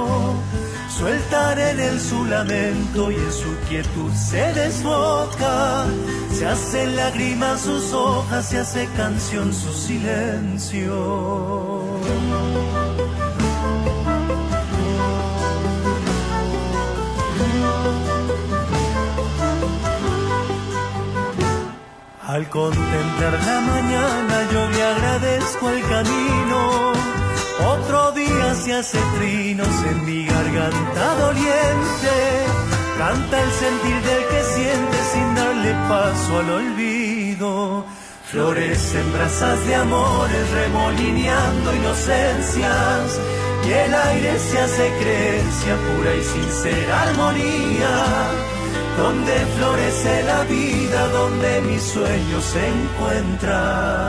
sueltan 0.99 1.59
en 1.59 1.81
él 1.81 2.01
su 2.01 2.25
lamento 2.25 3.11
y 3.13 3.15
en 3.15 3.33
su 3.33 3.57
quietud 3.69 4.13
se 4.13 4.53
desboca. 4.53 5.87
Se 6.33 6.47
hacen 6.47 6.97
lágrimas 6.97 7.61
sus 7.61 7.93
hojas, 7.93 8.49
se 8.49 8.59
hace 8.59 8.89
canción 8.97 9.53
su 9.53 9.73
silencio. 9.73 10.95
Al 22.27 22.49
contemplar 22.51 23.33
la 23.47 23.61
mañana 23.61 24.49
yo 24.53 24.69
le 24.69 24.83
agradezco 24.83 25.71
el 25.71 25.83
camino. 25.89 26.93
Otro 27.67 28.13
día 28.13 28.55
se 28.55 28.75
hace 28.75 28.99
trinos 29.19 29.69
en 29.91 30.05
mi 30.05 30.25
garganta 30.27 31.15
doliente. 31.17 32.47
Canta 32.99 33.43
el 33.43 33.51
sentir 33.53 34.01
del 34.03 34.27
que 34.27 34.43
siente 34.55 34.97
sin 35.13 35.35
darle 35.35 35.73
paso 35.89 36.39
al 36.39 36.51
olvido. 36.51 37.85
Florecen 38.31 39.13
brasas 39.13 39.67
de 39.67 39.75
amores 39.75 40.51
remolineando 40.51 41.75
inocencias. 41.75 43.21
Y 43.67 43.71
el 43.73 43.95
aire 43.95 44.39
se 44.39 44.59
hace 44.61 44.93
creencia 45.01 45.77
pura 45.77 46.15
y 46.15 46.23
sincera 46.23 47.03
armonía 47.03 48.49
donde 48.99 49.47
florece 49.57 50.23
la 50.25 50.43
vida, 50.45 51.09
donde 51.09 51.61
mis 51.63 51.83
sueños 51.83 52.45
se 52.45 52.69
encuentran. 52.69 54.09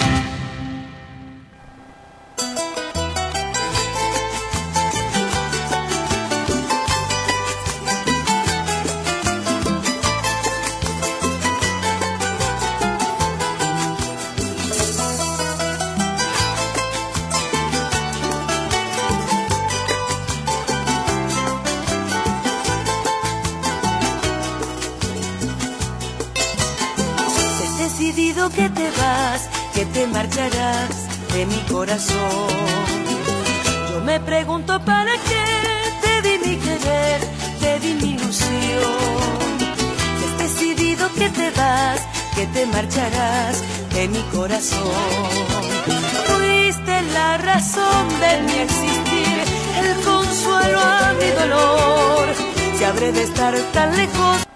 estar 53.41 53.57
tan 53.73 53.97
lejos. 53.97 54.47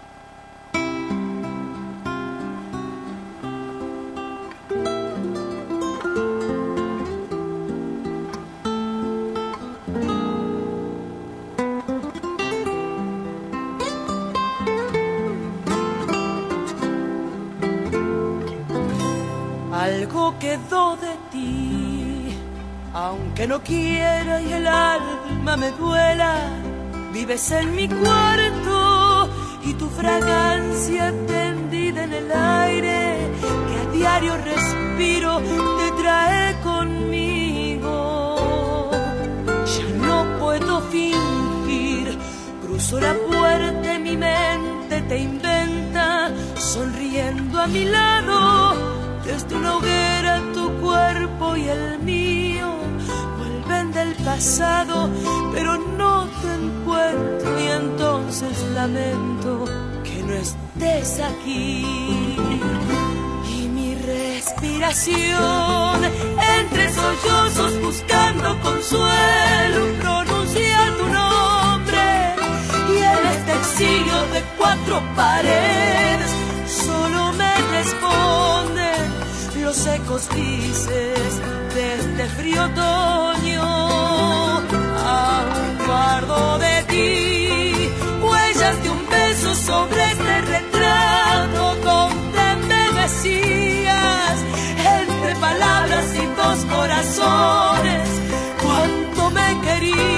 Algo 19.73 20.35
quedó 20.39 20.95
de 20.97 21.15
ti, 21.31 22.37
aunque 22.93 23.47
no 23.47 23.61
quiera 23.61 24.41
y 24.41 24.53
el 24.53 24.67
alma 24.67 25.57
me 25.57 25.71
duela. 25.71 26.35
Vives 27.11 27.51
en 27.51 27.75
mi 27.75 27.87
cuarto 27.87 28.14
pasado, 54.35 55.09
pero 55.53 55.77
no 55.77 56.27
te 56.41 56.53
encuentro 56.61 57.59
y 57.61 57.67
entonces 57.67 58.51
lamento 58.73 59.63
que 60.03 60.23
no 60.23 60.33
estés 60.33 61.21
aquí. 61.21 62.37
Y 63.57 63.67
mi 63.69 63.95
respiración 63.95 65.15
entre 66.59 66.93
sollozos 66.93 67.81
buscando 67.81 68.59
consuelo 68.59 69.81
pronuncia 70.01 70.79
tu 70.97 71.07
nombre 71.19 72.35
y 72.93 72.97
en 73.13 73.21
este 73.35 73.85
de 74.33 74.41
cuatro 74.57 75.01
paredes 75.15 76.31
solo 76.85 77.31
me 77.33 77.53
responden 77.77 79.05
los 79.63 79.87
ecos 79.87 80.27
grises 80.29 81.41
de 81.73 81.95
este 81.95 82.25
frío 82.37 82.65
otoño. 82.65 83.54
Guardo 85.85 86.57
de 86.57 86.83
ti 86.89 87.89
huellas 88.21 88.83
de 88.83 88.89
un 88.89 89.07
beso 89.07 89.53
sobre 89.55 90.03
este 90.11 90.41
retrato 90.41 91.75
donde 91.83 92.45
me 92.67 93.01
decías 93.01 94.37
entre 94.99 95.35
palabras 95.35 96.05
y 96.15 96.25
dos 96.41 96.65
corazones 96.75 98.09
cuánto 98.63 99.29
me 99.31 99.61
querías 99.61 100.14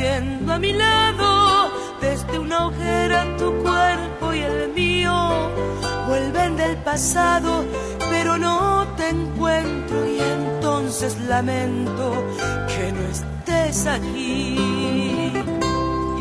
a 0.00 0.58
mi 0.58 0.72
lado. 0.72 1.70
Desde 2.00 2.38
una 2.38 2.66
ojera 2.66 3.36
tu 3.36 3.52
cuerpo 3.62 4.32
y 4.34 4.40
el 4.40 4.72
mío 4.72 5.12
vuelven 6.08 6.56
del 6.56 6.76
pasado, 6.78 7.64
pero 8.10 8.38
no 8.38 8.86
te 8.96 9.08
encuentro 9.08 10.06
y 10.06 10.18
entonces 10.20 11.18
lamento 11.28 12.24
que 12.68 12.92
no 12.92 13.02
estés 13.16 13.86
aquí 13.86 14.56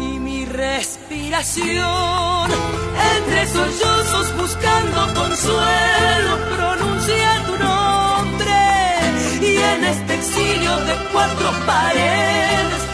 y 0.08 0.20
mi 0.20 0.46
respiración 0.46 2.52
entre 3.16 3.48
sollozos 3.48 4.28
buscando 4.38 5.14
consuelo 5.14 6.32
pronuncia 6.56 7.44
tu 7.48 7.58
nombre 7.58 8.62
y 9.42 9.58
en 9.58 9.84
este 9.84 10.14
exilio 10.14 10.76
de 10.88 10.94
cuatro 11.12 11.52
paredes 11.66 12.91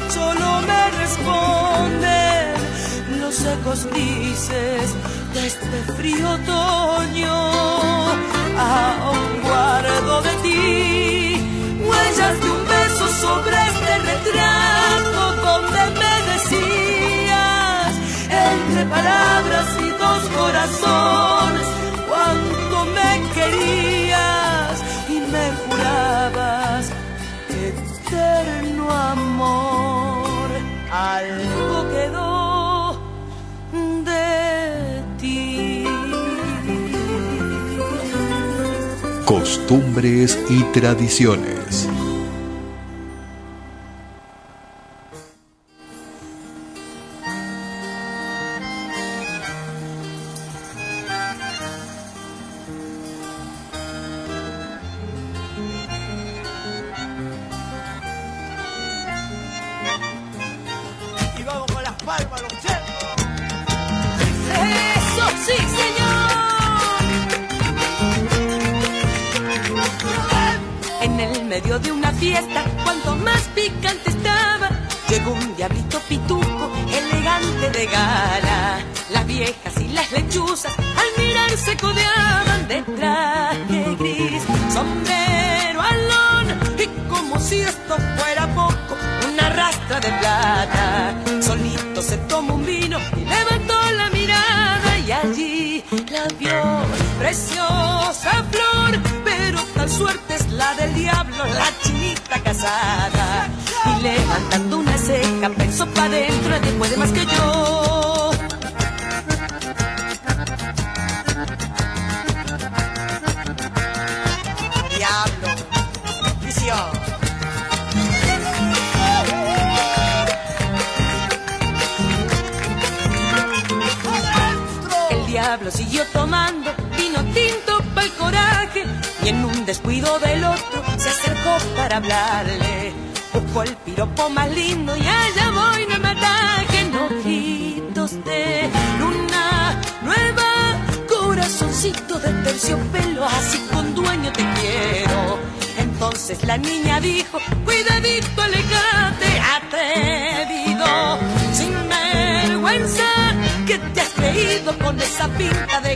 los 3.19 3.41
ecos 3.45 3.85
grises 3.91 4.95
de 5.33 5.47
este 5.47 5.93
frío 5.97 6.29
otoño. 6.29 7.35
Aún 8.57 9.41
guardo 9.43 10.21
de 10.21 10.33
ti 10.43 11.47
huellas 11.87 12.41
de 12.41 12.49
un 12.49 12.67
beso 12.67 13.07
sobre 13.25 13.55
este 13.71 13.93
retrato 14.11 15.21
donde 15.45 15.81
me 16.01 16.15
decías 16.31 17.91
entre 18.29 18.85
palabras 18.85 19.67
y 19.85 19.89
dos 20.03 20.21
corazones 20.37 21.67
cuánto 22.09 22.85
me 22.97 23.11
querías 23.35 24.75
y 25.09 25.19
me 25.33 25.45
jurabas 25.61 26.89
eterno 27.49 28.91
amor 28.91 29.76
algo 30.97 31.89
quedó 31.91 32.99
de 34.03 35.03
ti 35.19 35.83
Costumbres 39.25 40.39
y 40.49 40.63
tradiciones. 40.73 41.87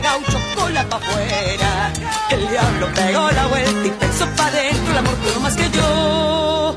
gaucho 0.02 0.38
cola 0.54 0.88
pa' 0.88 0.96
afuera. 0.96 1.92
El 2.30 2.48
diablo 2.48 2.88
pegó 2.94 3.30
la 3.30 3.46
vuelta 3.46 3.86
y 3.86 3.90
pensó 3.90 4.26
pa' 4.36 4.50
dentro 4.50 4.90
el 4.92 4.98
amor 4.98 5.16
no 5.34 5.40
más 5.40 5.56
que 5.56 5.70
yo. 5.70 6.76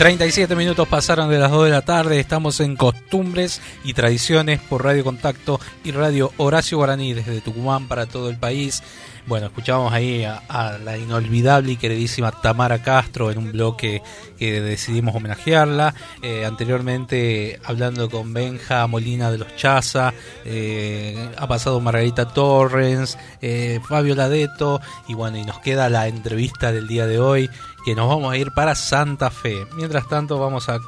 37 0.00 0.56
minutos 0.56 0.88
pasaron 0.88 1.28
de 1.28 1.38
las 1.38 1.50
2 1.50 1.66
de 1.66 1.70
la 1.72 1.82
tarde, 1.82 2.18
estamos 2.18 2.60
en 2.60 2.74
Costumbres 2.74 3.60
y 3.84 3.92
Tradiciones 3.92 4.58
por 4.58 4.82
Radio 4.82 5.04
Contacto 5.04 5.60
y 5.84 5.90
Radio 5.90 6.32
Horacio 6.38 6.78
Guaraní 6.78 7.12
desde 7.12 7.42
Tucumán 7.42 7.86
para 7.86 8.06
todo 8.06 8.30
el 8.30 8.38
país. 8.38 8.82
Bueno, 9.30 9.46
escuchábamos 9.46 9.92
ahí 9.92 10.24
a, 10.24 10.76
la 10.84 10.98
inolvidable 10.98 11.70
y 11.70 11.76
queridísima 11.76 12.32
Tamara 12.32 12.82
Castro 12.82 13.30
en 13.30 13.38
un 13.38 13.52
bloque 13.52 14.02
que 14.36 14.60
decidimos 14.60 15.14
homenajearla. 15.14 15.94
Eh, 16.20 16.44
anteriormente 16.44 17.60
hablando 17.62 18.10
con 18.10 18.34
Benja 18.34 18.84
Molina 18.88 19.30
de 19.30 19.38
los 19.38 19.54
Chaza, 19.54 20.12
eh, 20.44 21.30
ha 21.38 21.46
pasado 21.46 21.78
Margarita 21.78 22.26
Torrens, 22.26 23.16
eh, 23.40 23.78
Fabio 23.88 24.16
Ladeto 24.16 24.80
y 25.06 25.14
bueno, 25.14 25.38
y 25.38 25.44
nos 25.44 25.60
queda 25.60 25.88
la 25.88 26.08
entrevista 26.08 26.72
del 26.72 26.88
día 26.88 27.06
de 27.06 27.20
hoy 27.20 27.48
que 27.84 27.94
nos 27.94 28.08
vamos 28.08 28.32
a 28.32 28.36
ir 28.36 28.50
para 28.50 28.74
Santa 28.74 29.30
Fe. 29.30 29.64
Mientras 29.76 30.08
tanto 30.08 30.40
vamos 30.40 30.68
a 30.68 30.80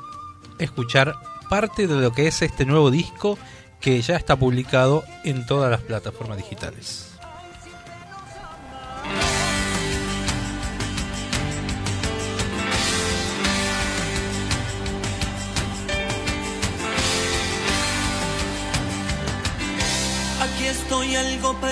escuchar 0.58 1.14
parte 1.48 1.86
de 1.86 1.94
lo 1.94 2.12
que 2.12 2.26
es 2.26 2.42
este 2.42 2.66
nuevo 2.66 2.90
disco 2.90 3.38
que 3.80 4.02
ya 4.02 4.16
está 4.16 4.34
publicado 4.34 5.04
en 5.22 5.46
todas 5.46 5.70
las 5.70 5.82
plataformas 5.82 6.38
digitales. 6.38 7.11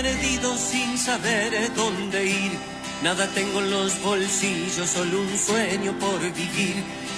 Perdido 0.02 0.56
sin 0.56 0.96
saber 0.96 1.52
dónde 1.74 2.24
ir. 2.24 2.52
Nada 3.02 3.26
tengo 3.34 3.60
en 3.60 3.70
los 3.70 4.00
bolsillos, 4.02 4.88
solo 4.88 5.20
un 5.20 5.38
sueño 5.38 5.92
por 5.98 6.20
vivir. 6.20 6.76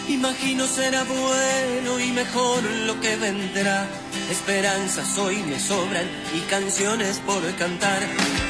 Imagino 0.09 0.67
será 0.67 1.05
bueno 1.05 2.01
y 2.01 2.11
mejor 2.11 2.63
lo 2.89 3.01
que 3.01 3.15
vendrá. 3.17 3.87
Esperanzas 4.31 5.17
hoy 5.19 5.37
me 5.51 5.59
sobran 5.61 6.07
y 6.35 6.41
canciones 6.55 7.21
por 7.21 7.43
cantar. 7.55 8.01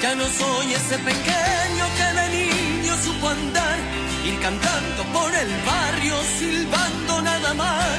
Ya 0.03 0.15
no 0.15 0.25
soy 0.25 0.73
ese 0.73 0.97
pequeño 1.11 1.85
que 1.99 2.09
de 2.19 2.27
niño 2.39 2.93
supo 3.05 3.29
andar. 3.29 3.79
Ir 4.25 4.39
cantando 4.41 5.03
por 5.13 5.31
el 5.35 5.53
barrio, 5.73 6.15
silbando 6.39 7.23
nada 7.23 7.53
más. 7.55 7.99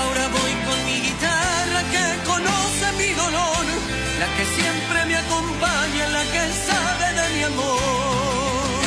Ahora 0.00 0.28
voy 0.28 0.52
con 0.66 0.78
mi 0.88 0.96
guitarra 1.06 1.80
que 1.94 2.04
conoce 2.30 2.86
mi 3.00 3.10
dolor. 3.14 3.64
La 4.20 4.28
que 4.36 4.44
siempre 4.56 4.91
acompaña, 5.42 6.08
la 6.08 6.24
que 6.24 6.52
sabe 6.66 7.06
de 7.18 7.36
mi 7.36 7.42
amor. 7.42 8.82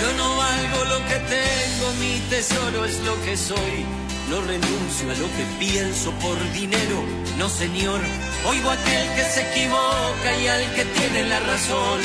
Yo 0.00 0.12
no 0.16 0.36
valgo 0.36 0.84
lo 0.84 0.98
que 1.08 1.18
tengo, 1.36 1.92
mi 2.00 2.20
tesoro 2.30 2.84
es 2.84 2.98
lo 3.00 3.22
que 3.24 3.36
soy. 3.36 4.03
No 4.30 4.40
renuncio 4.40 5.10
a 5.10 5.14
lo 5.14 5.28
que 5.36 5.44
pienso 5.58 6.10
por 6.12 6.36
dinero, 6.52 7.04
no 7.38 7.48
señor. 7.48 8.00
Oigo 8.46 8.70
a 8.70 8.72
aquel 8.72 9.08
que 9.14 9.24
se 9.24 9.42
equivoca 9.50 10.30
y 10.42 10.48
al 10.48 10.74
que 10.74 10.84
tiene 10.84 11.24
la 11.24 11.40
razón. 11.40 12.00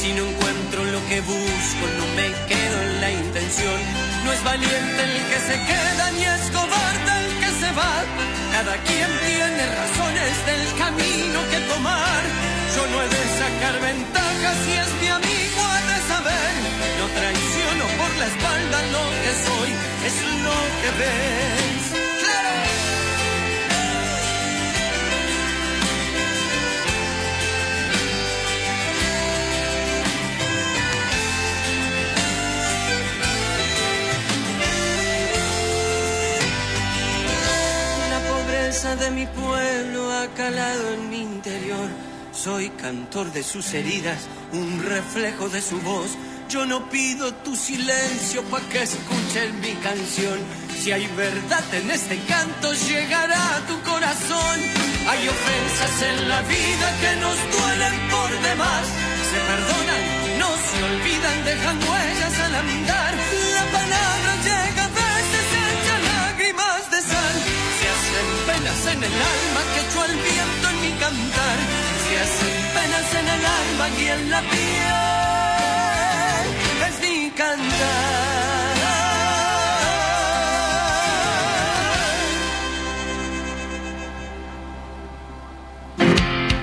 Si 0.00 0.12
no 0.12 0.26
encuentro 0.26 0.84
lo 0.84 1.00
que 1.08 1.20
busco, 1.22 1.84
no 1.98 2.06
me 2.14 2.28
quedo 2.46 2.82
en 2.82 3.00
la 3.00 3.10
intención. 3.10 3.80
No 4.24 4.32
es 4.32 4.44
valiente 4.44 5.00
el 5.02 5.16
que 5.30 5.40
se 5.48 5.56
queda, 5.70 6.10
ni 6.12 6.24
es 6.24 6.42
cobarde 6.52 7.12
el 7.24 7.30
que 7.40 7.50
se 7.60 7.72
va. 7.72 7.94
Cada 8.52 8.76
quien 8.84 9.10
tiene 9.26 9.62
razones 9.80 10.34
del 10.46 10.64
camino 10.76 11.38
que 11.50 11.60
tomar. 11.72 12.22
Yo 12.76 12.86
no 12.86 13.02
he 13.02 13.08
de 13.08 13.24
sacar 13.40 13.80
ventaja 13.80 14.48
si 14.64 14.72
es 14.72 14.90
mi 15.00 15.08
amigo, 15.08 15.60
ha 15.72 15.80
de 15.92 15.98
saber. 16.12 16.52
No 17.00 17.06
la 18.18 18.26
espalda 18.26 18.82
lo 18.94 19.04
que 19.22 19.32
soy, 19.46 19.70
es 20.06 20.16
lo 20.44 20.58
que 20.80 20.90
ves. 20.98 21.82
La 38.10 38.20
pobreza 38.30 38.96
de 38.96 39.10
mi 39.10 39.26
pueblo 39.26 40.12
ha 40.12 40.26
calado 40.34 40.94
en 40.94 41.10
mi 41.10 41.22
interior. 41.22 41.88
Soy 42.32 42.68
cantor 42.70 43.32
de 43.32 43.42
sus 43.42 43.72
heridas, 43.74 44.28
un 44.52 44.82
reflejo 44.84 45.48
de 45.48 45.62
su 45.62 45.80
voz. 45.80 46.16
Yo 46.48 46.64
no 46.64 46.88
pido 46.88 47.34
tu 47.42 47.56
silencio 47.56 48.40
pa' 48.44 48.60
que 48.70 48.82
escuchen 48.82 49.60
mi 49.60 49.74
canción. 49.82 50.38
Si 50.78 50.92
hay 50.92 51.06
verdad 51.08 51.64
en 51.74 51.90
este 51.90 52.18
canto, 52.20 52.72
llegará 52.72 53.56
a 53.56 53.60
tu 53.66 53.80
corazón. 53.82 54.56
Hay 55.10 55.28
ofensas 55.28 56.02
en 56.02 56.28
la 56.28 56.40
vida 56.42 56.86
que 57.00 57.12
nos 57.16 57.36
duelen 57.54 57.94
por 58.14 58.30
demás. 58.48 58.84
Se 59.30 59.38
perdonan, 59.50 60.02
no 60.38 60.50
se 60.66 60.78
olvidan, 60.90 61.44
dejan 61.44 61.78
huellas 61.82 62.34
al 62.38 62.54
andar. 62.54 63.14
La 63.58 63.64
palabra 63.78 64.32
llega 64.46 64.84
a 64.84 64.94
veces 65.02 65.46
hecha 65.66 65.96
lágrimas 66.14 66.90
de 66.92 67.00
sal. 67.10 67.36
Se 67.78 67.86
hacen 67.94 68.28
penas 68.46 68.80
en 68.94 69.00
el 69.02 69.16
alma 69.34 69.62
que 69.72 69.80
echó 69.82 70.04
el 70.04 70.16
viento 70.30 70.64
en 70.70 70.80
mi 70.80 70.92
cantar. 71.02 71.58
Se 72.06 72.14
hacen 72.24 72.54
penas 72.76 73.08
en 73.20 73.26
el 73.34 73.44
alma 73.60 73.86
y 73.98 74.06
en 74.14 74.30
la 74.30 74.40
piel. 74.42 75.25
Cantar. 77.36 78.16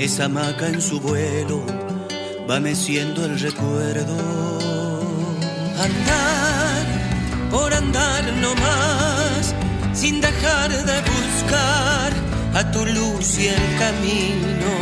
Esa 0.00 0.24
hamaca 0.24 0.66
en 0.66 0.80
su 0.80 0.98
vuelo 0.98 1.62
va 2.48 2.58
meciendo 2.58 3.22
el 3.26 3.38
recuerdo. 3.38 4.16
Andar 5.78 7.50
por 7.50 7.74
andar 7.74 8.24
no 8.40 8.54
más, 8.54 9.54
sin 9.92 10.22
dejar 10.22 10.70
de 10.70 10.98
buscar 11.02 12.12
a 12.54 12.70
tu 12.72 12.86
luz 12.86 13.38
y 13.38 13.48
el 13.48 13.78
camino. 13.78 14.72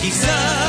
Quizás 0.00 0.65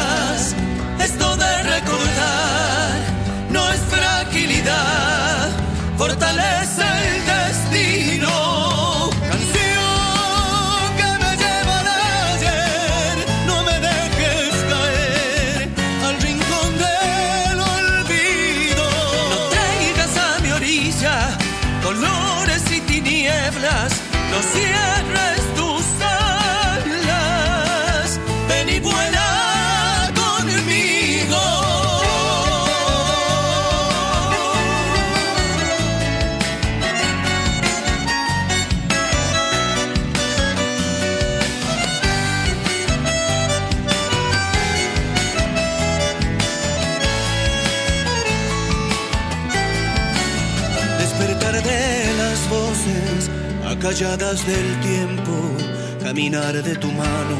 colores 21.87 22.63
y 22.69 22.81
tinieblas, 22.81 23.93
no 24.29 24.41
cierres 24.41 25.36
acalladas 53.97 54.45
del 54.45 54.79
tiempo, 54.81 55.33
caminar 56.03 56.53
de 56.61 56.75
tu 56.75 56.91
mano, 56.91 57.37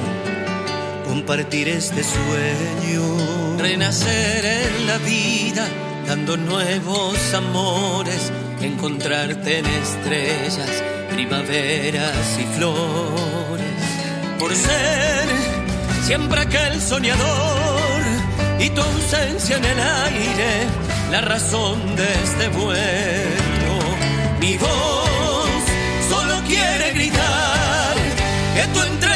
compartir 1.07 1.69
este 1.69 2.01
sueño. 2.03 3.57
Renacer 3.59 4.43
en 4.43 4.87
la 4.87 4.97
vida, 4.97 5.67
dando 6.07 6.35
nuevos 6.35 7.15
amores, 7.35 8.31
encontrarte 8.59 9.59
en 9.59 9.65
estrellas, 9.67 10.83
primaveras 11.11 12.39
y 12.39 12.57
flores. 12.57 13.77
Por 14.39 14.55
ser 14.55 15.27
siempre 16.05 16.41
aquel 16.41 16.81
soñador 16.81 18.01
y 18.59 18.69
tu 18.71 18.81
ausencia 18.81 19.57
en 19.57 19.65
el 19.65 19.79
aire, 19.79 20.67
la 21.11 21.21
razón 21.21 21.95
de 21.95 22.13
este 22.23 22.47
vuelo. 22.47 23.77
Mi 24.39 24.57
voz 24.57 24.96
que 28.57 28.67
tu 28.73 28.81
entrega 28.81 29.06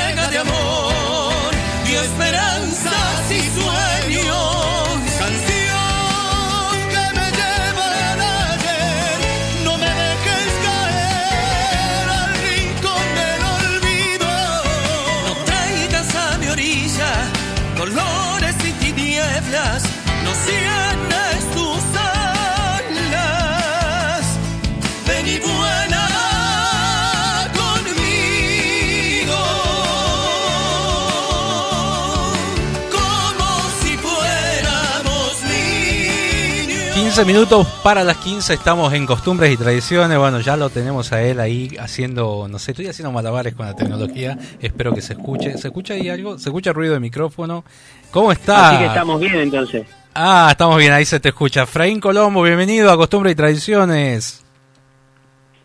minutos 37.25 37.67
para 37.83 38.03
las 38.03 38.17
15, 38.17 38.53
estamos 38.53 38.93
en 38.93 39.05
costumbres 39.05 39.51
y 39.51 39.57
tradiciones. 39.57 40.17
Bueno, 40.17 40.39
ya 40.39 40.57
lo 40.57 40.69
tenemos 40.69 41.11
a 41.11 41.21
él 41.21 41.39
ahí 41.39 41.75
haciendo, 41.79 42.47
no 42.49 42.57
sé, 42.57 42.71
estoy 42.71 42.87
haciendo 42.87 43.11
malabares 43.11 43.53
con 43.53 43.65
la 43.65 43.75
tecnología. 43.75 44.37
Espero 44.59 44.93
que 44.93 45.01
se 45.01 45.13
escuche. 45.13 45.57
¿Se 45.57 45.67
escucha 45.67 45.93
ahí 45.93 46.09
algo? 46.09 46.39
¿Se 46.39 46.49
escucha 46.49 46.73
ruido 46.73 46.93
de 46.93 46.99
micrófono? 46.99 47.63
¿Cómo 48.11 48.31
está? 48.31 48.69
Así 48.69 48.77
que 48.79 48.85
estamos 48.85 49.19
bien 49.19 49.35
entonces. 49.35 49.85
Ah, 50.15 50.47
estamos 50.51 50.77
bien, 50.77 50.93
ahí 50.93 51.05
se 51.05 51.19
te 51.19 51.29
escucha. 51.29 51.65
Fraín 51.65 51.99
Colombo, 51.99 52.41
bienvenido 52.41 52.91
a 52.91 52.97
Costumbres 52.97 53.33
y 53.33 53.35
Tradiciones. 53.35 54.43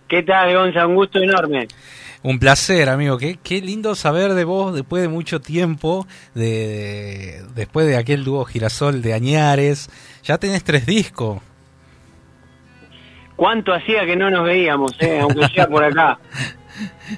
¿Qué 0.09 0.23
tal, 0.23 0.55
Gonza? 0.55 0.87
Un 0.87 0.95
gusto 0.95 1.19
enorme. 1.19 1.69
Un 2.27 2.41
placer, 2.41 2.89
amigo. 2.89 3.19
Qué, 3.19 3.39
qué 3.41 3.61
lindo 3.61 3.95
saber 3.95 4.35
de 4.35 4.43
vos 4.43 4.75
después 4.75 5.01
de 5.01 5.07
mucho 5.07 5.41
tiempo, 5.41 6.09
de, 6.35 7.41
después 7.55 7.87
de 7.87 7.97
aquel 7.97 8.25
dúo 8.25 8.45
Girasol 8.45 9.01
de 9.01 9.15
Añares. 9.15 9.89
Ya 10.25 10.37
tenés 10.37 10.65
tres 10.65 10.87
discos. 10.87 11.41
¿Cuánto 13.37 13.73
hacía 13.73 14.05
que 14.05 14.17
no 14.17 14.29
nos 14.29 14.45
veíamos, 14.45 14.97
eh? 14.99 15.21
aunque 15.21 15.47
sea 15.55 15.69
por 15.69 15.85
acá? 15.85 16.19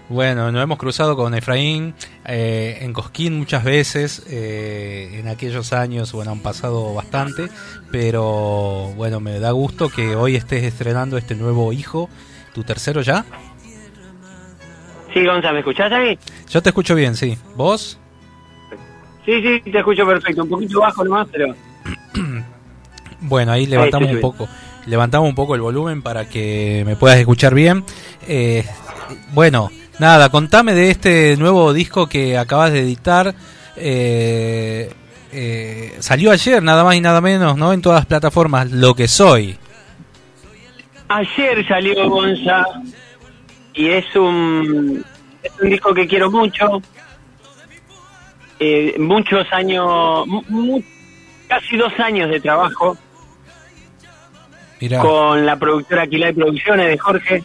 Bueno, 0.09 0.53
nos 0.53 0.63
hemos 0.63 0.79
cruzado 0.79 1.17
con 1.17 1.35
Efraín 1.35 1.93
eh, 2.25 2.79
en 2.83 2.93
Cosquín 2.93 3.37
muchas 3.37 3.65
veces, 3.65 4.25
eh, 4.31 5.19
en 5.19 5.27
aquellos 5.27 5.73
años, 5.73 6.13
bueno, 6.13 6.31
han 6.31 6.43
pasado 6.43 6.95
bastante, 6.95 7.49
pero 7.91 8.93
bueno, 8.95 9.19
me 9.19 9.41
da 9.41 9.51
gusto 9.51 9.89
que 9.89 10.15
hoy 10.15 10.37
estés 10.37 10.63
estrenando 10.63 11.19
este 11.19 11.35
nuevo 11.35 11.73
hijo, 11.73 12.09
tu 12.55 12.63
tercero 12.63 13.01
ya. 13.01 13.25
Sí, 15.13 15.25
Gonza, 15.25 15.53
¿me 15.53 15.61
escuchás 15.61 15.91
a 15.93 15.99
mí? 16.01 16.19
Yo 16.51 16.63
te 16.63 16.71
escucho 16.71 16.95
bien, 16.95 17.17
sí. 17.17 17.37
¿Vos? 17.57 17.99
Sí, 19.25 19.43
sí, 19.43 19.71
te 19.71 19.79
escucho 19.79 20.07
perfecto. 20.07 20.45
Un 20.45 20.49
poquito 20.49 20.81
bajo 20.81 21.05
nomás, 21.05 21.29
pero... 21.31 21.55
Bueno, 23.21 23.51
ahí 23.51 23.67
levantamos 23.67 24.09
Ahí 24.09 24.15
un 24.15 24.21
poco, 24.21 24.49
levantamos 24.87 25.29
un 25.29 25.35
poco 25.35 25.57
el 25.57 25.61
volumen 25.61 26.03
para 26.03 26.29
que 26.29 26.85
me 26.87 26.95
puedas 26.95 27.19
escuchar 27.19 27.53
bien. 27.53 27.85
Eh, 28.29 28.65
bueno, 29.33 29.71
nada, 29.99 30.29
contame 30.29 30.73
de 30.73 30.91
este 30.91 31.37
nuevo 31.37 31.73
disco 31.73 32.07
que 32.07 32.39
acabas 32.39 32.73
de 32.73 32.81
editar. 32.81 33.35
Eh, 33.75 34.93
eh, 35.33 35.97
salió 35.99 36.31
ayer, 36.31 36.63
nada 36.63 36.85
más 36.85 36.95
y 36.95 37.01
nada 37.01 37.21
menos, 37.21 37.57
¿no? 37.57 37.73
En 37.73 37.83
todas 37.83 37.99
las 37.99 38.07
plataformas, 38.07 38.71
Lo 38.71 38.95
que 38.95 39.09
soy. 39.09 39.59
Ayer 41.09 41.67
salió 41.67 42.09
Gonza 42.09 42.65
y 43.79 43.91
es 43.91 44.17
un, 44.17 45.05
es 45.43 45.53
un 45.63 45.71
disco 45.71 45.95
que 45.95 46.07
quiero 46.09 46.31
mucho. 46.31 46.83
Eh, 48.61 48.97
muchos 48.99 49.47
años, 49.53 50.27
mu- 50.27 50.83
casi 51.47 51.77
dos 51.77 51.93
años 52.01 52.29
de 52.29 52.41
trabajo 52.41 52.97
Mirá, 54.81 55.01
con 55.01 55.47
la 55.47 55.57
productora 55.57 56.03
Aquilay 56.03 56.33
Producciones 56.33 56.89
de 56.89 56.99
Jorge. 56.99 57.45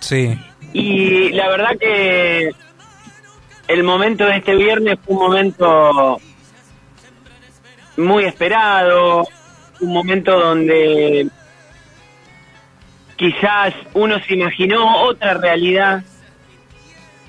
sí. 0.00 0.38
Y 0.72 1.30
la 1.30 1.48
verdad 1.48 1.76
que 1.80 2.52
el 3.68 3.82
momento 3.82 4.24
de 4.24 4.36
este 4.36 4.54
viernes 4.54 4.98
fue 5.04 5.16
un 5.16 5.20
momento 5.22 6.20
muy 7.96 8.24
esperado, 8.24 9.26
un 9.80 9.92
momento 9.92 10.38
donde 10.38 11.26
quizás 13.20 13.74
uno 13.92 14.18
se 14.20 14.32
imaginó 14.32 15.02
otra 15.02 15.34
realidad 15.34 16.02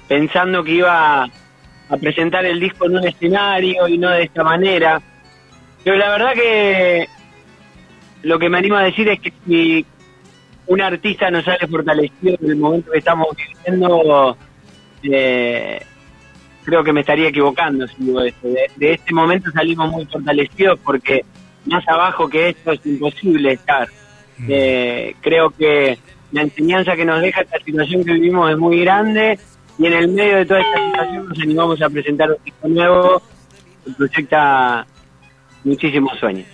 pensando 0.08 0.64
que 0.64 0.76
iba 0.76 1.24
a 1.26 1.98
presentar 1.98 2.46
el 2.46 2.62
disco 2.62 2.86
en 2.86 2.96
un 2.96 3.06
escenario 3.06 3.90
y 3.90 3.98
no 3.98 4.10
de 4.10 4.24
esta 4.24 4.42
manera. 4.42 5.02
Pero 5.84 5.98
la 5.98 6.12
verdad 6.12 6.34
que 6.34 7.10
lo 8.22 8.40
que 8.40 8.48
me 8.48 8.60
animo 8.60 8.78
a 8.78 8.84
decir 8.84 9.10
es 9.10 9.20
que 9.20 9.34
si 9.46 9.86
un 10.68 10.80
artista 10.80 11.30
no 11.30 11.42
sale 11.42 11.68
fortalecido 11.68 12.38
en 12.42 12.52
el 12.52 12.56
momento 12.56 12.90
que 12.90 13.00
estamos 13.00 13.28
viviendo, 13.36 14.38
eh, 15.04 15.86
creo 16.64 16.86
que 16.86 16.94
me 16.94 17.02
estaría 17.02 17.28
equivocando 17.28 17.86
si 17.90 17.96
digo 17.98 18.22
esto. 18.22 18.48
De, 18.48 18.72
de 18.78 18.94
este 18.94 19.14
momento 19.14 19.52
salimos 19.52 19.92
muy 19.92 20.06
fortalecidos 20.06 20.80
porque 20.80 21.26
más 21.66 21.86
abajo 21.90 22.30
que 22.30 22.48
esto 22.48 22.72
es 22.72 22.86
imposible 22.86 23.52
estar. 23.52 23.90
Eh, 24.48 25.16
creo 25.22 25.50
que 25.52 25.98
la 26.32 26.42
enseñanza 26.42 26.96
que 26.96 27.06
nos 27.06 27.22
deja 27.22 27.42
esta 27.42 27.60
situación 27.60 28.04
que 28.04 28.14
vivimos 28.14 28.52
es 28.52 28.58
muy 28.58 28.80
grande 28.82 29.38
y 29.78 29.86
en 29.86 29.94
el 29.94 30.08
medio 30.10 30.38
de 30.38 30.46
toda 30.46 30.62
esta 30.62 30.86
situación 30.86 31.30
nos 31.30 31.40
animamos 31.40 31.82
a 31.82 31.90
presentar 31.90 32.30
un 32.32 32.38
disco 32.44 32.68
nuevo 32.68 33.22
que 33.86 33.92
proyecta 33.92 34.86
muchísimos 35.64 36.18
sueños. 36.20 36.48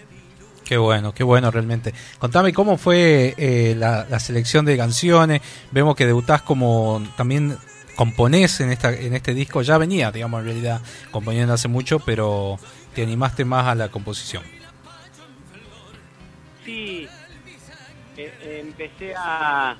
Qué 0.66 0.78
bueno, 0.78 1.14
qué 1.14 1.24
bueno 1.24 1.50
realmente. 1.50 1.94
Contame 2.20 2.52
cómo 2.52 2.78
fue 2.78 3.34
eh, 3.38 3.74
la, 3.78 4.06
la 4.10 4.20
selección 4.20 4.66
de 4.66 4.76
canciones. 4.76 5.42
Vemos 5.72 5.96
que 5.96 6.06
debutás 6.06 6.42
como 6.42 7.02
también 7.16 7.58
componés 7.96 8.60
en 8.62 8.72
esta 8.72 8.94
en 8.94 9.14
este 9.14 9.34
disco. 9.34 9.62
Ya 9.62 9.78
venía, 9.78 10.12
digamos, 10.12 10.42
en 10.42 10.46
realidad 10.46 10.82
componiendo 11.12 11.54
hace 11.54 11.68
mucho, 11.68 12.00
pero 12.00 12.58
te 12.94 13.04
animaste 13.04 13.46
más 13.46 13.66
a 13.66 13.76
la 13.76 13.90
composición. 13.90 14.44
Sí, 16.66 17.08
empecé 18.78 19.14
a, 19.16 19.76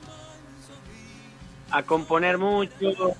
a 1.72 1.84
componer 1.84 2.38
mucho 2.38 3.16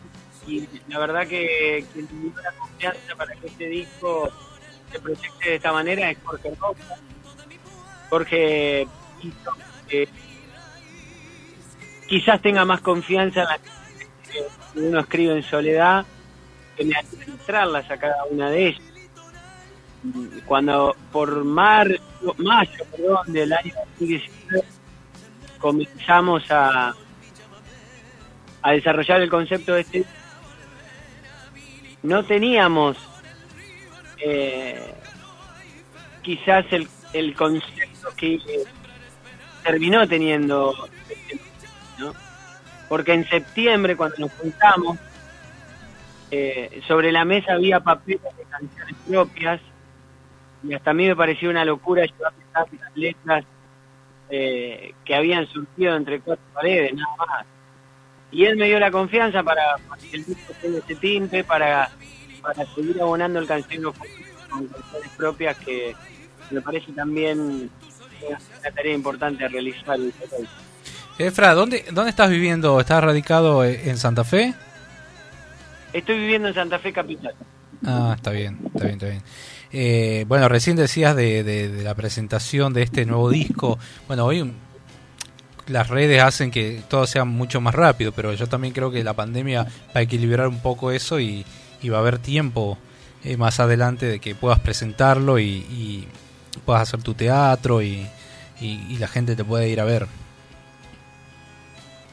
y 0.48 0.68
la 0.88 1.00
verdad 1.00 1.28
que 1.28 1.86
quien 1.94 2.08
me 2.36 2.42
la 2.42 2.52
confianza 2.54 3.16
para 3.16 3.36
que 3.36 3.48
este 3.48 3.68
disco 3.68 4.30
se 4.92 5.00
proyecte 5.00 5.50
de 5.50 5.56
esta 5.56 5.74
manera 5.74 6.10
es 6.10 6.18
Jorge 6.24 6.56
Roca. 6.56 6.84
Jorge 8.10 8.88
quizás 12.08 12.42
tenga 12.42 12.64
más 12.66 12.82
confianza 12.82 13.42
en 13.42 13.48
la 13.48 13.60
que 13.60 14.80
uno 14.80 15.00
escribe 15.00 15.36
en 15.36 15.44
soledad 15.44 16.06
que 16.78 16.86
me 16.86 16.96
ayude 16.96 17.84
a 17.90 17.98
cada 17.98 18.24
una 18.26 18.50
de 18.50 18.68
ellas. 18.68 18.82
Cuando 20.46 20.96
por 21.12 21.44
mar, 21.44 21.88
mayo 22.38 22.86
del 23.28 23.52
año 23.52 23.74
2019 24.00 24.77
comenzamos 25.58 26.50
a, 26.52 26.94
a 28.62 28.72
desarrollar 28.72 29.22
el 29.22 29.30
concepto 29.30 29.74
de 29.74 29.82
este 29.82 30.06
no 32.04 32.24
teníamos 32.24 32.98
eh, 34.24 34.94
quizás 36.22 36.66
el, 36.72 36.88
el 37.14 37.36
concepto 37.36 38.10
que 38.16 38.40
terminó 39.64 40.08
teniendo 40.08 40.74
¿no? 42.00 42.14
porque 42.88 43.14
en 43.14 43.28
septiembre 43.28 43.96
cuando 43.96 44.18
nos 44.20 44.32
juntamos 44.34 44.98
eh, 46.32 46.82
sobre 46.88 47.12
la 47.12 47.26
mesa 47.26 47.54
había 47.54 47.80
papeles 47.80 48.22
de 48.38 48.44
canciones 48.44 48.96
propias 49.08 49.62
y 50.64 50.74
hasta 50.74 50.92
a 50.92 50.94
mí 50.94 51.08
me 51.08 51.16
pareció 51.16 51.50
una 51.50 51.64
locura 51.64 52.06
llevar 52.06 52.34
las 52.54 52.96
letras 52.96 53.46
eh, 54.30 54.94
que 55.06 55.16
habían 55.16 55.48
surgido 55.48 55.96
entre 55.96 56.20
cuatro 56.20 56.46
paredes, 56.54 56.94
nada 56.94 57.16
más. 57.18 57.46
Y 58.32 58.46
él 58.46 58.58
me 58.58 58.66
dio 58.68 58.80
la 58.80 58.92
confianza 58.92 59.42
para, 59.44 59.78
para 59.88 60.02
que 60.02 60.18
el 60.18 60.26
disco 60.26 60.54
tenga 60.62 60.80
ese 60.80 60.96
tinte, 60.96 61.44
para, 61.44 61.90
para 62.42 62.66
seguir 62.76 63.02
abonando 63.02 63.40
el 63.40 63.48
canción 63.48 63.84
con 63.84 64.68
canciones 64.68 65.10
propias 65.16 65.58
que 65.58 65.96
me 66.52 66.62
parece 66.62 66.92
también 66.92 67.70
una 68.60 68.72
tarea 68.76 68.94
importante 68.94 69.46
a 69.46 69.48
realizar. 69.48 69.98
Efra, 71.18 71.54
¿dónde, 71.54 71.86
¿dónde 71.92 72.10
estás 72.10 72.30
viviendo? 72.30 72.80
¿Estás 72.80 73.04
radicado 73.04 73.64
eh, 73.64 73.90
en 73.90 73.98
Santa 73.98 74.24
Fe? 74.24 74.54
Estoy 75.94 76.20
viviendo 76.20 76.50
en 76.50 76.54
Santa 76.54 76.80
Fe 76.80 76.94
Capital. 76.94 77.34
Ah, 77.86 78.14
está 78.16 78.32
bien, 78.32 78.60
está 78.66 78.84
bien, 78.86 78.94
está 78.94 79.08
bien. 79.08 79.24
Eh, 79.72 80.26
bueno, 80.28 80.48
recién 80.48 80.78
decías 80.78 81.16
de, 81.16 81.44
de, 81.44 81.84
la 81.84 81.96
presentación 81.96 82.74
de 82.74 82.84
este 82.84 83.06
nuevo 83.06 83.30
disco. 83.30 83.78
Bueno, 84.08 84.26
hoy 84.26 84.54
las 85.68 85.90
redes 85.90 86.22
hacen 86.22 86.52
que 86.52 86.82
todo 86.90 87.06
sea 87.06 87.26
mucho 87.26 87.60
más 87.62 87.76
rápido, 87.76 88.12
pero 88.12 88.34
yo 88.34 88.48
también 88.48 88.74
creo 88.74 88.92
que 88.92 89.04
la 89.04 89.14
pandemia 89.14 89.64
va 89.64 90.00
a 90.00 90.02
equilibrar 90.02 90.48
un 90.48 90.62
poco 90.62 90.92
eso 90.92 91.20
y, 91.20 91.46
va 91.90 91.98
a 91.98 92.00
haber 92.00 92.20
tiempo 92.20 92.78
eh, 93.24 93.38
más 93.38 93.60
adelante 93.62 94.06
de 94.06 94.20
que 94.20 94.36
puedas 94.36 94.60
presentarlo 94.60 95.40
y, 95.40 95.46
y 95.46 96.08
puedas 96.66 96.82
hacer 96.82 97.02
tu 97.02 97.14
teatro 97.14 97.82
y, 97.82 98.08
y, 98.60 98.98
la 98.98 99.08
gente 99.08 99.36
te 99.36 99.44
pueda 99.44 99.66
ir 99.66 99.80
a 99.80 99.86
ver. 99.86 100.08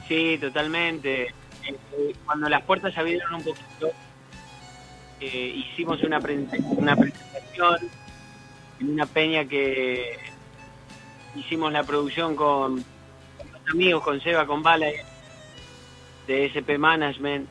Sí, 0.08 0.38
totalmente. 0.40 1.24
Eh, 1.66 2.14
cuando 2.26 2.48
las 2.48 2.62
puertas 2.62 2.92
se 2.92 3.00
abrieron 3.00 3.34
un 3.34 3.42
poquito, 3.42 3.90
hicimos 5.26 6.02
una, 6.02 6.20
pre 6.20 6.46
una 6.76 6.96
presentación 6.96 7.76
en 8.80 8.90
una 8.90 9.06
peña 9.06 9.44
que 9.44 10.18
hicimos 11.34 11.72
la 11.72 11.84
producción 11.84 12.36
con, 12.36 12.76
los 12.76 13.70
amigos, 13.70 14.02
con 14.02 14.20
Seba, 14.20 14.46
con 14.46 14.62
Bala 14.62 14.86
de 16.26 16.46
SP 16.48 16.78
Management, 16.78 17.48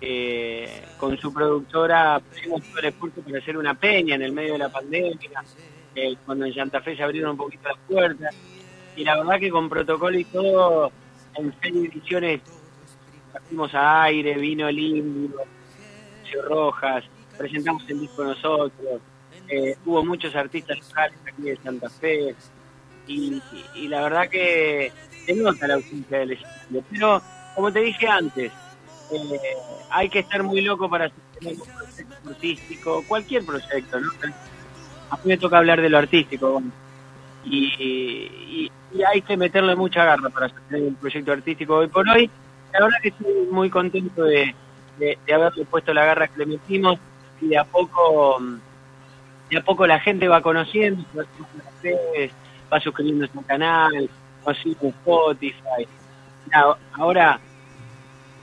eh, 0.00 0.82
con 0.98 1.16
su 1.18 1.32
productora 1.32 2.20
pusimos 2.20 2.62
todo 2.62 2.78
el 2.80 2.84
esfuerzo 2.86 3.20
para 3.22 3.38
hacer 3.38 3.56
una 3.56 3.74
peña 3.74 4.16
en 4.16 4.22
el 4.22 4.32
medio 4.32 4.54
de 4.54 4.58
la 4.58 4.68
pandemia, 4.68 5.44
eh, 5.94 6.16
cuando 6.26 6.44
en 6.44 6.54
Santa 6.54 6.80
Fe 6.80 6.96
se 6.96 7.02
abrieron 7.02 7.32
un 7.32 7.36
poquito 7.36 7.68
las 7.68 7.78
puertas, 7.88 8.34
y 8.96 9.04
la 9.04 9.16
verdad 9.16 9.38
que 9.38 9.50
con 9.50 9.68
protocolo 9.68 10.18
y 10.18 10.24
todo, 10.24 10.90
en 11.36 11.54
seis 11.60 11.74
ediciones 11.74 12.40
partimos 13.32 13.74
a 13.74 14.02
aire, 14.02 14.34
vino 14.34 14.68
el 14.68 14.78
indio, 14.78 15.40
Rojas, 16.40 17.04
presentamos 17.36 17.82
el 17.88 18.00
disco 18.00 18.24
nosotros, 18.24 19.00
eh, 19.48 19.76
hubo 19.84 20.04
muchos 20.04 20.34
artistas 20.34 20.78
locales 20.78 21.18
aquí 21.26 21.42
de 21.42 21.56
Santa 21.56 21.90
Fe 21.90 22.34
y, 23.06 23.42
la 23.88 24.02
verdad 24.02 24.28
que 24.28 24.92
se 25.26 25.34
nota 25.34 25.66
la 25.66 25.74
ausencia 25.74 26.18
del 26.18 26.32
estilo. 26.32 26.84
Pero, 26.90 27.22
como 27.54 27.72
te 27.72 27.80
dije 27.80 28.06
antes, 28.06 28.52
eh, 29.12 29.40
hay 29.90 30.08
que 30.08 30.20
estar 30.20 30.42
muy 30.42 30.60
loco 30.62 30.88
para 30.88 31.10
sostener 31.10 31.54
un 31.60 31.68
proyecto 31.68 32.28
artístico, 32.30 33.04
cualquier 33.06 33.44
proyecto, 33.44 34.00
¿no? 34.00 34.10
A 35.10 35.16
mí 35.16 35.22
me 35.24 35.36
toca 35.36 35.58
hablar 35.58 35.82
de 35.82 35.90
lo 35.90 35.98
artístico, 35.98 36.62
y, 37.44 38.70
hay 39.10 39.22
que 39.22 39.36
meterle 39.36 39.74
mucha 39.74 40.04
garra 40.04 40.28
para 40.28 40.48
sostener 40.48 40.82
un 40.82 40.94
proyecto 40.94 41.32
artístico 41.32 41.76
hoy 41.76 41.88
por 41.88 42.08
hoy. 42.08 42.30
La 42.72 42.84
verdad 42.84 42.98
que 43.02 43.08
estoy 43.08 43.46
muy 43.50 43.70
contento 43.70 44.24
de 44.24 44.54
de, 44.98 45.18
de, 45.26 45.34
haberle 45.34 45.64
puesto 45.64 45.92
la 45.94 46.04
garra 46.04 46.28
que 46.28 46.38
le 46.38 46.46
metimos 46.46 46.98
y 47.40 47.48
de 47.48 47.58
a 47.58 47.64
poco 47.64 48.38
de 49.50 49.58
a 49.58 49.64
poco 49.64 49.86
la 49.86 50.00
gente 50.00 50.28
va 50.28 50.40
conociendo 50.40 51.04
va, 51.16 51.24
va 52.72 52.80
suscribiéndose 52.80 53.38
al 53.38 53.46
canal 53.46 54.10
subiendo 54.50 54.88
Spotify. 54.88 55.86
Ahora 56.92 57.40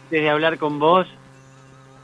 desde 0.09 0.29
hablar 0.29 0.57
con 0.57 0.79
vos 0.79 1.07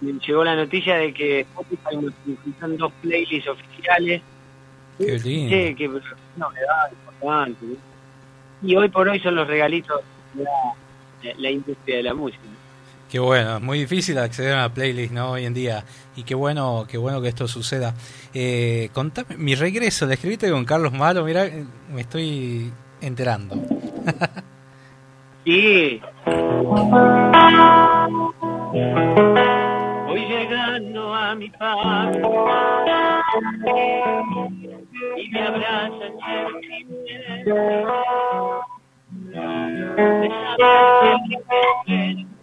me 0.01 0.13
llegó 0.13 0.43
la 0.43 0.55
noticia 0.55 0.97
de 0.97 1.13
que 1.13 1.41
Spotify 1.41 1.95
nos 1.95 2.13
incluyeron 2.25 2.77
dos 2.77 2.91
playlists 3.01 3.49
oficiales. 3.49 4.21
Qué 4.97 5.19
lindo. 5.19 5.55
Sí, 5.55 5.75
que 5.75 5.87
novedad 6.35 6.91
importante 6.91 7.65
y 8.61 8.75
hoy 8.75 8.89
por 8.89 9.07
hoy 9.07 9.19
son 9.19 9.35
los 9.35 9.47
regalitos 9.47 10.01
de 10.33 10.43
la, 10.43 11.33
la 11.37 11.49
industria 11.49 11.97
de 11.97 12.03
la 12.03 12.13
música 12.13 12.43
Qué 13.15 13.19
bueno, 13.21 13.55
es 13.55 13.61
muy 13.61 13.79
difícil 13.79 14.17
acceder 14.17 14.51
a 14.51 14.55
una 14.65 14.73
playlist 14.73 15.13
¿no? 15.13 15.31
hoy 15.31 15.45
en 15.45 15.53
día 15.53 15.85
y 16.17 16.23
qué 16.23 16.35
bueno, 16.35 16.85
qué 16.85 16.97
bueno 16.97 17.21
que 17.21 17.29
esto 17.29 17.47
suceda. 17.47 17.93
Eh, 18.33 18.89
contame, 18.91 19.37
mi 19.37 19.55
regreso, 19.55 20.05
¿le 20.05 20.15
escribiste 20.15 20.51
con 20.51 20.65
Carlos 20.65 20.91
Malo? 20.91 21.23
Mira, 21.23 21.49
me 21.93 22.01
estoy 22.01 22.73
enterando. 22.99 23.55
sí. 25.45 26.01
Voy 30.07 30.25
llegando 30.27 31.15
a 31.15 31.35
mi 31.35 31.49
padre 31.51 32.21
y 35.15 35.29
me 35.29 35.41
abraza 35.41 36.03
el 41.87 42.34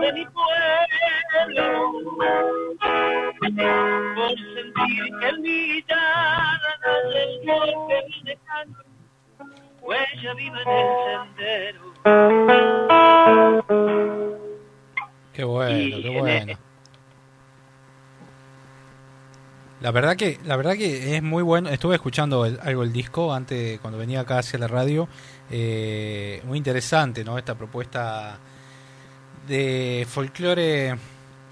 de 0.00 0.12
mi 0.14 0.24
pueblo 0.26 1.64
por 4.14 4.30
sentir 4.54 5.02
que 5.20 5.28
golpe 7.44 7.98
huella 9.82 10.34
viva 10.34 10.62
en 10.62 10.68
el 10.70 10.86
sendero 11.04 11.84
qué 15.34 15.44
bueno, 15.44 15.96
qué 16.02 16.18
bueno 16.18 16.69
La 19.80 19.90
verdad 19.92 20.16
que 20.16 20.38
la 20.44 20.56
verdad 20.56 20.74
que 20.74 21.16
es 21.16 21.22
muy 21.22 21.42
bueno. 21.42 21.70
Estuve 21.70 21.94
escuchando 21.94 22.44
el- 22.44 22.58
algo 22.62 22.82
el 22.82 22.92
disco 22.92 23.32
antes 23.32 23.80
cuando 23.80 23.98
venía 23.98 24.20
acá 24.20 24.38
hacia 24.38 24.58
la 24.58 24.68
radio. 24.68 25.08
Eh, 25.50 26.42
muy 26.44 26.58
interesante, 26.58 27.24
¿no? 27.24 27.38
Esta 27.38 27.54
propuesta 27.54 28.38
de 29.48 30.06
folclore 30.08 30.96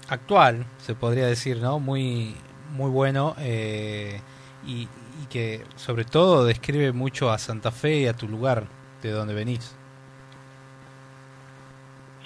actual, 0.09 0.65
se 0.79 0.95
podría 0.95 1.25
decir, 1.27 1.57
¿no? 1.61 1.79
Muy 1.79 2.35
muy 2.71 2.91
bueno 2.91 3.35
eh, 3.39 4.19
y, 4.65 4.87
que 5.29 5.63
sobre 5.75 6.05
todo 6.05 6.43
describe 6.43 6.91
mucho 6.91 7.31
a 7.31 7.37
Santa 7.37 7.71
Fe 7.71 7.97
y 7.97 8.07
a 8.07 8.13
tu 8.13 8.27
lugar 8.27 8.65
de 9.03 9.11
donde 9.11 9.35
venís. 9.35 9.75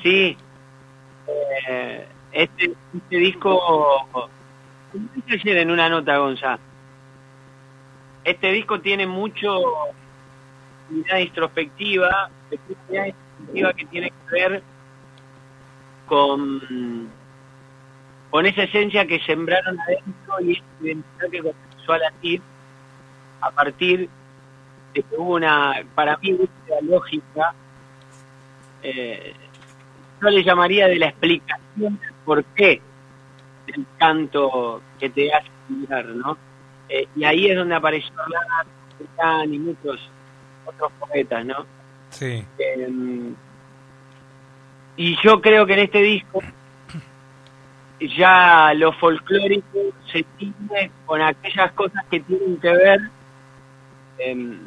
Sí, 0.02 0.38
eh, 1.28 2.08
este, 2.32 2.74
este 2.96 3.16
disco, 3.18 3.60
dije 4.94 5.40
ayer 5.41 5.57
en 5.57 5.72
una 5.72 5.90
nota, 5.90 6.18
Gonza, 6.18 6.60
este 8.24 8.52
disco 8.52 8.80
tiene 8.80 9.06
mucho 9.07 9.61
mirada 10.90 11.22
introspectiva, 11.22 12.30
introspectiva 12.52 13.74
que 13.74 13.86
tiene 13.86 14.10
que 14.10 14.32
ver 14.32 14.64
con, 16.06 17.10
con 18.30 18.45
esa 18.45 18.64
esencia 18.64 19.06
que 19.06 19.20
sembraron 19.22 19.80
adentro 19.80 20.41
y 20.41 20.53
esa 20.53 20.64
identidad 20.82 21.30
que 21.32 21.40
comenzó 21.40 21.94
a 21.94 21.98
latir 21.98 22.41
a 23.41 23.52
partir 23.52 24.10
de 24.94 25.02
que 25.02 25.15
hubo 25.18 25.36
una, 25.36 25.84
para 25.95 26.18
mí, 26.18 26.34
búsqueda 26.34 26.82
lógica 26.84 27.53
eh, 28.84 29.34
yo 30.22 30.30
le 30.30 30.44
llamaría 30.44 30.88
de 30.88 30.98
la 30.98 31.07
explicación 31.07 31.99
del 31.99 32.14
por 32.26 32.44
qué 32.45 32.82
del 33.68 33.85
canto 33.98 34.81
que 34.99 35.10
te 35.10 35.34
hace 35.34 35.49
mirar, 35.69 36.06
¿no? 36.06 36.38
Eh, 36.90 37.07
y 37.15 37.23
ahí 37.23 37.48
es 37.48 37.57
donde 37.57 37.76
apareció 37.76 38.11
Julián 38.98 39.53
y 39.53 39.60
muchos 39.60 39.99
otros 40.65 40.91
poetas, 40.99 41.45
¿no? 41.45 41.65
Sí. 42.10 42.45
Eh, 42.57 43.34
y 44.95 45.18
yo 45.23 45.41
creo 45.41 45.65
que 45.65 45.73
en 45.73 45.80
este 45.80 46.02
disco 46.02 46.41
ya 48.18 48.73
lo 48.76 48.91
folclórico 48.94 49.80
se 50.11 50.23
tiene 50.38 50.91
con 51.06 51.22
aquellas 51.22 51.72
cosas 51.73 52.03
que 52.10 52.19
tienen 52.19 52.57
que 52.57 52.69
ver, 52.69 52.99
eh, 54.19 54.57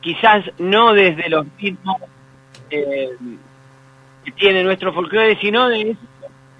quizás 0.00 0.44
no 0.58 0.92
desde 0.92 1.28
los 1.28 1.46
ritmos 1.58 1.96
eh, 2.70 3.10
que 4.24 4.32
tiene 4.32 4.62
nuestro 4.62 4.92
folclore, 4.92 5.38
sino 5.40 5.68
de 5.68 5.90
esos 5.90 6.08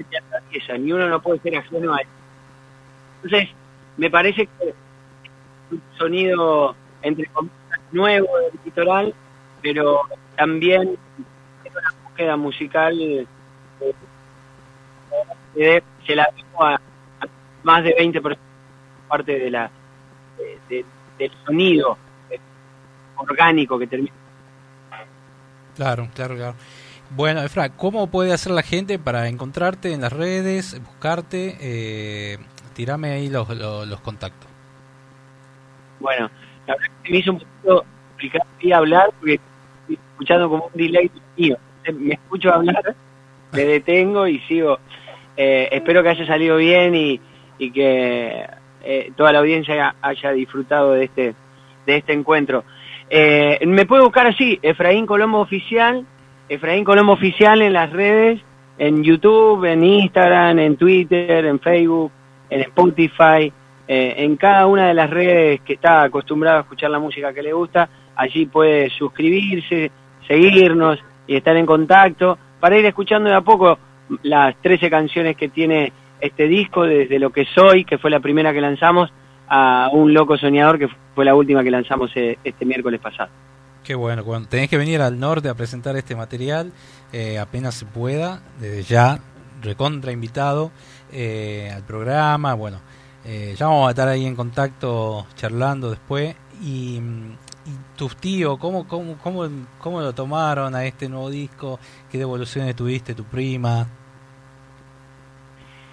que 0.05 0.19
te 0.61 0.77
y 0.87 0.93
uno 0.93 1.09
no 1.09 1.21
puede 1.23 1.41
ser 1.41 1.57
ajeno 1.57 1.95
a 1.95 1.99
eso. 2.01 2.11
Entonces, 3.23 3.49
me 3.97 4.11
parece 4.11 4.47
que 4.47 4.75
un 5.71 5.83
sonido, 5.99 6.75
entre 7.03 7.27
comillas, 7.27 7.55
nuevo 7.93 8.29
del 8.39 8.53
litoral, 8.65 9.15
pero 9.63 10.03
también 10.37 10.97
es 11.65 11.73
una 11.73 11.95
búsqueda 12.05 12.37
musical 12.37 12.99
eh, 13.01 13.27
que 15.55 15.83
se 16.07 16.17
la 16.17 16.29
dejo 16.37 16.65
a, 16.65 16.81
más 17.63 17.85
de 17.85 17.95
20 17.99 18.21
personas 18.21 18.47
parte 19.09 19.39
de 19.39 19.51
la 19.51 19.71
de- 20.39 20.59
de- 20.77 20.85
del 21.19 21.33
sonido 21.45 21.99
eh, 22.31 22.39
orgánico 23.17 23.79
que 23.79 23.87
termina 23.89 24.13
Claro, 25.77 26.09
claro, 26.15 26.37
claro. 26.37 26.55
Bueno, 27.11 27.43
Efra, 27.43 27.71
¿cómo 27.71 28.07
puede 28.07 28.33
hacer 28.33 28.53
la 28.53 28.63
gente 28.63 28.99
para 28.99 29.29
encontrarte 29.29 29.93
en 29.93 30.01
las 30.01 30.13
redes, 30.13 30.81
buscarte? 30.85 31.57
Eh, 31.61 32.39
tirame 32.75 33.11
ahí 33.11 33.29
los, 33.29 33.49
los, 33.49 34.01
contactos. 34.01 34.49
Bueno, 35.99 36.31
la 36.67 36.75
verdad 36.75 36.91
que 37.03 37.13
me 37.13 37.19
hizo 37.19 37.33
un 37.33 37.39
poquito 37.39 37.85
complicado 38.09 38.77
hablar 38.77 39.11
porque 39.19 39.35
estoy 39.35 39.99
escuchando 40.13 40.49
como 40.49 40.67
un 40.67 40.73
delay 40.81 41.11
mío. 41.37 41.57
Me 41.93 42.15
escucho 42.15 42.55
hablar, 42.55 42.95
me 43.53 43.65
detengo 43.65 44.29
y 44.29 44.39
sigo. 44.41 44.79
Eh, 45.37 45.69
espero 45.73 46.03
que 46.03 46.11
haya 46.11 46.27
salido 46.27 46.59
bien 46.59 46.95
y, 46.95 47.21
y 47.59 47.73
que 47.73 48.47
eh, 48.83 49.13
toda 49.17 49.33
la 49.33 49.41
audiencia 49.41 49.75
haya, 49.75 49.95
haya 50.01 50.31
disfrutado 50.33 50.93
de 50.93 51.05
este 51.05 51.35
de 51.87 51.97
este 51.97 52.13
encuentro. 52.13 52.65
Eh, 53.09 53.59
me 53.67 53.87
puede 53.87 54.03
buscar 54.03 54.27
así, 54.27 54.59
Efraín 54.63 55.07
Colombo 55.07 55.41
Oficial, 55.41 56.07
Efraín 56.51 56.83
Colombo 56.83 57.13
Oficial 57.13 57.63
en 57.63 57.73
las 57.73 57.93
redes, 57.93 58.41
en 58.77 59.05
YouTube, 59.05 59.65
en 59.67 59.85
Instagram, 59.85 60.59
en 60.59 60.77
Twitter, 60.77 61.47
en 61.47 61.61
Facebook, 61.61 62.11
en 62.51 62.63
Spotify, 62.63 63.53
eh, 63.87 64.15
en 64.17 64.35
cada 64.35 64.67
una 64.67 64.89
de 64.89 64.95
las 64.95 65.09
redes 65.09 65.61
que 65.61 65.75
está 65.75 66.03
acostumbrado 66.03 66.59
a 66.59 66.61
escuchar 66.63 66.91
la 66.91 66.99
música 66.99 67.33
que 67.33 67.45
le 67.45 67.53
gusta, 67.53 67.89
allí 68.17 68.47
puede 68.47 68.91
suscribirse, 68.91 69.93
seguirnos 70.27 70.99
y 71.29 71.37
estar 71.37 71.57
en 71.57 71.67
contacto 71.67 72.37
para 72.59 72.77
ir 72.77 72.85
escuchando 72.85 73.31
de 73.31 73.37
a 73.37 73.43
poco 73.43 73.79
las 74.25 74.57
13 74.57 74.91
canciones 74.91 75.37
que 75.37 75.51
tiene 75.51 75.93
este 76.21 76.49
disco, 76.49 76.83
desde 76.83 77.21
Lo 77.21 77.31
que 77.31 77.45
soy, 77.45 77.85
que 77.85 77.97
fue 77.97 78.11
la 78.11 78.19
primera 78.19 78.53
que 78.53 78.61
lanzamos, 78.61 79.13
a 79.49 79.89
Un 79.93 80.13
loco 80.13 80.37
soñador, 80.37 80.81
que 80.81 80.89
fue 81.15 81.25
la 81.25 81.37
última 81.37 81.63
que 81.63 81.71
lanzamos 81.71 82.11
eh, 82.17 82.39
este 82.43 82.65
miércoles 82.65 83.01
pasado. 83.01 83.31
Qué 83.85 83.95
bueno, 83.95 84.23
bueno, 84.23 84.47
tenés 84.47 84.69
que 84.69 84.77
venir 84.77 85.01
al 85.01 85.19
norte 85.19 85.49
a 85.49 85.55
presentar 85.55 85.97
este 85.97 86.15
material 86.15 86.73
eh, 87.13 87.39
apenas 87.39 87.75
se 87.75 87.87
pueda, 87.87 88.41
desde 88.61 88.83
ya, 88.83 89.19
recontra 89.63 90.13
invitado 90.13 90.71
eh, 91.13 91.73
al 91.75 91.83
programa, 91.83 92.55
bueno, 92.55 92.81
eh, 93.25 93.55
ya 93.57 93.67
vamos 93.67 93.89
a 93.89 93.91
estar 93.91 94.09
ahí 94.09 94.27
en 94.27 94.37
contacto 94.37 95.27
charlando 95.35 95.91
después. 95.91 96.37
Y, 96.63 96.97
y 96.97 97.97
tus 97.97 98.17
tíos, 98.17 98.59
¿cómo, 98.59 98.87
cómo, 98.87 99.17
cómo, 99.19 99.49
¿cómo 99.79 100.01
lo 100.01 100.13
tomaron 100.13 100.75
a 100.75 100.85
este 100.85 101.09
nuevo 101.09 101.31
disco? 101.31 101.81
¿Qué 102.11 102.19
devoluciones 102.19 102.77
tuviste, 102.77 103.15
tu 103.15 103.25
prima? 103.25 103.87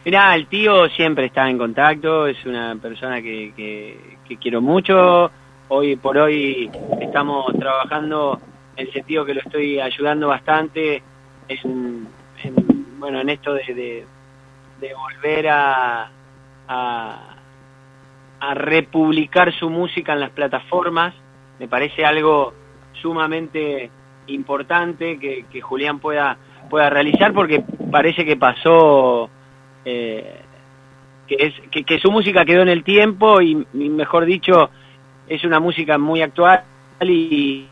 Mirá, 0.06 0.36
el 0.36 0.48
tío 0.48 0.88
siempre 0.90 1.26
está 1.26 1.50
en 1.50 1.58
contacto, 1.58 2.28
es 2.28 2.46
una 2.46 2.76
persona 2.76 3.22
que, 3.22 3.54
que, 3.56 4.18
que 4.28 4.38
quiero 4.38 4.62
mucho. 4.62 5.32
Hoy 5.70 5.98
por 5.98 6.18
hoy 6.18 6.72
estamos 7.02 7.46
trabajando 7.60 8.40
en 8.78 8.88
el 8.88 8.94
sentido 8.94 9.26
que 9.26 9.34
lo 9.34 9.42
estoy 9.42 9.82
ayudando 9.82 10.30
bastante 10.30 11.04
en, 11.50 12.08
en, 12.42 13.00
bueno, 13.00 13.20
en 13.20 13.28
esto 13.28 13.54
de, 13.54 14.06
de, 14.80 14.94
volver 14.94 15.50
a, 15.50 16.10
a, 16.70 17.34
republicar 18.54 19.54
su 19.54 19.70
música 19.70 20.14
en 20.14 20.22
las 20.22 20.30
plataformas. 20.30 21.14
Me 21.60 21.68
parece 21.68 22.06
algo 22.06 22.54
sumamente 23.02 23.92
importante 24.28 25.20
que, 25.20 25.48
que 25.52 25.60
Julián 25.60 26.00
pueda, 26.00 26.38
pueda 26.70 26.90
realizar 26.90 27.34
porque 27.34 27.62
parece 27.92 28.24
que 28.24 28.38
pasó 28.38 29.30
eh, 29.84 30.40
que 31.28 31.36
es 31.36 31.54
que, 31.72 31.84
que 31.84 32.00
su 32.00 32.10
música 32.10 32.46
quedó 32.46 32.62
en 32.62 32.70
el 32.70 32.86
tiempo 32.86 33.42
y 33.42 33.66
mejor 33.74 34.24
dicho 34.24 34.70
es 35.28 35.44
una 35.44 35.60
música 35.60 35.98
muy 35.98 36.22
actual 36.22 36.64
y 37.02 37.68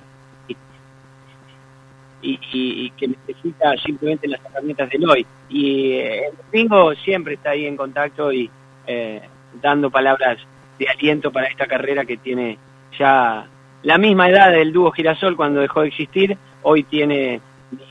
y, 2.21 2.89
que 2.97 3.07
necesita 3.07 3.75
simplemente 3.85 4.27
las 4.27 4.41
herramientas 4.45 4.89
del 4.89 5.07
hoy. 5.09 5.25
Y 5.49 5.91
eh, 5.91 6.27
el 6.29 6.33
domingo 6.51 6.93
siempre 6.95 7.35
está 7.35 7.51
ahí 7.51 7.65
en 7.65 7.77
contacto 7.77 8.31
y 8.33 8.49
eh, 8.87 9.21
dando 9.61 9.91
palabras 9.91 10.37
de 10.79 10.87
aliento 10.87 11.31
para 11.31 11.47
esta 11.47 11.67
carrera 11.67 12.03
que 12.05 12.17
tiene 12.17 12.57
ya 12.97 13.45
la 13.83 13.97
misma 13.97 14.29
edad 14.29 14.51
del 14.51 14.73
dúo 14.73 14.91
Girasol 14.91 15.35
cuando 15.35 15.61
dejó 15.61 15.81
de 15.81 15.89
existir 15.89 16.37
hoy 16.63 16.83
tiene 16.83 17.39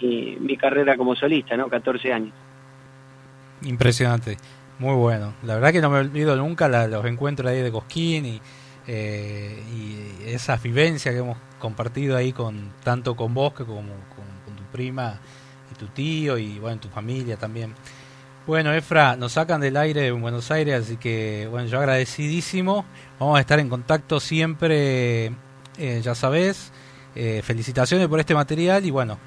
mi, 0.03 0.37
mi 0.41 0.57
carrera 0.57 0.97
como 0.97 1.15
solista 1.15 1.57
no 1.57 1.69
14 1.69 2.13
años. 2.13 2.33
Impresionante, 3.63 4.37
muy 4.79 4.95
bueno. 4.97 5.35
La 5.45 5.55
verdad 5.55 5.73
que 5.73 5.81
no 5.81 5.91
me 5.91 5.99
olvido 6.01 6.35
nunca 6.37 6.69
la- 6.69 6.89
los 6.89 7.05
encuentros 7.07 7.49
ahí 7.51 7.61
de 7.61 7.71
Cosquín 7.71 8.27
y, 8.27 8.41
eh, 8.87 9.63
y 9.73 10.29
esas 10.29 10.63
vivencias 10.63 11.15
que 11.15 11.21
hemos 11.21 11.39
compartido 11.59 12.17
ahí 12.17 12.33
con 12.33 12.73
tanto 12.83 13.17
con 13.17 13.33
vos 13.35 13.55
que 13.55 13.65
como 13.65 13.81
con, 14.15 14.25
con 14.45 14.57
tu 14.57 14.63
prima 14.73 15.21
y 15.73 15.75
tu 15.79 15.87
tío 15.89 16.37
y 16.39 16.59
bueno 16.59 16.81
tu 16.81 16.89
familia 16.89 17.37
también. 17.37 17.75
Bueno, 18.47 18.75
Efra, 18.75 19.17
nos 19.17 19.33
sacan 19.33 19.61
del 19.63 19.75
aire 19.79 20.09
en 20.09 20.21
Buenos 20.21 20.51
Aires, 20.51 20.83
así 20.85 20.99
que 20.99 21.49
bueno, 21.51 21.67
yo 21.67 21.79
agradecidísimo. 21.79 22.85
Vamos 23.19 23.39
a 23.39 23.41
estar 23.41 23.59
en 23.59 23.71
contacto 23.71 24.21
siempre, 24.21 25.27
eh, 25.79 26.01
ya 26.03 26.15
sabes. 26.15 26.71
Eh, 27.17 27.41
felicitaciones 27.43 28.07
por 28.09 28.21
este 28.21 28.35
material 28.35 28.85
y 28.85 28.91
bueno, 28.91 29.19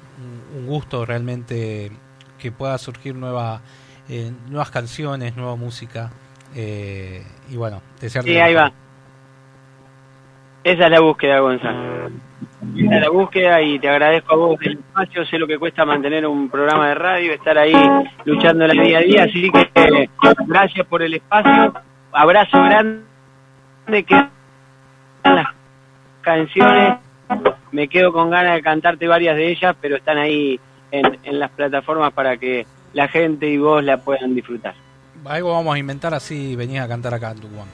un, 0.52 0.60
un 0.60 0.66
gusto 0.68 1.04
realmente 1.04 1.90
que 2.38 2.52
pueda 2.52 2.78
surgir 2.78 3.14
nueva, 3.16 3.60
eh, 4.08 4.30
nuevas 4.48 4.70
canciones, 4.70 5.34
nueva 5.36 5.56
música. 5.56 6.10
eh, 6.54 7.24
y 7.50 7.56
bueno, 7.56 7.82
desearte 8.00 8.30
Sí, 8.30 8.36
ahí 8.38 8.54
va. 8.54 8.72
Esa 10.64 10.84
es 10.84 10.90
la 10.90 11.00
búsqueda, 11.00 11.40
Gonzalo. 11.40 12.10
Esa 12.76 12.94
es 12.96 13.00
la 13.00 13.10
búsqueda 13.10 13.62
y 13.62 13.78
te 13.78 13.88
agradezco 13.88 14.34
a 14.34 14.36
vos 14.36 14.58
el 14.62 14.72
espacio. 14.72 15.24
Sé 15.26 15.38
lo 15.38 15.46
que 15.46 15.58
cuesta 15.58 15.84
mantener 15.84 16.26
un 16.26 16.48
programa 16.50 16.88
de 16.88 16.94
radio, 16.94 17.32
estar 17.32 17.56
ahí 17.56 17.74
luchando 18.24 18.66
la 18.66 18.82
día 18.82 18.98
a 18.98 19.02
día. 19.02 19.24
Así 19.24 19.50
que 19.50 20.08
gracias 20.46 20.86
por 20.86 21.02
el 21.02 21.14
espacio. 21.14 21.72
abrazo 22.12 22.58
grande 22.62 23.04
que 24.04 24.26
las 25.24 25.46
canciones 26.20 26.98
me 27.70 27.88
quedo 27.88 28.12
con 28.12 28.30
ganas 28.30 28.54
de 28.54 28.62
cantarte 28.62 29.06
varias 29.06 29.36
de 29.36 29.50
ellas, 29.50 29.76
pero 29.80 29.96
están 29.96 30.18
ahí 30.18 30.58
en, 30.90 31.18
en 31.22 31.38
las 31.38 31.50
plataformas 31.50 32.12
para 32.12 32.36
que 32.36 32.66
la 32.92 33.08
gente 33.08 33.48
y 33.48 33.58
vos 33.58 33.82
la 33.84 33.98
puedan 33.98 34.34
disfrutar. 34.34 34.74
Algo 35.24 35.52
vamos 35.52 35.74
a 35.74 35.78
inventar 35.78 36.14
así 36.14 36.56
venís 36.56 36.80
a 36.80 36.88
cantar 36.88 37.14
acá 37.14 37.32
en 37.32 37.40
Tucumán. 37.40 37.68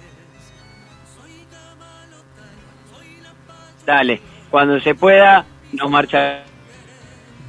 Dale, 3.87 4.21
cuando 4.51 4.81
se 4.81 4.95
pueda, 4.95 5.45
nos 5.73 5.91
marcha. 5.91 6.43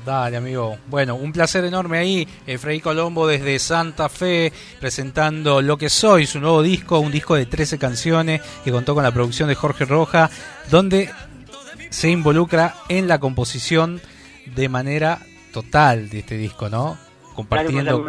Dale, 0.06 0.38
amigo. 0.38 0.78
Bueno, 0.88 1.16
un 1.16 1.32
placer 1.32 1.66
enorme 1.66 1.98
ahí. 1.98 2.28
Eh, 2.46 2.58
Freddy 2.58 2.80
Colombo 2.80 3.26
desde 3.26 3.58
Santa 3.58 4.08
Fe 4.08 4.54
presentando 4.80 5.62
Lo 5.62 5.78
que 5.78 5.90
soy, 5.90 6.28
su 6.28 6.40
nuevo 6.40 6.62
disco, 6.62 7.00
un 7.00 7.12
disco 7.12 7.36
de 7.36 7.48
13 7.48 7.80
canciones 7.80 8.42
que 8.64 8.72
contó 8.72 8.94
con 8.94 9.04
la 9.04 9.12
producción 9.12 9.50
de 9.50 9.56
Jorge 9.56 9.86
Roja, 9.86 10.30
donde 10.70 11.10
se 11.90 12.10
involucra 12.10 12.76
en 12.88 13.08
la 13.08 13.20
composición 13.20 14.02
de 14.46 14.70
manera 14.70 15.20
total 15.52 16.10
de 16.10 16.20
este 16.20 16.38
disco, 16.38 16.70
¿no? 16.70 17.05
Compartiendo 17.36 18.08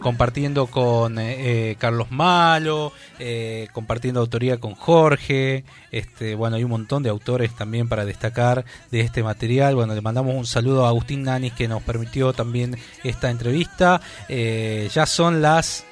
compartiendo 0.00 0.66
con 0.66 1.18
eh, 1.18 1.70
eh, 1.70 1.76
Carlos 1.78 2.10
Malo, 2.10 2.92
eh, 3.18 3.68
compartiendo 3.72 4.20
autoría 4.20 4.58
con 4.58 4.74
Jorge, 4.74 5.64
este 5.90 6.34
bueno 6.34 6.56
hay 6.56 6.64
un 6.64 6.70
montón 6.70 7.02
de 7.02 7.10
autores 7.10 7.54
también 7.54 7.88
para 7.88 8.04
destacar 8.04 8.64
de 8.90 9.00
este 9.00 9.22
material. 9.22 9.74
Bueno 9.74 9.94
le 9.94 10.00
mandamos 10.00 10.34
un 10.34 10.46
saludo 10.46 10.86
a 10.86 10.88
Agustín 10.88 11.24
Nanis 11.24 11.52
que 11.52 11.68
nos 11.68 11.82
permitió 11.82 12.32
también 12.32 12.78
esta 13.04 13.30
entrevista. 13.30 14.00
ya 14.28 15.06
son 15.06 15.42
las 15.42 15.84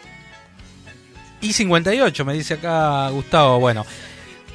y 1.41 1.53
58 1.53 2.25
me 2.25 2.35
dice 2.35 2.55
acá 2.55 3.11
Gustavo. 3.11 3.59
Bueno 3.61 3.85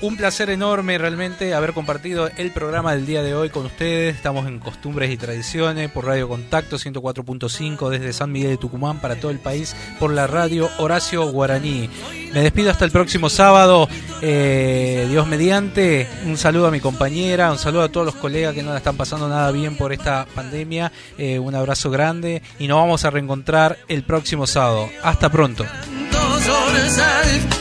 un 0.01 0.17
placer 0.17 0.49
enorme 0.49 0.97
realmente 0.97 1.53
haber 1.53 1.73
compartido 1.73 2.29
el 2.37 2.51
programa 2.51 2.93
del 2.93 3.05
día 3.05 3.21
de 3.21 3.35
hoy 3.35 3.49
con 3.49 3.67
ustedes. 3.67 4.15
Estamos 4.15 4.47
en 4.47 4.59
Costumbres 4.59 5.11
y 5.11 5.17
Tradiciones 5.17 5.91
por 5.91 6.05
Radio 6.05 6.27
Contacto 6.27 6.77
104.5 6.77 7.89
desde 7.89 8.11
San 8.11 8.31
Miguel 8.31 8.51
de 8.51 8.57
Tucumán 8.57 8.99
para 8.99 9.15
todo 9.17 9.29
el 9.29 9.39
país 9.39 9.75
por 9.99 10.11
la 10.11 10.25
radio 10.25 10.69
Horacio 10.79 11.31
Guaraní. 11.31 11.87
Me 12.33 12.41
despido 12.41 12.71
hasta 12.71 12.85
el 12.85 12.91
próximo 12.91 13.29
sábado. 13.29 13.87
Eh, 14.21 15.05
Dios 15.09 15.27
mediante. 15.27 16.07
Un 16.25 16.37
saludo 16.37 16.67
a 16.67 16.71
mi 16.71 16.79
compañera, 16.79 17.51
un 17.51 17.59
saludo 17.59 17.83
a 17.83 17.89
todos 17.89 18.05
los 18.05 18.15
colegas 18.15 18.55
que 18.55 18.63
no 18.63 18.71
la 18.71 18.77
están 18.77 18.97
pasando 18.97 19.29
nada 19.29 19.51
bien 19.51 19.77
por 19.77 19.93
esta 19.93 20.25
pandemia. 20.33 20.91
Eh, 21.17 21.37
un 21.37 21.53
abrazo 21.53 21.91
grande 21.91 22.41
y 22.57 22.67
nos 22.67 22.79
vamos 22.79 23.05
a 23.05 23.11
reencontrar 23.11 23.77
el 23.87 24.03
próximo 24.03 24.47
sábado. 24.47 24.89
Hasta 25.03 25.29
pronto. 25.29 25.63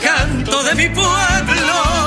canto 0.01 0.63
de 0.63 0.75
mi 0.75 0.89
pueblo 0.89 2.00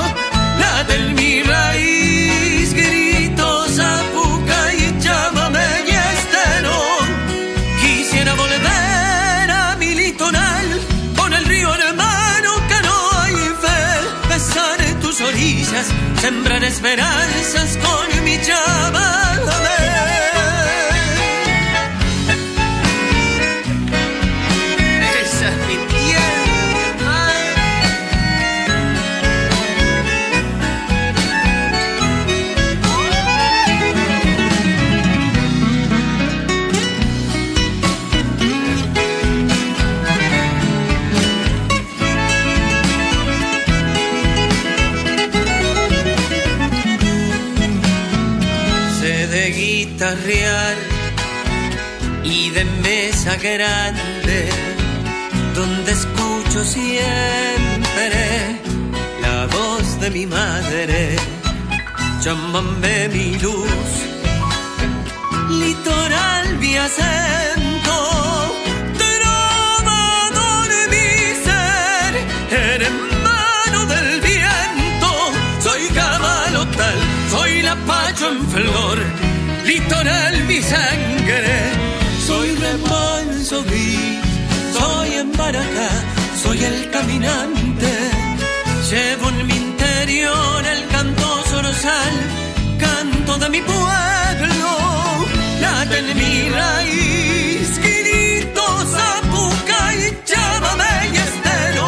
sembrar 16.25 16.63
esperanzas 16.63 17.77
con 17.77 18.23
mi 18.23 18.37
llámame. 18.37 19.14
Grande 53.33 54.49
donde 55.55 55.91
escucho 55.91 56.63
siempre 56.63 58.61
la 59.19 59.47
voz 59.47 59.99
de 59.99 60.11
mi 60.11 60.27
madre. 60.27 61.15
Llámame 62.21 63.09
mi 63.09 63.37
luz, 63.39 63.91
litoral 65.49 66.57
mi 66.59 66.77
acento, 66.77 67.97
trovador 68.97 70.69
mi 70.89 71.09
ser, 71.45 72.13
hermano 72.51 73.85
del 73.87 74.21
viento, 74.21 75.11
soy 75.59 75.87
cabalotal, 75.93 76.97
soy 77.31 77.61
la 77.63 77.75
pacho 77.87 78.29
en 78.31 78.47
flor 78.49 78.97
litoral 79.65 80.43
mi 80.45 80.61
sangre. 80.61 81.14
Soy 83.45 83.59
remanso 83.59 83.69
gris, 83.69 85.35
soy 86.41 86.63
el 86.63 86.89
caminante. 86.89 87.93
Llevo 88.89 89.29
en 89.29 89.47
mi 89.47 89.55
interior 89.55 90.65
el 90.65 90.87
canto 90.87 91.43
zorzal, 91.51 92.15
canto 92.79 93.37
de 93.37 93.49
mi 93.49 93.61
pueblo, 93.61 94.69
late 95.61 95.99
en 95.99 96.17
mi 96.17 96.49
raíz, 96.49 97.69
grito 97.83 98.63
zapuca 98.95 99.93
y 99.93 100.17
llámame 100.25 100.93
y 101.13 101.17
estero. 101.17 101.87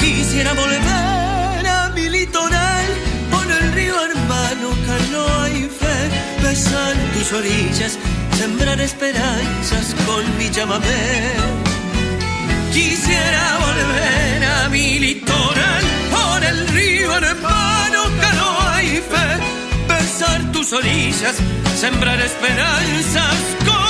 Quisiera 0.00 0.52
volver 0.52 1.66
a 1.68 1.90
mi 1.94 2.06
litoral 2.10 2.86
por 3.30 3.50
el 3.50 3.72
río 3.72 3.94
hermano, 4.04 4.68
canoa 4.86 5.48
y 5.48 5.62
fe 5.80 6.42
besar 6.42 6.94
tus 7.14 7.32
orillas, 7.32 7.98
sembrar 8.40 8.80
esperanzas 8.80 9.94
con 10.06 10.22
mi 10.38 10.48
llamamé. 10.48 11.10
Quisiera 12.72 13.44
volver 13.66 14.44
a 14.56 14.68
mi 14.70 14.98
litoral, 14.98 15.84
por 16.14 16.42
el 16.52 16.68
río 16.68 17.16
hermano, 17.18 18.00
canoa 18.22 18.82
y 18.82 18.96
fe, 19.10 19.28
besar 19.88 20.40
tus 20.52 20.72
orillas, 20.72 21.36
sembrar 21.82 22.18
esperanzas 22.30 23.36
con 23.66 23.89